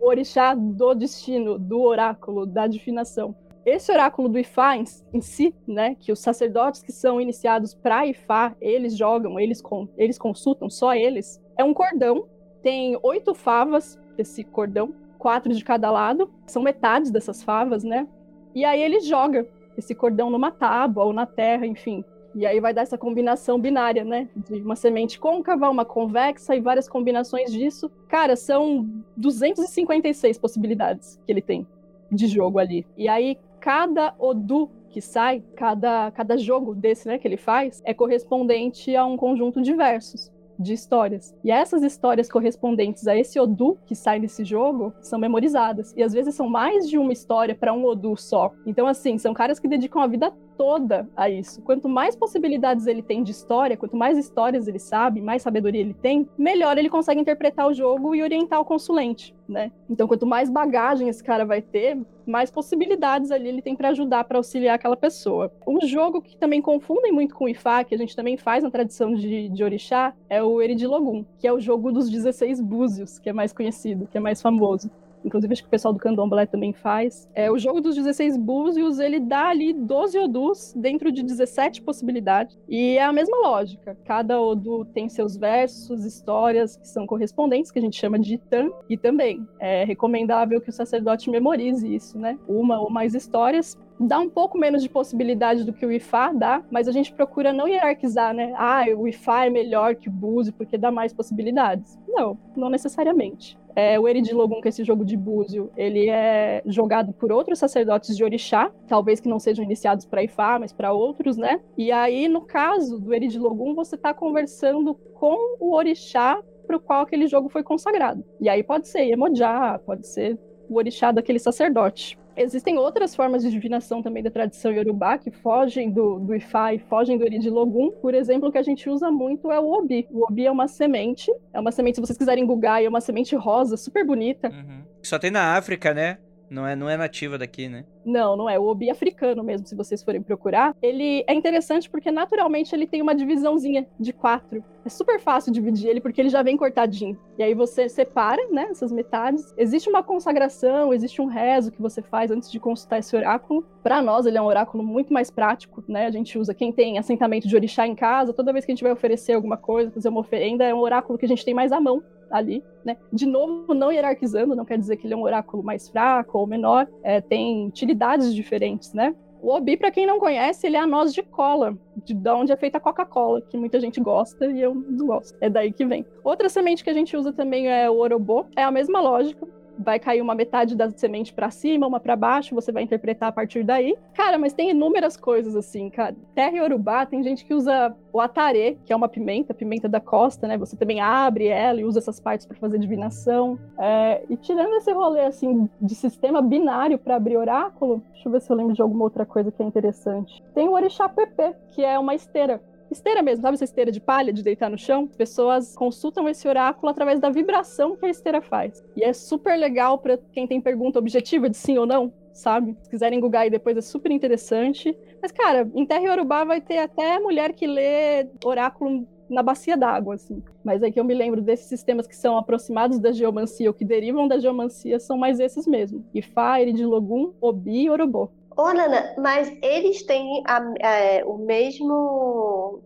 [0.00, 3.34] o orixá do destino, do oráculo, da divinação.
[3.64, 8.06] Esse oráculo do Ifá em, em si, né, que os sacerdotes que são iniciados para
[8.06, 9.62] Ifá, eles jogam, eles,
[9.96, 12.26] eles consultam, só eles, é um cordão,
[12.62, 18.06] tem oito favas desse cordão, quatro de cada lado, são metades dessas favas, né?
[18.54, 19.46] E aí ele joga
[19.76, 22.04] esse cordão numa tábua ou na terra, enfim.
[22.34, 24.28] E aí vai dar essa combinação binária, né?
[24.36, 27.90] De uma semente côncava, uma convexa e várias combinações disso.
[28.08, 31.66] Cara, são 256 possibilidades que ele tem
[32.10, 32.86] de jogo ali.
[32.96, 37.92] E aí cada Odu que sai, cada, cada jogo desse né, que ele faz, é
[37.92, 41.34] correspondente a um conjunto de versos de histórias.
[41.44, 45.94] E essas histórias correspondentes a esse Odu que sai desse jogo são memorizadas.
[45.96, 48.52] E às vezes são mais de uma história para um Odu só.
[48.66, 51.62] Então, assim, são caras que dedicam a vida toda a isso.
[51.62, 55.94] Quanto mais possibilidades ele tem de história, quanto mais histórias ele sabe, mais sabedoria ele
[55.94, 59.70] tem, melhor ele consegue interpretar o jogo e orientar o consulente, né?
[59.88, 64.24] Então, quanto mais bagagem esse cara vai ter, mais possibilidades ali ele tem para ajudar,
[64.24, 65.50] para auxiliar aquela pessoa.
[65.66, 68.70] Um jogo que também confundem muito com o Ifá, que a gente também faz na
[68.70, 73.30] tradição de, de Orixá, é o Eridilogum, que é o jogo dos 16 búzios, que
[73.30, 74.90] é mais conhecido, que é mais famoso
[75.24, 77.28] inclusive acho que o pessoal do candomblé também faz.
[77.34, 82.58] É, o jogo dos 16 búzios, ele dá ali 12 odus dentro de 17 possibilidades.
[82.68, 83.96] E é a mesma lógica.
[84.04, 88.70] Cada odu tem seus versos, histórias que são correspondentes, que a gente chama de itan.
[88.88, 92.38] E também é recomendável que o sacerdote memorize isso, né?
[92.46, 96.62] Uma ou mais histórias dá um pouco menos de possibilidade do que o IFA dá,
[96.70, 98.52] mas a gente procura não hierarquizar, né?
[98.56, 101.98] Ah, o IFA é melhor que o Búzio porque dá mais possibilidades.
[102.06, 103.58] Não, não necessariamente.
[103.78, 108.16] É, o Eridilogum, que é esse jogo de búzio, ele é jogado por outros sacerdotes
[108.16, 111.60] de orixá, talvez que não sejam iniciados para Ifá, mas para outros, né?
[111.76, 117.02] E aí, no caso do Eridilogum, você está conversando com o orixá para o qual
[117.02, 118.24] aquele jogo foi consagrado.
[118.40, 120.36] E aí pode ser Iemoja, pode ser
[120.68, 122.18] o orixá daquele sacerdote.
[122.38, 126.78] Existem outras formas de divinação também da tradição iorubá que fogem do, do Ifá e
[126.78, 127.90] fogem do Eridilogum.
[127.90, 130.06] Por exemplo, o que a gente usa muito é o Obi.
[130.10, 133.34] O Obi é uma semente, é uma semente, se vocês quiserem googar, é uma semente
[133.34, 134.48] rosa, super bonita.
[134.48, 134.82] Uhum.
[135.02, 136.18] Só tem na África, né?
[136.50, 137.84] Não é, não é nativa daqui, né?
[138.04, 138.58] Não, não é.
[138.58, 140.74] O obi africano mesmo, se vocês forem procurar.
[140.80, 144.64] Ele é interessante porque naturalmente ele tem uma divisãozinha de quatro.
[144.84, 147.18] É super fácil dividir ele porque ele já vem cortadinho.
[147.36, 149.52] E aí você separa, né, essas metades.
[149.58, 153.66] Existe uma consagração, existe um rezo que você faz antes de consultar esse oráculo.
[153.82, 156.06] Para nós, ele é um oráculo muito mais prático, né?
[156.06, 158.82] A gente usa quem tem assentamento de orixá em casa, toda vez que a gente
[158.82, 161.72] vai oferecer alguma coisa, fazer uma oferenda, é um oráculo que a gente tem mais
[161.72, 162.96] à mão ali, né?
[163.12, 166.46] De novo, não hierarquizando, não quer dizer que ele é um oráculo mais fraco ou
[166.46, 169.14] menor, é, tem utilidades diferentes, né?
[169.40, 172.50] O Obi, para quem não conhece, ele é a noz de cola, de, de onde
[172.50, 175.36] é feita a Coca-Cola, que muita gente gosta e eu não gosto.
[175.40, 176.04] É daí que vem.
[176.24, 179.46] Outra semente que a gente usa também é o Orobô, é a mesma lógica
[179.78, 183.32] vai cair uma metade da semente para cima, uma para baixo, você vai interpretar a
[183.32, 183.96] partir daí.
[184.14, 186.16] Cara, mas tem inúmeras coisas assim, cara.
[186.34, 190.00] Terra e Urubá, tem gente que usa o atarê, que é uma pimenta, pimenta da
[190.00, 190.56] costa, né?
[190.58, 193.58] Você também abre ela e usa essas partes para fazer divinação.
[193.78, 198.40] É, e tirando esse rolê assim de sistema binário para abrir oráculo, deixa eu ver
[198.40, 200.42] se eu lembro de alguma outra coisa que é interessante.
[200.54, 202.60] Tem o orixá PP, que é uma esteira
[202.92, 205.06] esteira mesmo, sabe essa esteira de palha de deitar no chão?
[205.10, 208.84] As pessoas consultam esse oráculo através da vibração que a esteira faz.
[208.96, 212.76] E é super legal para quem tem pergunta objetiva de sim ou não, sabe?
[212.82, 214.96] Se quiserem googar aí depois é super interessante.
[215.20, 220.14] Mas, cara, em Terra Urubá vai ter até mulher que lê oráculo na bacia d'água,
[220.14, 220.42] assim.
[220.64, 223.84] Mas é que eu me lembro desses sistemas que são aproximados da geomancia ou que
[223.84, 226.04] derivam da geomancia são mais esses mesmo.
[226.14, 228.30] Ifá, Logum, Obi e Orobô.
[228.58, 232.82] Ô, Nana, mas eles têm a, é, o mesmo.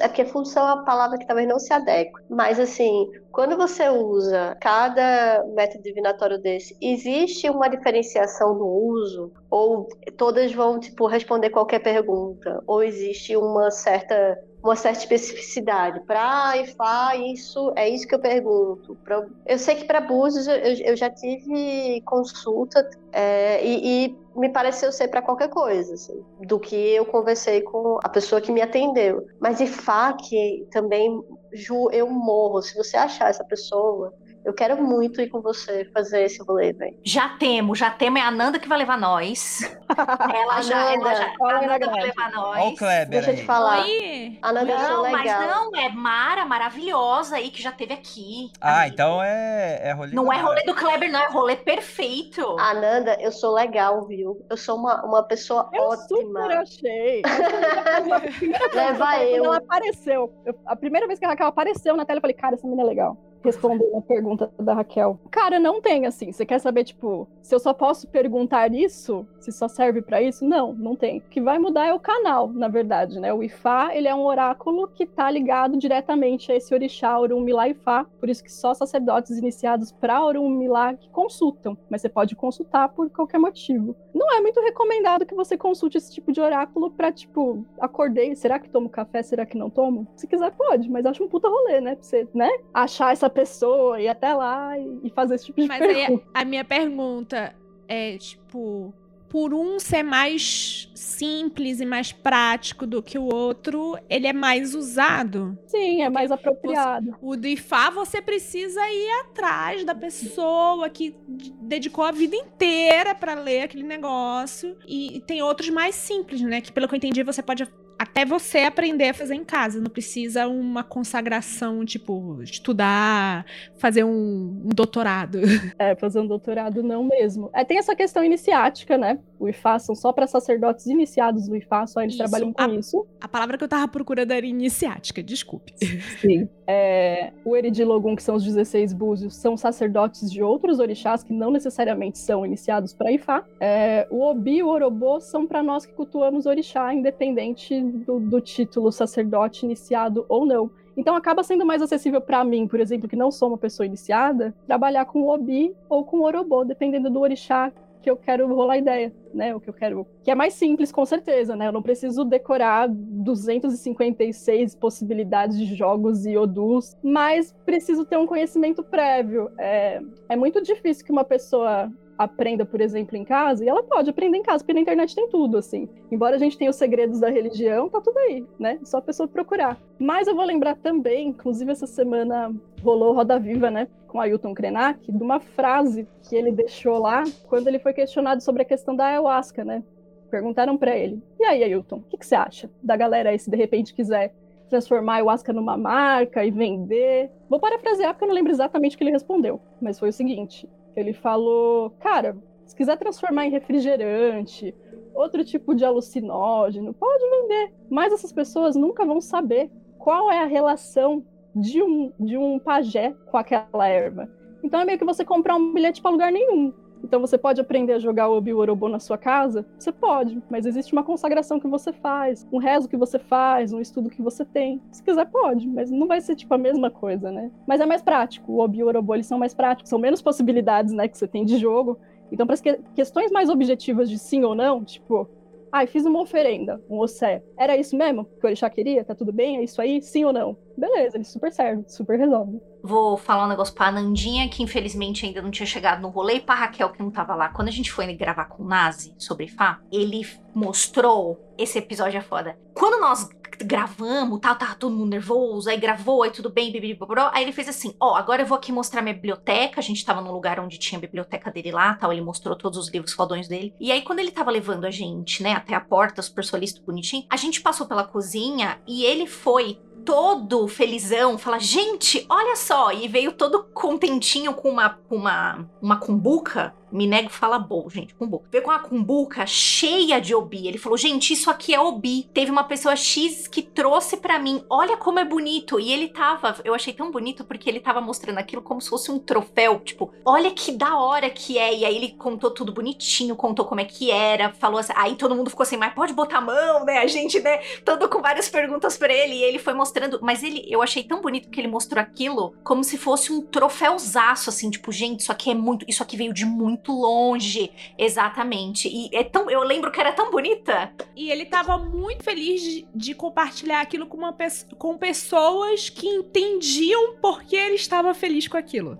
[0.00, 2.12] É porque função é uma palavra que talvez não se adeque.
[2.30, 9.32] Mas, assim, quando você usa cada método divinatório desse, existe uma diferenciação no uso?
[9.50, 12.62] Ou todas vão, tipo, responder qualquer pergunta?
[12.64, 16.00] Ou existe uma certa uma certa especificidade.
[16.00, 18.96] Para IFA, isso é isso que eu pergunto.
[19.04, 24.50] Pra, eu sei que para Búzios eu, eu, já tive consulta é, e, e, me
[24.50, 28.60] pareceu ser para qualquer coisa, assim, do que eu conversei com a pessoa que me
[28.60, 29.26] atendeu.
[29.40, 31.22] Mas IFA, que também
[31.52, 32.60] Ju, eu morro.
[32.60, 34.12] Se você achar essa pessoa,
[34.46, 36.96] eu quero muito ir com você fazer esse rolê, velho.
[37.04, 38.20] Já temos, já temos.
[38.20, 39.60] É a Nanda que vai levar nós.
[40.32, 41.34] ela, já, ela já.
[41.40, 42.56] A Nanda vai levar nós.
[42.60, 43.82] Olha o Kleber Deixa eu te falar.
[43.82, 44.38] Oi.
[44.40, 45.48] A Nanda Não, é mas legal.
[45.70, 48.52] não, é Mara, maravilhosa aí, que já teve aqui.
[48.60, 48.94] Ah, amigo.
[48.94, 50.12] então é, é rolê.
[50.12, 52.56] Não é rolê do Kleber, não, é rolê perfeito.
[52.60, 54.46] Ananda, eu sou legal, viu?
[54.48, 56.06] Eu sou uma, uma pessoa Eu ótima.
[56.06, 57.22] super achei.
[58.74, 59.42] Leva eu.
[59.42, 62.36] Quando ela apareceu, eu- a primeira vez que a Raquel apareceu na tela, eu falei,
[62.36, 63.16] cara, essa menina é legal.
[63.46, 65.18] Respondendo a pergunta da Raquel.
[65.30, 66.32] Cara, não tem assim.
[66.32, 69.26] Você quer saber, tipo, se eu só posso perguntar isso?
[69.40, 70.44] Se só serve pra isso?
[70.44, 71.18] Não, não tem.
[71.18, 73.32] O que vai mudar é o canal, na verdade, né?
[73.32, 77.68] O Ifá, ele é um oráculo que tá ligado diretamente a esse orixá Orum Milá
[77.68, 78.04] Ifá.
[78.18, 81.76] Por isso que só sacerdotes iniciados pra Orum Milá que consultam.
[81.88, 83.94] Mas você pode consultar por qualquer motivo.
[84.14, 88.58] Não é muito recomendado que você consulte esse tipo de oráculo pra, tipo, acordei, será
[88.58, 90.06] que tomo café, será que não tomo?
[90.16, 91.94] Se quiser, pode, mas acho um puta rolê, né?
[91.94, 92.50] Pra você, né?
[92.72, 96.26] Achar essa pessoa, ir até lá e e fazer esse tipo de Mas aí pergunta.
[96.34, 97.54] a minha pergunta
[97.88, 98.92] é, tipo,
[99.28, 104.74] por um ser mais simples e mais prático do que o outro, ele é mais
[104.74, 105.56] usado.
[105.66, 107.16] Sim, é mais apropriado.
[107.20, 111.14] O do IFA, você precisa ir atrás da pessoa que
[111.60, 114.76] dedicou a vida inteira pra ler aquele negócio.
[114.86, 116.60] E, e tem outros mais simples, né?
[116.60, 117.66] Que pelo que eu entendi, você pode
[117.98, 119.80] até você aprender a fazer em casa.
[119.80, 123.46] Não precisa uma consagração, tipo, estudar,
[123.76, 125.38] fazer um, um doutorado.
[125.78, 127.50] É, fazer um doutorado não mesmo.
[127.52, 129.18] É, tem essa questão iniciática, né?
[129.38, 132.22] O IFA são só para sacerdotes iniciados do IFA, só eles Isso.
[132.22, 133.06] trabalham com A- isso.
[133.20, 135.74] A palavra que eu tava procurando era iniciática, desculpe.
[136.20, 136.48] Sim.
[136.66, 141.50] É, o Eridilogum, que são os 16 búzios, são sacerdotes de outros orixás que não
[141.50, 143.44] necessariamente são iniciados para Ifá.
[143.60, 148.40] É, o Obi e o Orobô são para nós que cultuamos orixá, independente do, do
[148.40, 150.70] título sacerdote iniciado ou não.
[150.96, 154.54] Então acaba sendo mais acessível para mim, por exemplo, que não sou uma pessoa iniciada,
[154.66, 157.72] trabalhar com o Obi ou com o Orobô, dependendo do orixá
[158.06, 159.52] que eu quero rolar ideia, né?
[159.52, 160.06] O que eu quero.
[160.22, 161.66] Que é mais simples, com certeza, né?
[161.66, 168.84] Eu não preciso decorar 256 possibilidades de jogos e odus, mas preciso ter um conhecimento
[168.84, 169.50] prévio.
[169.58, 174.10] É, é muito difícil que uma pessoa aprenda, por exemplo, em casa, e ela pode
[174.10, 175.88] aprender em casa, porque na internet tem tudo, assim.
[176.10, 178.78] Embora a gente tenha os segredos da religião, tá tudo aí, né?
[178.84, 179.78] Só a pessoa procurar.
[179.98, 185.10] Mas eu vou lembrar também, inclusive essa semana rolou Roda Viva, né, com Ailton Krenak,
[185.10, 189.06] de uma frase que ele deixou lá quando ele foi questionado sobre a questão da
[189.06, 189.82] ayahuasca, né?
[190.30, 193.50] Perguntaram para ele: "E aí, Ailton, o que, que você acha da galera aí se
[193.50, 194.34] de repente quiser
[194.68, 198.98] transformar a ayahuasca numa marca e vender?" Vou parafrasear porque eu não lembro exatamente o
[198.98, 204.74] que ele respondeu, mas foi o seguinte: ele falou, cara, se quiser transformar em refrigerante,
[205.14, 207.72] outro tipo de alucinógeno, pode vender.
[207.88, 211.24] Mas essas pessoas nunca vão saber qual é a relação
[211.54, 214.28] de um, de um pajé com aquela erva.
[214.62, 216.72] Então é meio que você comprar um bilhete para lugar nenhum.
[217.02, 219.64] Então você pode aprender a jogar o Obi-Wan na sua casa?
[219.78, 223.80] Você pode, mas existe uma consagração que você faz, um rezo que você faz, um
[223.80, 224.80] estudo que você tem.
[224.90, 227.50] Se quiser pode, mas não vai ser tipo a mesma coisa, né?
[227.66, 228.52] Mas é mais prático.
[228.52, 231.58] O Obi Orobo, eles são mais práticos, são menos possibilidades, né, que você tem de
[231.58, 231.98] jogo.
[232.30, 235.28] Então, para as que questões mais objetivas de sim ou não, tipo,
[235.70, 237.42] Ai, fiz uma oferenda, um ossé.
[237.58, 239.04] Era isso mesmo que o Orixá queria?
[239.04, 239.58] Tá tudo bem?
[239.58, 240.00] É isso aí?
[240.00, 240.56] Sim ou não?
[240.76, 242.60] Beleza, ele super serve, super resolve.
[242.82, 246.40] Vou falar um negócio pra Nandinha, que infelizmente ainda não tinha chegado no rolê, e
[246.40, 247.48] pra Raquel, que não tava lá.
[247.48, 251.40] Quando a gente foi gravar com o Nazi sobre Fá, ele mostrou.
[251.58, 252.58] Esse episódio é foda.
[252.74, 253.28] Quando nós
[253.64, 256.98] gravamos, tal, tava todo mundo nervoso, aí gravou, aí tudo bem, bibi,
[257.32, 260.04] aí ele fez assim, ó, oh, agora eu vou aqui mostrar minha biblioteca, a gente
[260.04, 263.12] tava num lugar onde tinha a biblioteca dele lá, tal, ele mostrou todos os livros
[263.12, 266.44] fodões dele, e aí quando ele tava levando a gente, né, até a porta, super
[266.44, 272.54] solícito, bonitinho, a gente passou pela cozinha e ele foi todo felizão, fala, gente, olha
[272.54, 278.14] só, e veio todo contentinho com uma, uma, uma cumbuca, me nego fala bom, gente,
[278.14, 278.48] cumbuca.
[278.50, 280.66] Veio com uma cumbuca cheia de obi.
[280.66, 282.28] Ele falou, gente, isso aqui é obi.
[282.32, 285.78] Teve uma pessoa X que trouxe para mim, olha como é bonito.
[285.80, 289.10] E ele tava, eu achei tão bonito porque ele tava mostrando aquilo como se fosse
[289.10, 291.74] um troféu, tipo, olha que da hora que é.
[291.74, 295.34] E aí ele contou tudo bonitinho, contou como é que era, falou assim, aí todo
[295.34, 296.98] mundo ficou assim, mas pode botar a mão, né?
[296.98, 299.34] A gente, né, todo com várias perguntas para ele.
[299.34, 302.84] E ele foi mostrando, mas ele, eu achei tão bonito que ele mostrou aquilo como
[302.84, 306.44] se fosse um troféuzaço, assim, tipo, gente, isso aqui é muito, isso aqui veio de
[306.44, 307.70] muito muito longe.
[307.98, 308.88] Exatamente.
[308.88, 310.92] E é tão, eu lembro que era tão bonita.
[311.16, 314.36] E ele tava muito feliz de, de compartilhar aquilo com, uma,
[314.78, 318.98] com pessoas que entendiam por que ele estava feliz com aquilo.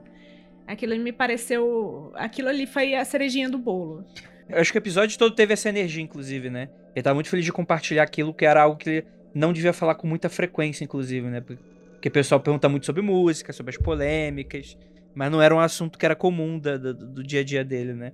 [0.66, 2.10] Aquilo me pareceu.
[2.14, 4.04] Aquilo ali foi a cerejinha do bolo.
[4.48, 6.68] Eu acho que o episódio todo teve essa energia, inclusive, né?
[6.94, 9.96] Ele tava muito feliz de compartilhar aquilo que era algo que ele não devia falar
[9.96, 11.40] com muita frequência, inclusive, né?
[11.40, 14.76] Porque o pessoal pergunta muito sobre música, sobre as polêmicas.
[15.16, 17.94] Mas não era um assunto que era comum da, da, do dia a dia dele,
[17.94, 18.12] né?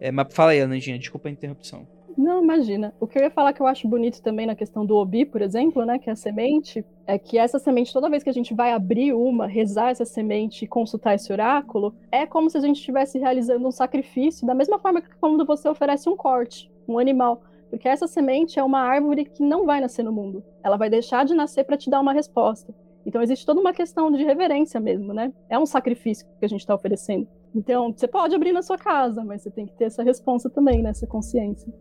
[0.00, 1.86] É, mas fala aí, Anandinha, desculpa a interrupção.
[2.16, 2.94] Não, imagina.
[2.98, 5.42] O que eu ia falar que eu acho bonito também na questão do obi, por
[5.42, 8.54] exemplo, né, que é a semente, é que essa semente, toda vez que a gente
[8.54, 12.76] vai abrir uma, rezar essa semente e consultar esse oráculo, é como se a gente
[12.76, 17.42] estivesse realizando um sacrifício, da mesma forma que quando você oferece um corte, um animal.
[17.68, 20.42] Porque essa semente é uma árvore que não vai nascer no mundo.
[20.64, 22.74] Ela vai deixar de nascer para te dar uma resposta.
[23.04, 25.32] Então existe toda uma questão de reverência mesmo, né?
[25.48, 27.26] É um sacrifício que a gente está oferecendo.
[27.54, 30.82] Então, você pode abrir na sua casa, mas você tem que ter essa responsa também,
[30.82, 30.90] né?
[30.90, 31.72] Essa consciência.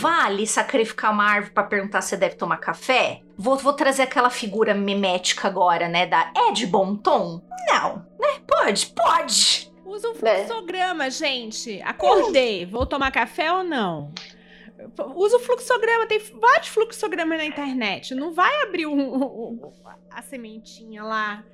[0.00, 3.22] Vale sacrificar uma árvore para perguntar se deve tomar café?
[3.36, 6.06] Vou, vou trazer aquela figura memética agora, né?
[6.06, 7.40] Da é de bom tom?
[7.68, 8.40] Não, né?
[8.46, 9.72] Pode, pode.
[9.84, 11.10] Usa um fluxograma, é.
[11.10, 11.82] gente.
[11.82, 12.64] Acordei.
[12.64, 14.12] Vou tomar café ou não?
[15.14, 18.14] Usa o fluxograma, tem vários fluxogramas na internet.
[18.14, 19.72] Não vai abrir um, um,
[20.10, 21.44] a sementinha lá.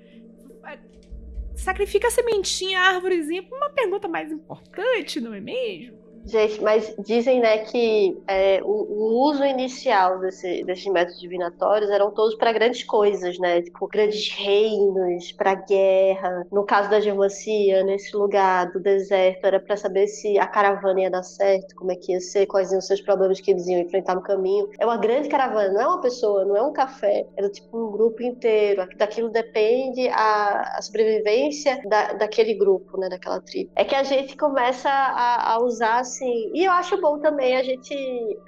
[1.54, 6.01] Sacrifica a sementinha, a árvorezinha, uma pergunta mais importante, não é mesmo?
[6.24, 12.10] Gente, mas dizem, né, que é, o, o, uso inicial desse, desses métodos divinatórios eram
[12.12, 13.62] todos para grandes coisas, né?
[13.62, 16.46] Tipo, grandes reinos, para guerra.
[16.50, 21.10] No caso da geomancia, nesse lugar do deserto, era para saber se a caravana ia
[21.10, 23.80] dar certo, como é que ia ser, quais iam ser os problemas que eles iam
[23.80, 24.68] enfrentar no caminho.
[24.78, 27.90] É uma grande caravana, não é uma pessoa, não é um café, é tipo um
[27.90, 28.86] grupo inteiro.
[28.96, 33.70] Daquilo depende a, a sobrevivência da, daquele grupo, né, daquela tribo.
[33.74, 37.62] É que a gente começa a, a usar assim, e eu acho bom também a
[37.62, 37.94] gente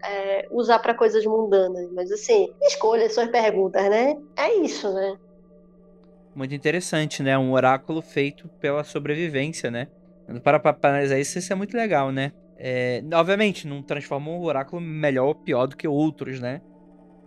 [0.05, 4.15] é, usar para coisas mundanas, mas assim, escolha suas perguntas, né?
[4.37, 5.17] É isso, né?
[6.35, 7.39] Muito interessante, né?
[7.39, 9.89] Um oráculo feito pela sobrevivência, né?
[10.43, 12.33] Para analisar isso, isso é muito legal, né?
[12.57, 16.61] É, obviamente, não transforma um oráculo melhor ou pior do que outros, né?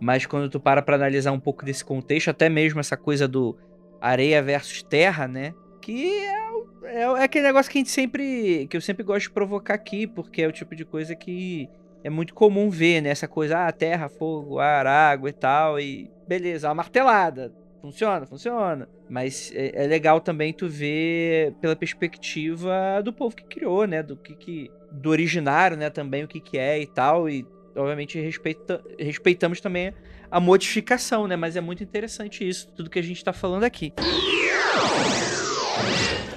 [0.00, 3.56] Mas quando tu para pra analisar um pouco desse contexto, até mesmo essa coisa do
[4.00, 5.52] areia versus terra, né?
[5.80, 6.48] Que é
[6.84, 8.66] É, é aquele negócio que a gente sempre.
[8.68, 11.68] que eu sempre gosto de provocar aqui, porque é o tipo de coisa que
[12.04, 13.10] é muito comum ver, né?
[13.10, 15.80] Essa coisa, ah, terra, fogo, ar, água e tal.
[15.80, 17.52] E beleza, uma martelada.
[17.80, 18.88] Funciona, funciona.
[19.08, 24.02] Mas é, é legal também tu ver pela perspectiva do povo que criou, né?
[24.02, 25.90] Do que, que do originário, né?
[25.90, 27.28] Também o que, que é e tal.
[27.28, 27.46] E
[27.76, 29.94] obviamente respeita, respeitamos também
[30.30, 31.36] a modificação, né?
[31.36, 33.92] Mas é muito interessante isso, tudo que a gente tá falando aqui.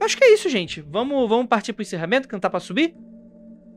[0.01, 0.81] Acho que é isso, gente.
[0.81, 2.95] Vamos, vamos partir pro encerramento, que não tá pra subir?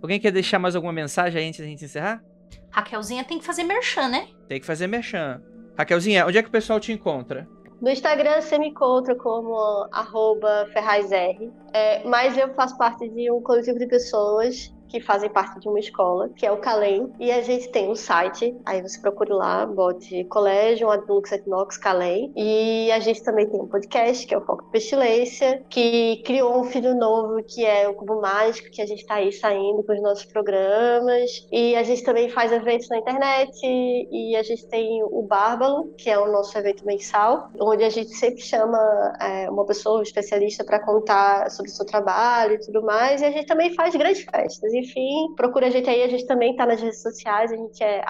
[0.03, 2.23] Alguém quer deixar mais alguma mensagem aí antes da gente encerrar?
[2.71, 4.29] Raquelzinha tem que fazer merchan, né?
[4.49, 5.41] Tem que fazer merchan.
[5.79, 7.47] Raquelzinha, onde é que o pessoal te encontra?
[7.81, 9.55] No Instagram você me encontra como
[9.93, 11.37] arroba ferrazr,
[11.73, 15.81] é, mas eu faço parte de um coletivo de pessoas que fazem parte de uma
[15.81, 19.67] escola, que é o Calem, e a gente tem um site, aí você procure lá,
[19.67, 24.41] bote Colégio Adulux Etnox Calem, e a gente também tem um podcast, que é o
[24.43, 29.01] Foco Pestilência, que criou um filho novo, que é o Cubo Mágico, que a gente
[29.01, 33.51] está aí saindo com os nossos programas, e a gente também faz eventos na internet,
[33.65, 38.11] e a gente tem o Bárbalo, que é o nosso evento mensal, onde a gente
[38.11, 38.79] sempre chama
[39.21, 43.25] é, uma pessoa, um especialista, para contar sobre o seu trabalho e tudo mais, e
[43.25, 46.55] a gente também faz grandes festas, e enfim, procura a gente aí, a gente também
[46.55, 48.03] tá nas redes sociais, a gente é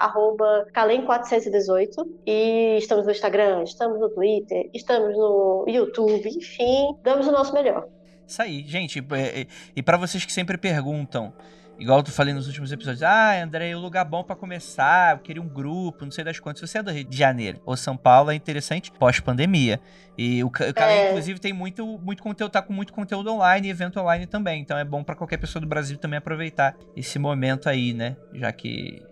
[0.73, 7.53] calem418 e estamos no Instagram, estamos no Twitter, estamos no YouTube, enfim, damos o nosso
[7.53, 7.87] melhor.
[8.27, 8.99] Isso aí, gente.
[8.99, 11.33] E, e para vocês que sempre perguntam,
[11.77, 13.03] Igual eu falei nos últimos episódios.
[13.03, 15.15] Ah, André, o lugar bom para começar.
[15.15, 16.61] Eu queria um grupo, não sei das quantas.
[16.61, 19.79] Se você é do Rio de Janeiro ou São Paulo, é interessante pós-pandemia.
[20.17, 21.09] E o, o cara, é.
[21.09, 24.61] inclusive, tem muito, muito conteúdo, tá com muito conteúdo online e evento online também.
[24.61, 28.15] Então é bom para qualquer pessoa do Brasil também aproveitar esse momento aí, né?
[28.33, 29.03] Já que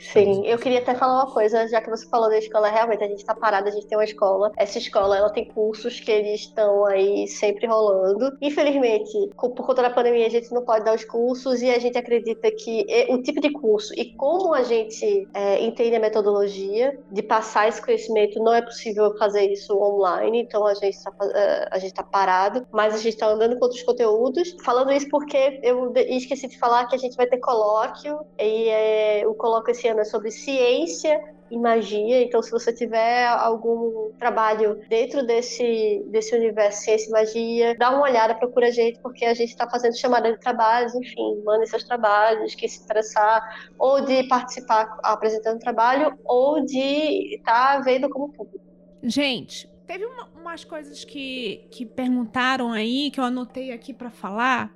[0.00, 3.08] Sim, eu queria até falar uma coisa, já que você falou da escola, realmente a
[3.08, 4.52] gente está parado, a gente tem uma escola.
[4.56, 8.36] Essa escola, ela tem cursos que eles estão aí sempre rolando.
[8.40, 11.98] Infelizmente, por conta da pandemia, a gente não pode dar os cursos e a gente
[11.98, 17.22] acredita que o tipo de curso e como a gente é, entende a metodologia de
[17.22, 21.78] passar esse conhecimento, não é possível fazer isso online, então a gente está é, a
[21.78, 24.56] gente tá parado, mas a gente está andando com outros conteúdos.
[24.64, 29.26] Falando isso porque eu esqueci de falar que a gente vai ter colóquio e é,
[29.26, 31.20] o colóquio esse sobre ciência
[31.50, 32.22] e magia.
[32.22, 38.02] Então, se você tiver algum trabalho dentro desse, desse universo ciência e magia, dá uma
[38.02, 41.84] olhada, procura a gente, porque a gente está fazendo chamada de trabalhos, enfim, mandem seus
[41.84, 43.42] trabalhos, quem se interessar,
[43.78, 48.64] ou de participar apresentando trabalho, ou de estar tá vendo como público.
[49.02, 54.74] Gente, teve uma, umas coisas que, que perguntaram aí, que eu anotei aqui para falar.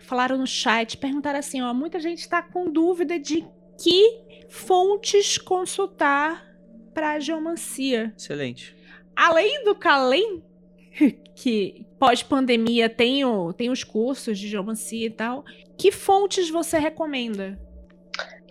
[0.00, 3.44] Falaram no chat, perguntaram assim: ó, muita gente está com dúvida de
[3.82, 6.44] que fontes consultar
[6.94, 8.12] para a geomancia.
[8.16, 8.76] Excelente.
[9.14, 10.42] Além do Calem,
[11.34, 15.44] que pós-pandemia tem, o, tem os cursos de geomancia e tal,
[15.76, 17.58] que fontes você recomenda?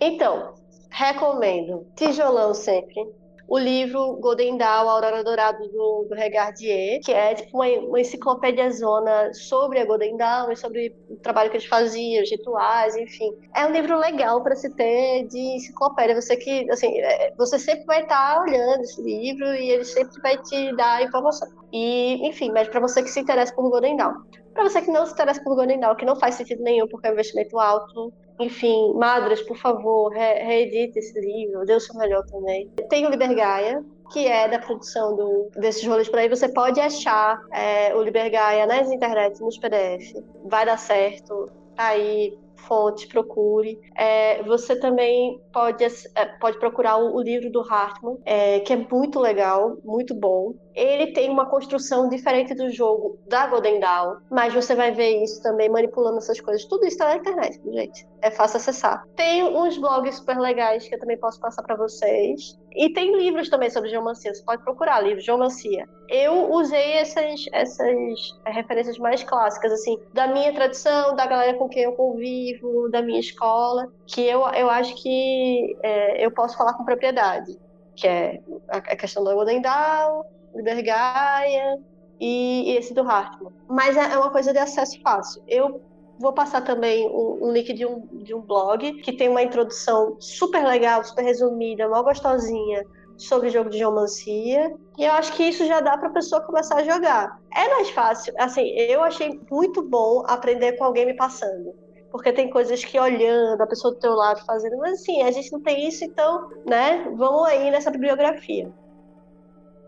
[0.00, 0.54] Então,
[0.90, 3.06] recomendo Tijolão sempre
[3.48, 8.70] o livro Golden Dawn, Aurora Dourada do, do Regardier, que é tipo uma, uma enciclopédia
[8.70, 13.32] zona sobre a Golden Dawn e sobre o trabalho que eles faziam, os rituais, enfim.
[13.56, 16.20] É um livro legal para se ter de enciclopédia.
[16.20, 20.20] Você que, assim, é, você sempre vai estar tá olhando esse livro e ele sempre
[20.20, 21.48] vai te dar informação.
[21.72, 24.12] E, enfim, mas para você que se interessa por Golden Dawn.
[24.52, 27.06] Para você que não se interessa por Golden Dawn, que não faz sentido nenhum porque
[27.06, 31.94] é um investimento alto, enfim, Madras, por favor, re reedite esse livro, dê o seu
[31.96, 32.68] melhor também.
[32.88, 36.28] Tem o Liber Gaia, que é da produção do, desses rolês por aí.
[36.28, 40.14] Você pode achar é, o Liber Gaia nas internet, nos PDF.
[40.44, 43.80] Vai dar certo, tá aí, fontes, procure.
[43.96, 48.76] É, você também pode, é, pode procurar o, o livro do Hartman, é, que é
[48.76, 50.54] muito legal, muito bom.
[50.74, 55.42] Ele tem uma construção diferente do jogo da Golden Dawn, mas você vai ver isso
[55.42, 56.64] também manipulando essas coisas.
[56.66, 58.06] Tudo isso está na internet, gente.
[58.22, 59.04] É fácil acessar.
[59.16, 62.56] Tem uns blogs super legais que eu também posso passar para vocês.
[62.78, 64.32] E tem livros também sobre geomancia.
[64.32, 65.84] Você pode procurar livros, geomancia.
[66.08, 71.82] Eu usei essas, essas referências mais clássicas, assim, da minha tradição, da galera com quem
[71.82, 76.84] eu convivo, da minha escola, que eu, eu acho que é, eu posso falar com
[76.84, 77.58] propriedade.
[77.96, 80.22] Que é a questão do Golden Dawn,
[80.54, 81.80] Liber Gaia
[82.20, 83.52] e, e esse do Hartman.
[83.68, 85.42] Mas é, é uma coisa de acesso fácil.
[85.48, 85.82] Eu
[86.18, 90.16] vou passar também um, um, link de um, de um blog que tem uma introdução
[90.20, 92.84] super legal, super resumida, mal gostosinha
[93.16, 94.74] sobre jogo de geomancia.
[94.96, 97.40] E eu acho que isso já dá para a pessoa começar a jogar.
[97.54, 98.32] É mais fácil.
[98.38, 101.74] Assim, eu achei muito bom aprender com alguém me passando.
[102.10, 105.52] Porque tem coisas que olhando, a pessoa do teu lado fazendo, mas assim, a gente
[105.52, 107.04] não tem isso, então, né?
[107.16, 108.72] Vamos aí nessa bibliografia.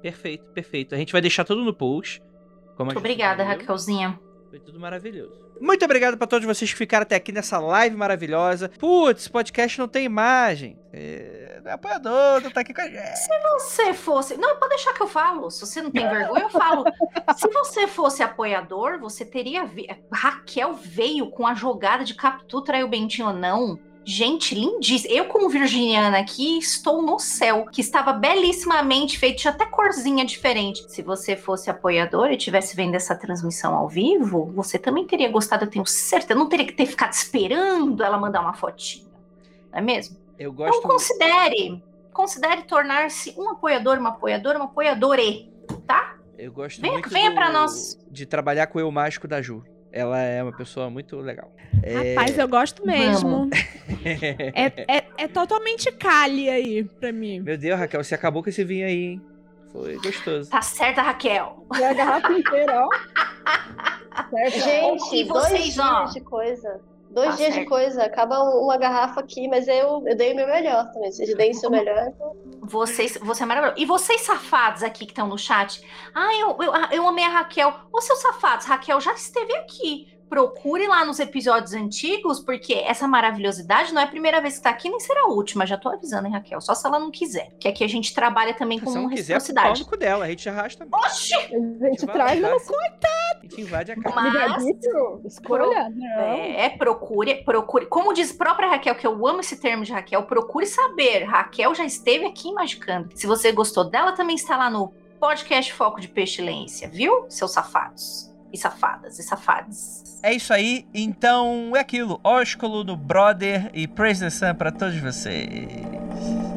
[0.03, 0.95] Perfeito, perfeito.
[0.95, 2.23] A gente vai deixar tudo no post.
[2.97, 4.19] Obrigada, Raquelzinha.
[4.51, 5.50] Foi tudo maravilhoso.
[5.61, 8.71] Muito obrigado pra todos vocês que ficaram até aqui nessa live maravilhosa.
[8.79, 10.79] Putz, podcast não tem imagem.
[10.93, 13.17] É, é apoiador, não tá aqui com a gente.
[13.17, 14.37] Se você fosse.
[14.39, 15.51] Não, pode deixar que eu falo.
[15.51, 16.85] Se você não tem vergonha, eu falo.
[17.37, 19.67] Se você fosse apoiador, você teria.
[19.67, 19.87] Vi...
[20.11, 23.79] Raquel veio com a jogada de Capitu traiu o Bentinho ou não.
[24.11, 25.15] Gente, lindíssimo.
[25.15, 30.85] Eu, como virginiana aqui, estou no céu, que estava belíssimamente feito, tinha até corzinha diferente.
[30.91, 35.65] Se você fosse apoiador e tivesse vendo essa transmissão ao vivo, você também teria gostado,
[35.65, 36.37] eu tenho certeza.
[36.37, 39.07] Não teria que ter ficado esperando ela mandar uma fotinha.
[39.71, 40.17] Não é mesmo?
[40.37, 40.77] Eu gosto.
[40.79, 41.81] Então considere.
[42.13, 45.53] Considere tornar-se um apoiador, uma apoiadora, uma apoiadore,
[45.87, 46.17] tá?
[46.37, 47.97] Eu gosto Venha- muito venha do- pra nós.
[48.11, 49.63] de trabalhar com o eu mágico da Ju.
[49.93, 51.53] Ela é uma pessoa muito legal.
[51.83, 52.15] É...
[52.15, 53.49] Rapaz, eu gosto mesmo.
[54.55, 57.41] É, é, é totalmente cali aí pra mim.
[57.41, 59.23] Meu Deus, Raquel, você acabou com esse vinho aí, hein?
[59.73, 60.51] Foi gostoso.
[60.51, 61.67] Tá certa, Raquel.
[61.79, 62.89] E a garrafa inteira, ó.
[64.31, 64.59] Certo?
[64.59, 66.05] Gente, E dois vocês, ó?
[66.05, 66.81] de coisa.
[67.11, 67.65] Dois Tá dias certo.
[67.65, 68.05] de coisa.
[68.05, 71.11] Acaba uma garrafa aqui, mas eu, eu dei o meu melhor também.
[71.11, 72.07] Vocês deem o seu melhor.
[72.09, 73.81] então- Vocês, você é maravilhoso.
[73.83, 75.83] E vocês safados aqui que estão no chat?
[76.15, 77.75] Ah, eu, eu, eu amei a Raquel.
[77.93, 80.07] Ô, seus safados, Raquel já esteve aqui.
[80.31, 84.71] Procure lá nos episódios antigos, porque essa maravilhosidade não é a primeira vez que tá
[84.71, 85.67] aqui, nem será a última.
[85.67, 86.61] Já tô avisando, hein, Raquel?
[86.61, 87.51] Só se ela não quiser.
[87.59, 89.85] Que aqui a gente trabalha também Se com ela não quiser, reciprocidade.
[89.85, 90.27] cu dela.
[90.27, 90.97] A gente arrasta mesmo.
[91.05, 91.35] Oxi!
[91.35, 94.15] A gente Vai traz lá, uma A gente invade a casa.
[94.15, 94.65] Mas-.
[95.25, 95.93] Escolha.
[96.17, 97.87] É, procure, procure.
[97.87, 101.25] Como diz a própria Raquel, que eu amo esse termo de Raquel, procure saber.
[101.25, 103.11] Raquel já esteve aqui em Magicando.
[103.17, 107.27] Se você gostou dela, também está lá no podcast Foco de Pestilência, viu?
[107.29, 108.30] Seus safados.
[108.53, 110.19] E safadas, e safados.
[110.23, 112.21] É isso aí, então é aquilo.
[112.25, 116.50] Ósculo no Brother e Praise the Sun pra todos vocês.